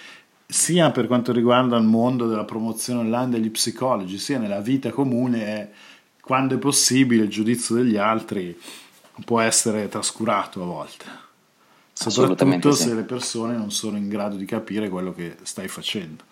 sia 0.45 0.91
per 0.91 1.07
quanto 1.07 1.31
riguarda 1.31 1.77
il 1.77 1.85
mondo 1.85 2.27
della 2.27 2.43
promozione 2.43 2.99
online 2.99 3.29
degli 3.29 3.49
psicologi, 3.49 4.17
sia 4.17 4.39
nella 4.39 4.59
vita 4.59 4.89
comune, 4.89 5.45
è 5.45 5.69
quando 6.27 6.55
è 6.55 6.57
possibile 6.57 7.23
il 7.23 7.29
giudizio 7.29 7.75
degli 7.75 7.95
altri 7.95 8.59
può 9.23 9.39
essere 9.39 9.87
trascurato 9.87 10.61
a 10.61 10.65
volte. 10.65 11.05
soprattutto 11.93 12.73
se 12.73 12.93
le 12.93 13.03
persone 13.03 13.55
non 13.55 13.71
sono 13.71 13.95
in 13.95 14.09
grado 14.09 14.35
di 14.35 14.43
capire 14.43 14.89
quello 14.89 15.13
che 15.13 15.37
stai 15.43 15.69
facendo. 15.69 16.25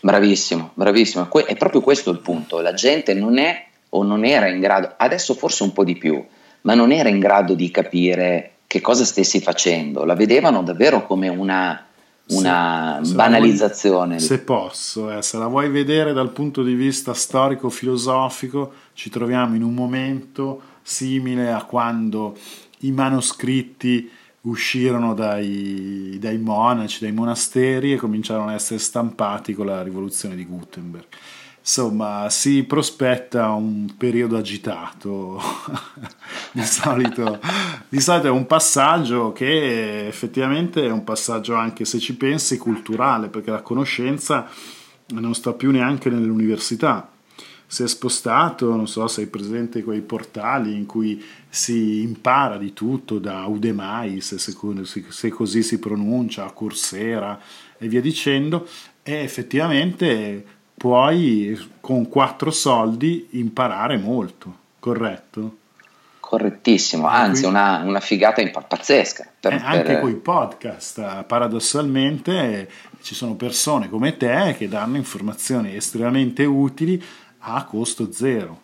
Bravissimo, 0.00 0.72
bravissimo. 0.74 1.30
È 1.32 1.56
proprio 1.56 1.80
questo 1.80 2.10
il 2.10 2.18
punto. 2.18 2.58
La 2.60 2.74
gente 2.74 3.14
non 3.14 3.38
è 3.38 3.68
o 3.90 4.02
non 4.02 4.24
era 4.24 4.48
in 4.48 4.58
grado, 4.58 4.94
adesso 4.96 5.34
forse 5.34 5.62
un 5.62 5.72
po' 5.72 5.84
di 5.84 5.96
più, 5.96 6.22
ma 6.62 6.74
non 6.74 6.90
era 6.90 7.08
in 7.08 7.20
grado 7.20 7.54
di 7.54 7.70
capire 7.70 8.54
che 8.66 8.80
cosa 8.80 9.04
stessi 9.04 9.40
facendo. 9.40 10.04
La 10.04 10.14
vedevano 10.14 10.64
davvero 10.64 11.06
come 11.06 11.28
una, 11.28 11.86
una 12.28 13.00
se, 13.02 13.14
banalizzazione. 13.14 14.18
Se, 14.18 14.26
vuoi, 14.26 14.38
se 14.38 14.44
posso, 14.44 15.16
eh, 15.16 15.22
se 15.22 15.38
la 15.38 15.46
vuoi 15.46 15.68
vedere 15.68 16.12
dal 16.12 16.30
punto 16.30 16.62
di 16.62 16.74
vista 16.74 17.12
storico-filosofico, 17.12 18.72
ci 18.94 19.10
troviamo 19.10 19.54
in 19.54 19.62
un 19.62 19.74
momento 19.74 20.60
simile 20.82 21.52
a 21.52 21.64
quando 21.64 22.36
i 22.80 22.92
manoscritti 22.92 24.10
uscirono 24.42 25.14
dai, 25.14 26.18
dai, 26.20 26.38
monaci, 26.38 27.00
dai 27.00 27.12
monasteri 27.12 27.92
e 27.92 27.96
cominciarono 27.96 28.48
ad 28.48 28.54
essere 28.54 28.78
stampati 28.78 29.54
con 29.54 29.66
la 29.66 29.82
rivoluzione 29.82 30.34
di 30.36 30.44
Gutenberg. 30.44 31.06
Insomma, 31.66 32.28
si 32.28 32.64
prospetta 32.64 33.52
un 33.52 33.94
periodo 33.96 34.36
agitato. 34.36 35.40
di, 36.52 36.62
solito, 36.62 37.40
di 37.88 38.00
solito 38.00 38.26
è 38.26 38.30
un 38.30 38.46
passaggio 38.46 39.32
che 39.32 40.06
effettivamente 40.06 40.84
è 40.84 40.90
un 40.90 41.04
passaggio 41.04 41.54
anche 41.54 41.86
se 41.86 41.98
ci 41.98 42.16
pensi 42.16 42.58
culturale, 42.58 43.28
perché 43.28 43.50
la 43.50 43.62
conoscenza 43.62 44.46
non 45.06 45.34
sta 45.34 45.54
più 45.54 45.70
neanche 45.70 46.10
nelle 46.10 46.28
università 46.28 47.08
si 47.66 47.82
è 47.82 47.88
spostato, 47.88 48.76
non 48.76 48.86
so 48.86 49.06
se 49.08 49.22
hai 49.22 49.26
presente 49.26 49.82
quei 49.82 50.00
portali 50.02 50.76
in 50.76 50.86
cui 50.86 51.20
si 51.48 52.02
impara 52.02 52.56
di 52.56 52.72
tutto, 52.72 53.18
da 53.18 53.46
Udemai, 53.46 54.20
se, 54.20 54.38
se, 54.38 55.30
così 55.30 55.62
si 55.62 55.78
pronuncia, 55.80 56.44
Coursera 56.52 57.40
e 57.76 57.88
via 57.88 58.00
dicendo, 58.00 58.68
e 59.02 59.14
effettivamente 59.14 60.53
puoi 60.84 61.58
con 61.80 62.10
quattro 62.10 62.50
soldi 62.50 63.28
imparare 63.30 63.96
molto, 63.96 64.54
corretto? 64.78 65.56
Correttissimo, 66.20 67.06
anzi 67.06 67.46
una, 67.46 67.80
una, 67.82 68.00
figata 68.00 68.42
pazzesca. 68.46 69.26
Per, 69.40 69.54
eh, 69.54 69.60
anche 69.64 69.92
per... 69.92 70.00
con 70.00 70.10
i 70.10 70.16
podcast, 70.16 71.22
paradossalmente 71.24 72.70
ci 73.00 73.14
sono 73.14 73.32
persone 73.32 73.88
come 73.88 74.18
te 74.18 74.54
che 74.58 74.68
danno 74.68 74.98
informazioni 74.98 75.74
estremamente 75.74 76.44
utili 76.44 77.02
a 77.38 77.64
costo 77.64 78.12
zero. 78.12 78.60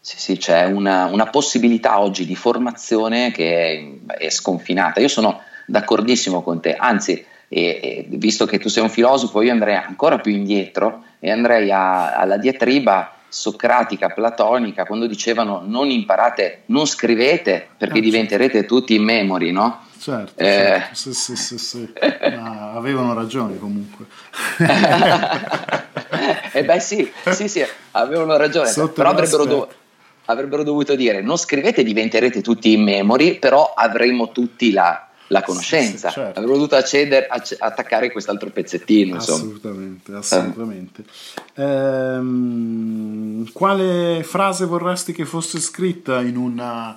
Sì, 0.00 0.18
sì, 0.18 0.36
c'è 0.38 0.64
una, 0.64 1.04
una 1.04 1.26
possibilità 1.26 2.00
oggi 2.00 2.26
di 2.26 2.34
formazione 2.34 3.30
che 3.30 4.00
è, 4.08 4.24
è, 4.24 4.28
sconfinata. 4.28 4.98
Io 4.98 5.06
sono 5.06 5.40
d'accordissimo 5.66 6.42
con 6.42 6.60
te, 6.60 6.74
anzi, 6.74 7.24
e, 7.54 7.80
e, 7.82 8.06
visto 8.08 8.46
che 8.46 8.58
tu 8.58 8.70
sei 8.70 8.82
un 8.82 8.88
filosofo, 8.88 9.42
io 9.42 9.52
andrei 9.52 9.74
ancora 9.76 10.18
più 10.18 10.32
indietro 10.32 11.04
e 11.20 11.30
andrei 11.30 11.70
a, 11.70 12.14
alla 12.14 12.38
diatriba 12.38 13.12
socratica, 13.28 14.08
platonica, 14.08 14.84
quando 14.86 15.06
dicevano 15.06 15.62
non 15.64 15.90
imparate, 15.90 16.62
non 16.66 16.86
scrivete 16.86 17.68
perché 17.76 17.98
eh, 17.98 18.02
diventerete 18.02 18.60
certo. 18.60 18.74
tutti 18.74 18.94
in 18.94 19.04
memory, 19.04 19.52
no? 19.52 19.84
Certo, 19.98 20.40
eh. 20.40 20.44
certo. 20.44 20.94
Sì, 20.94 21.12
sì, 21.12 21.36
sì, 21.36 21.58
sì. 21.58 21.92
avevano 22.74 23.12
ragione 23.12 23.58
comunque. 23.58 24.06
eh 26.52 26.64
beh 26.64 26.80
sì, 26.80 27.10
sì, 27.30 27.48
sì, 27.48 27.64
avevano 27.92 28.36
ragione, 28.36 28.68
Sotto 28.68 28.92
però 28.92 29.10
avrebbero, 29.10 29.44
do- 29.44 29.68
avrebbero, 30.24 30.62
dovuto 30.62 30.94
dire 30.94 31.20
non 31.20 31.36
scrivete 31.36 31.82
diventerete 31.82 32.40
tutti 32.40 32.72
in 32.72 32.82
memory, 32.82 33.38
però 33.38 33.74
avremo 33.74 34.30
tutti 34.32 34.72
la, 34.72 35.08
la 35.32 35.42
conoscenza. 35.42 36.08
Sì, 36.08 36.14
sì, 36.14 36.20
certo. 36.20 36.38
Avremmo 36.38 36.56
dovuto 36.56 36.76
accedere, 36.76 37.26
acc- 37.26 37.56
attaccare 37.58 38.12
quest'altro 38.12 38.50
pezzettino. 38.50 39.16
Assolutamente, 39.16 40.12
assolutamente. 40.12 41.04
Eh. 41.54 41.62
Ehm, 41.62 43.50
quale 43.52 44.22
frase 44.22 44.66
vorresti 44.66 45.12
che 45.12 45.24
fosse 45.24 45.58
scritta 45.58 46.20
in 46.20 46.36
un 46.36 46.94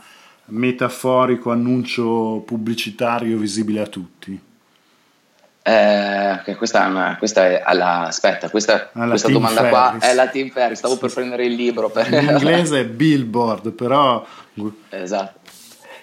metaforico 0.47 1.51
annuncio 1.51 2.43
pubblicitario 2.45 3.37
visibile 3.37 3.81
a 3.81 3.87
tutti? 3.87 4.39
Eh, 5.67 6.55
questa, 6.57 6.85
è 6.85 6.89
una, 6.89 7.15
questa 7.17 7.47
è 7.47 7.63
alla, 7.65 8.05
aspetta, 8.05 8.51
questa, 8.51 8.91
questa 8.93 9.29
domanda 9.29 9.61
Ferris. 9.61 9.71
qua 9.71 9.97
è 9.99 10.13
la 10.13 10.27
Team 10.27 10.49
Ferris. 10.49 10.77
Stavo 10.77 10.97
per 10.97 11.11
prendere 11.11 11.45
il 11.45 11.53
libro. 11.53 11.89
Per... 11.89 12.07
In 12.13 12.29
inglese 12.29 12.81
è 12.81 12.85
Billboard, 12.85 13.71
però. 13.71 14.23
Esatto. 14.89 15.39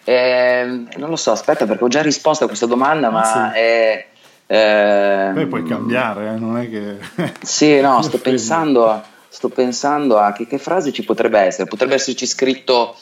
Eh, 0.05 0.65
non 0.97 1.09
lo 1.09 1.17
so, 1.17 1.33
aspetta, 1.33 1.67
perché 1.67 1.85
ho 1.85 1.89
già 1.89 2.03
risposto 2.03 2.45
a 2.45 2.47
questa 2.47 2.67
domanda, 2.67 3.11
ma 3.11 3.53
sì. 3.53 3.59
è. 3.59 4.07
Eh, 4.47 5.31
Poi 5.33 5.47
puoi 5.47 5.65
cambiare, 5.65 6.35
eh, 6.35 6.39
non 6.39 6.59
è 6.59 6.69
che. 6.69 6.99
sì, 7.41 7.81
no, 7.81 8.01
sto 8.03 8.19
pensando, 8.19 8.89
a, 8.89 9.03
sto 9.29 9.49
pensando 9.49 10.19
a 10.19 10.33
che, 10.33 10.47
che 10.47 10.59
frase 10.59 10.93
ci 10.93 11.05
potrebbe 11.05 11.39
essere. 11.39 11.69
Potrebbe 11.69 11.95
esserci 11.95 12.27
scritto 12.27 12.97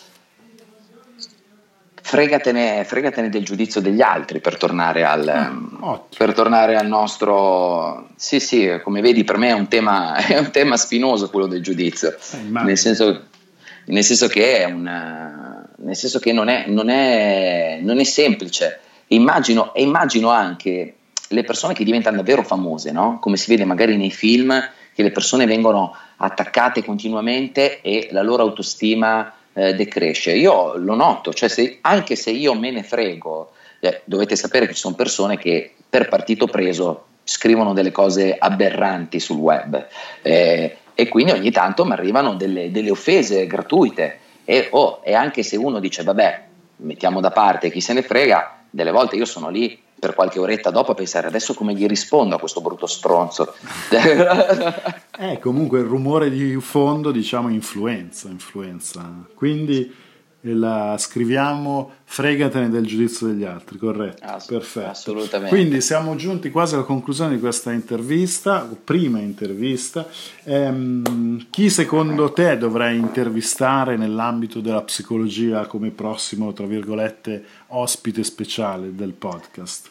fregatene, 2.11 2.85
fregatene, 2.85 3.29
del 3.29 3.45
giudizio 3.45 3.81
degli 3.81 4.01
altri 4.03 4.41
per 4.41 4.57
tornare, 4.57 5.05
al, 5.05 5.51
mm, 5.53 5.95
per 6.17 6.35
tornare 6.35 6.77
al 6.77 6.89
nostro... 6.89 8.09
Sì, 8.17 8.41
sì, 8.41 8.81
come 8.83 9.01
vedi 9.01 9.23
per 9.23 9.39
me 9.39 9.51
è 9.51 9.53
un 9.53 9.69
tema, 9.69 10.17
è 10.27 10.37
un 10.37 10.51
tema 10.51 10.77
spinoso 10.77 11.31
quello 11.31 11.47
del 11.47 11.63
giudizio, 11.63 12.11
eh, 12.11 12.39
nel, 12.49 12.77
senso, 12.77 13.27
nel, 13.87 14.03
senso, 14.03 14.27
che, 14.27 14.59
è 14.59 14.65
un, 14.65 14.87
nel 15.83 15.97
senso 15.97 16.19
che 16.19 16.33
non, 16.33 16.49
è, 16.49 16.65
non, 16.67 16.89
è, 16.89 17.79
non 17.83 17.99
è 17.99 18.05
semplice. 18.05 18.81
Immagino, 19.09 19.75
e 19.75 19.83
immagino 19.83 20.31
anche 20.31 20.95
le 21.29 21.45
persone 21.45 21.75
che 21.75 21.85
diventano 21.85 22.17
davvero 22.17 22.43
famose, 22.43 22.93
no? 22.93 23.19
come 23.21 23.37
si 23.37 23.51
vede 23.51 23.65
magari 23.65 23.97
nei 23.97 24.11
film, 24.11 24.53
che 24.95 25.03
le 25.03 25.11
persone 25.11 25.47
vengono 25.47 25.97
attaccate 26.17 26.85
continuamente 26.85 27.81
e 27.81 28.09
la 28.11 28.23
loro 28.23 28.43
autostima 28.43 29.33
eh, 29.53 29.75
decresce. 29.75 30.33
Io 30.33 30.77
lo 30.77 30.95
noto, 30.95 31.33
cioè 31.33 31.49
se, 31.49 31.79
anche 31.81 32.17
se 32.17 32.31
io 32.31 32.55
me 32.55 32.71
ne 32.71 32.83
frego, 32.83 33.53
eh, 33.81 34.03
dovete 34.05 34.37
sapere 34.37 34.67
che 34.67 34.75
ci 34.75 34.81
sono 34.81 34.95
persone 34.95 35.39
che 35.39 35.73
per 35.89 36.09
partito 36.09 36.47
preso 36.47 37.07
scrivono 37.25 37.73
delle 37.73 37.93
cose 37.93 38.37
aberranti 38.37 39.21
sul 39.21 39.39
web 39.39 39.87
eh, 40.23 40.77
e 40.95 41.09
quindi 41.09 41.33
ogni 41.33 41.51
tanto 41.51 41.85
mi 41.85 41.93
arrivano 41.93 42.35
delle, 42.35 42.71
delle 42.71 42.91
offese 42.91 43.47
gratuite 43.47 44.20
e, 44.51 44.67
oh, 44.73 45.01
e 45.05 45.15
anche 45.15 45.45
se 45.45 45.57
uno 45.57 45.79
dice 45.79 46.03
vabbè 46.03 46.47
mettiamo 46.79 47.21
da 47.21 47.31
parte 47.31 47.71
chi 47.71 47.81
se 47.81 47.93
ne 47.93 48.03
frega, 48.03 48.65
delle 48.69 48.91
volte 48.91 49.15
io 49.15 49.25
sono 49.25 49.49
lì 49.49 49.81
per 49.97 50.15
qualche 50.15 50.41
oretta 50.41 50.71
dopo 50.71 50.91
a 50.91 50.95
pensare 50.97 51.29
adesso 51.29 51.55
come 51.55 51.73
gli 51.73 51.87
rispondo 51.87 52.35
a 52.35 52.39
questo 52.41 52.61
brutto 52.61 52.89
stronzo. 52.89 53.55
eh, 55.21 55.39
comunque 55.39 55.79
il 55.79 55.85
rumore 55.85 56.31
di 56.31 56.57
fondo 56.61 57.13
diciamo 57.13 57.49
influenza, 57.49 58.29
influenza. 58.29 59.09
Quindi 59.37 59.95
la 60.43 60.97
scriviamo 60.99 61.91
fregatene 62.05 62.71
del 62.71 62.87
giudizio 62.87 63.27
degli 63.27 63.45
altri, 63.45 63.79
corretto? 63.79 64.25
Ass- 64.25 64.47
Perfetto. 64.47 64.89
Assolutamente. 64.89 65.55
Quindi 65.55 65.81
siamo 65.81 66.17
giunti 66.17 66.51
quasi 66.51 66.75
alla 66.75 66.85
conclusione 66.85 67.35
di 67.35 67.41
questa 67.41 67.73
intervista, 67.73 68.69
prima 68.83 69.19
intervista. 69.19 70.07
Ehm, 70.45 71.47
chi 71.51 71.69
secondo 71.69 72.33
te 72.33 72.57
dovrei 72.57 72.99
intervistare 72.99 73.97
nell'ambito 73.97 74.61
della 74.61 74.83
psicologia 74.83 75.67
come 75.67 75.91
prossimo, 75.91 76.53
tra 76.53 76.67
virgolette, 76.67 77.45
ospite 77.69 78.25
speciale 78.25 78.95
del 78.95 79.13
podcast? 79.13 79.91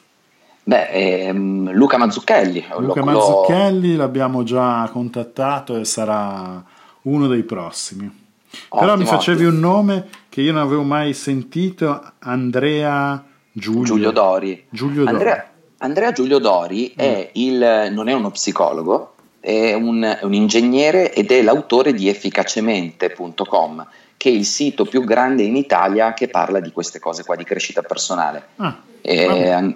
Beh, 0.63 0.89
ehm, 0.89 1.71
Luca 1.71 1.97
Mazzucchelli. 1.97 2.65
Luca 2.79 2.99
lo, 2.99 3.05
Mazzucchelli 3.05 3.95
l'abbiamo 3.95 4.43
già 4.43 4.87
contattato 4.91 5.77
e 5.77 5.85
sarà 5.85 6.63
uno 7.03 7.27
dei 7.27 7.43
prossimi. 7.43 8.27
Ottimo, 8.51 8.81
Però 8.81 8.97
mi 8.97 9.05
facevi 9.05 9.45
ottimo. 9.45 9.55
un 9.55 9.59
nome 9.59 10.07
che 10.29 10.41
io 10.41 10.51
non 10.51 10.61
avevo 10.61 10.83
mai 10.83 11.13
sentito, 11.13 12.13
Andrea 12.19 13.23
Giulio, 13.51 13.83
Giulio 13.83 14.11
Dori. 14.11 14.65
Giulio 14.69 15.03
Dori. 15.03 15.15
Andrea, 15.15 15.49
Andrea 15.77 16.11
Giulio 16.11 16.39
Dori 16.39 16.93
mm. 16.93 16.99
è 16.99 17.29
il, 17.33 17.89
non 17.91 18.07
è 18.07 18.13
uno 18.13 18.31
psicologo, 18.31 19.13
è 19.39 19.73
un, 19.73 20.17
un 20.21 20.33
ingegnere 20.33 21.13
ed 21.13 21.31
è 21.31 21.41
l'autore 21.41 21.93
di 21.93 22.09
efficacemente.com 22.09 23.87
che 24.17 24.29
è 24.29 24.33
il 24.33 24.43
sito 24.43 24.83
più 24.83 25.05
grande 25.05 25.43
in 25.43 25.55
Italia 25.55 26.13
che 26.13 26.27
parla 26.27 26.59
di 26.59 26.73
queste 26.73 26.99
cose 26.99 27.23
qua, 27.23 27.37
di 27.37 27.45
crescita 27.45 27.81
personale. 27.81 28.47
Ah, 28.57 28.77
e, 28.99 29.73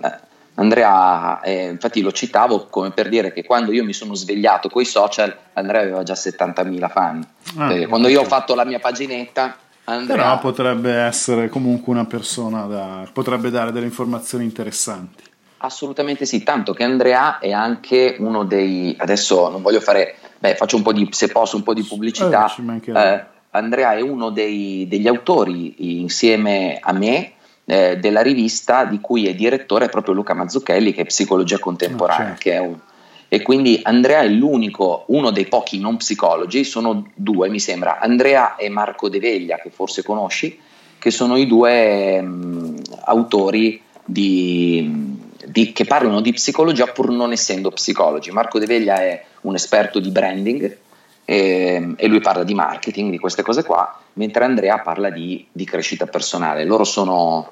Andrea, 0.56 1.42
eh, 1.42 1.70
infatti 1.70 2.02
lo 2.02 2.12
citavo 2.12 2.68
come 2.68 2.92
per 2.92 3.10
dire 3.10 3.34
che 3.34 3.44
quando 3.44 3.72
io 3.72 3.84
mi 3.84 3.94
sono 3.94 4.14
svegliato 4.14 4.70
con 4.70 4.82
i 4.82 4.86
social, 4.86 5.36
Andrea 5.54 5.82
aveva 5.82 6.04
già 6.04 6.14
70.000 6.14 6.90
fan. 6.90 7.28
Ah, 7.58 7.88
quando 7.88 8.08
io 8.08 8.22
ho 8.22 8.26
fatto 8.26 8.54
la 8.54 8.64
mia 8.64 8.80
paginetta, 8.80 9.58
Andrea... 9.86 10.24
Però 10.24 10.40
potrebbe 10.40 10.94
essere 10.94 11.50
comunque 11.50 11.92
una 11.92 12.06
persona 12.06 12.64
da... 12.66 13.08
potrebbe 13.12 13.50
dare 13.50 13.72
delle 13.72 13.86
informazioni 13.86 14.44
interessanti. 14.44 15.24
Assolutamente 15.58 16.26
sì, 16.26 16.44
tanto 16.44 16.74
che 16.74 16.84
Andrea 16.84 17.40
è 17.40 17.52
anche 17.52 18.16
uno 18.20 18.44
dei... 18.44 18.96
adesso 19.00 19.50
non 19.50 19.62
voglio 19.62 19.82
fare... 19.82 20.16
beh, 20.38 20.56
faccio 20.56 20.78
un 20.78 20.84
po' 20.84 20.94
di... 20.94 21.08
se 21.12 21.30
posso 21.30 21.56
un 21.56 21.64
po' 21.64 21.74
di 21.74 21.84
pubblicità. 21.84 22.54
Eh, 22.56 22.92
eh, 22.92 23.26
Andrea 23.52 23.94
è 23.94 24.02
uno 24.02 24.30
dei, 24.30 24.88
degli 24.88 25.08
autori 25.08 26.00
insieme 26.00 26.78
a 26.82 26.94
me 26.94 27.33
eh, 27.66 27.98
della 27.98 28.22
rivista 28.22 28.86
di 28.86 29.00
cui 29.00 29.28
è 29.28 29.34
direttore 29.34 29.90
proprio 29.90 30.14
Luca 30.14 30.34
Mazzucchelli, 30.34 30.94
che 30.94 31.02
è 31.02 31.06
Psicologia 31.06 31.60
Contemporanea, 31.60 32.36
oh, 32.60 32.64
un, 32.64 32.80
e 33.28 33.42
quindi 33.42 33.80
Andrea 33.82 34.22
è 34.22 34.28
l'unico, 34.28 35.06
uno 35.08 35.32
dei 35.32 35.48
pochi 35.48 35.80
non 35.80 35.98
psicologi, 35.98 36.64
sono 36.64 37.10
due 37.16 37.50
mi 37.50 37.60
sembra, 37.60 38.00
Andrea 38.00 38.56
e 38.58 38.70
Marco 38.70 39.10
De 39.10 39.20
Veglia, 39.20 39.58
che 39.58 39.72
forse 39.72 40.04
conosci, 40.04 40.60
che 41.00 41.10
sono 41.10 41.36
i 41.36 41.48
due 41.48 42.22
mh, 42.22 42.82
autori 43.06 43.82
di, 44.06 45.18
di, 45.46 45.72
che 45.72 45.86
parlano 45.86 46.22
di 46.22 46.32
psicologia 46.34 46.86
pur 46.86 47.10
non 47.10 47.32
essendo 47.32 47.72
psicologi. 47.72 48.30
Marco 48.30 48.60
De 48.60 48.68
Veglia 48.68 49.02
è 49.02 49.24
un 49.42 49.56
esperto 49.56 50.00
di 50.00 50.12
branding 50.12 50.78
e, 51.26 51.94
e 51.96 52.08
lui 52.08 52.20
parla 52.20 52.44
di 52.44 52.54
marketing, 52.54 53.12
di 53.12 53.20
queste 53.20 53.44
cose 53.44 53.64
qua, 53.64 54.00
mentre 54.14 54.44
Andrea 54.44 54.80
parla 54.80 55.10
di, 55.10 55.46
di 55.52 55.66
crescita 55.66 56.06
personale. 56.06 56.66
Loro 56.66 56.84
sono, 56.84 57.52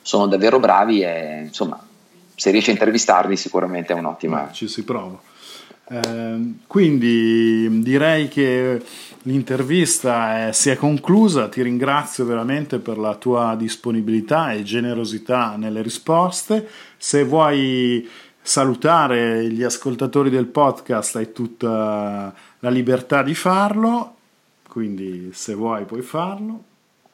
sono, 0.00 0.26
davvero 0.26 0.58
bravi 0.58 1.02
e 1.02 1.42
insomma, 1.46 1.80
se 2.34 2.50
riesci 2.50 2.70
a 2.70 2.72
intervistarli 2.72 3.36
sicuramente 3.36 3.92
è 3.92 3.96
un'ottima... 3.96 4.50
Ci 4.52 4.68
si 4.68 4.84
prova. 4.84 5.18
Eh, 5.88 6.54
quindi 6.66 7.82
direi 7.82 8.28
che 8.28 8.82
l'intervista 9.22 10.48
è, 10.48 10.52
si 10.52 10.70
è 10.70 10.76
conclusa, 10.76 11.48
ti 11.48 11.60
ringrazio 11.62 12.24
veramente 12.24 12.78
per 12.78 12.98
la 12.98 13.14
tua 13.16 13.54
disponibilità 13.56 14.52
e 14.52 14.62
generosità 14.62 15.56
nelle 15.56 15.82
risposte. 15.82 16.66
Se 16.96 17.24
vuoi 17.24 18.08
salutare 18.40 19.48
gli 19.50 19.62
ascoltatori 19.62 20.30
del 20.30 20.46
podcast 20.46 21.16
hai 21.16 21.30
tutta 21.30 22.34
la 22.64 22.70
libertà 22.70 23.22
di 23.22 23.34
farlo, 23.34 24.14
quindi 24.68 25.30
se 25.32 25.54
vuoi 25.54 25.84
puoi 25.84 26.02
farlo. 26.02 26.62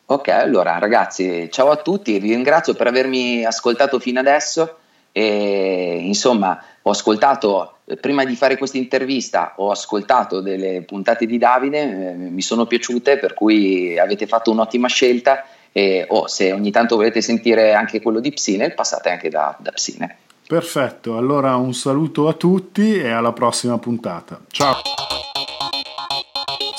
Ok, 0.07 0.29
allora 0.29 0.79
ragazzi, 0.79 1.49
ciao 1.51 1.71
a 1.71 1.77
tutti, 1.77 2.19
vi 2.19 2.31
ringrazio 2.31 2.75
per 2.75 2.87
avermi 2.87 3.45
ascoltato 3.45 3.99
fino 3.99 4.21
adesso 4.21 4.77
e 5.13 6.01
insomma 6.03 6.63
ho 6.83 6.91
ascoltato, 6.91 7.79
prima 8.01 8.25
di 8.25 8.37
fare 8.37 8.59
questa 8.59 8.77
intervista, 8.77 9.55
ho 9.57 9.71
ascoltato 9.71 10.41
delle 10.41 10.83
puntate 10.83 11.25
di 11.25 11.39
Davide, 11.39 11.81
eh, 11.81 12.15
mi 12.15 12.43
sono 12.43 12.67
piaciute, 12.67 13.19
per 13.19 13.35
cui 13.35 13.99
avete 13.99 14.27
fatto 14.27 14.51
un'ottima 14.51 14.89
scelta 14.89 15.45
e 15.73 16.07
oh, 16.09 16.27
se 16.27 16.53
ogni 16.53 16.71
tanto 16.71 16.97
volete 16.97 17.23
sentire 17.23 17.73
anche 17.73 18.03
quello 18.03 18.21
di 18.21 18.33
Psine, 18.33 18.71
passate 18.73 19.11
anche 19.11 19.31
da, 19.31 19.57
da 19.59 19.73
Psine. 19.73 20.17
Perfetto, 20.47 21.17
allora 21.17 21.57
un 21.57 21.75
saluto 21.75 22.29
a 22.29 22.33
tutti 22.35 22.99
e 22.99 23.11
alla 23.11 23.33
prossima 23.33 23.79
puntata. 23.79 24.41
Ciao! 24.51 25.18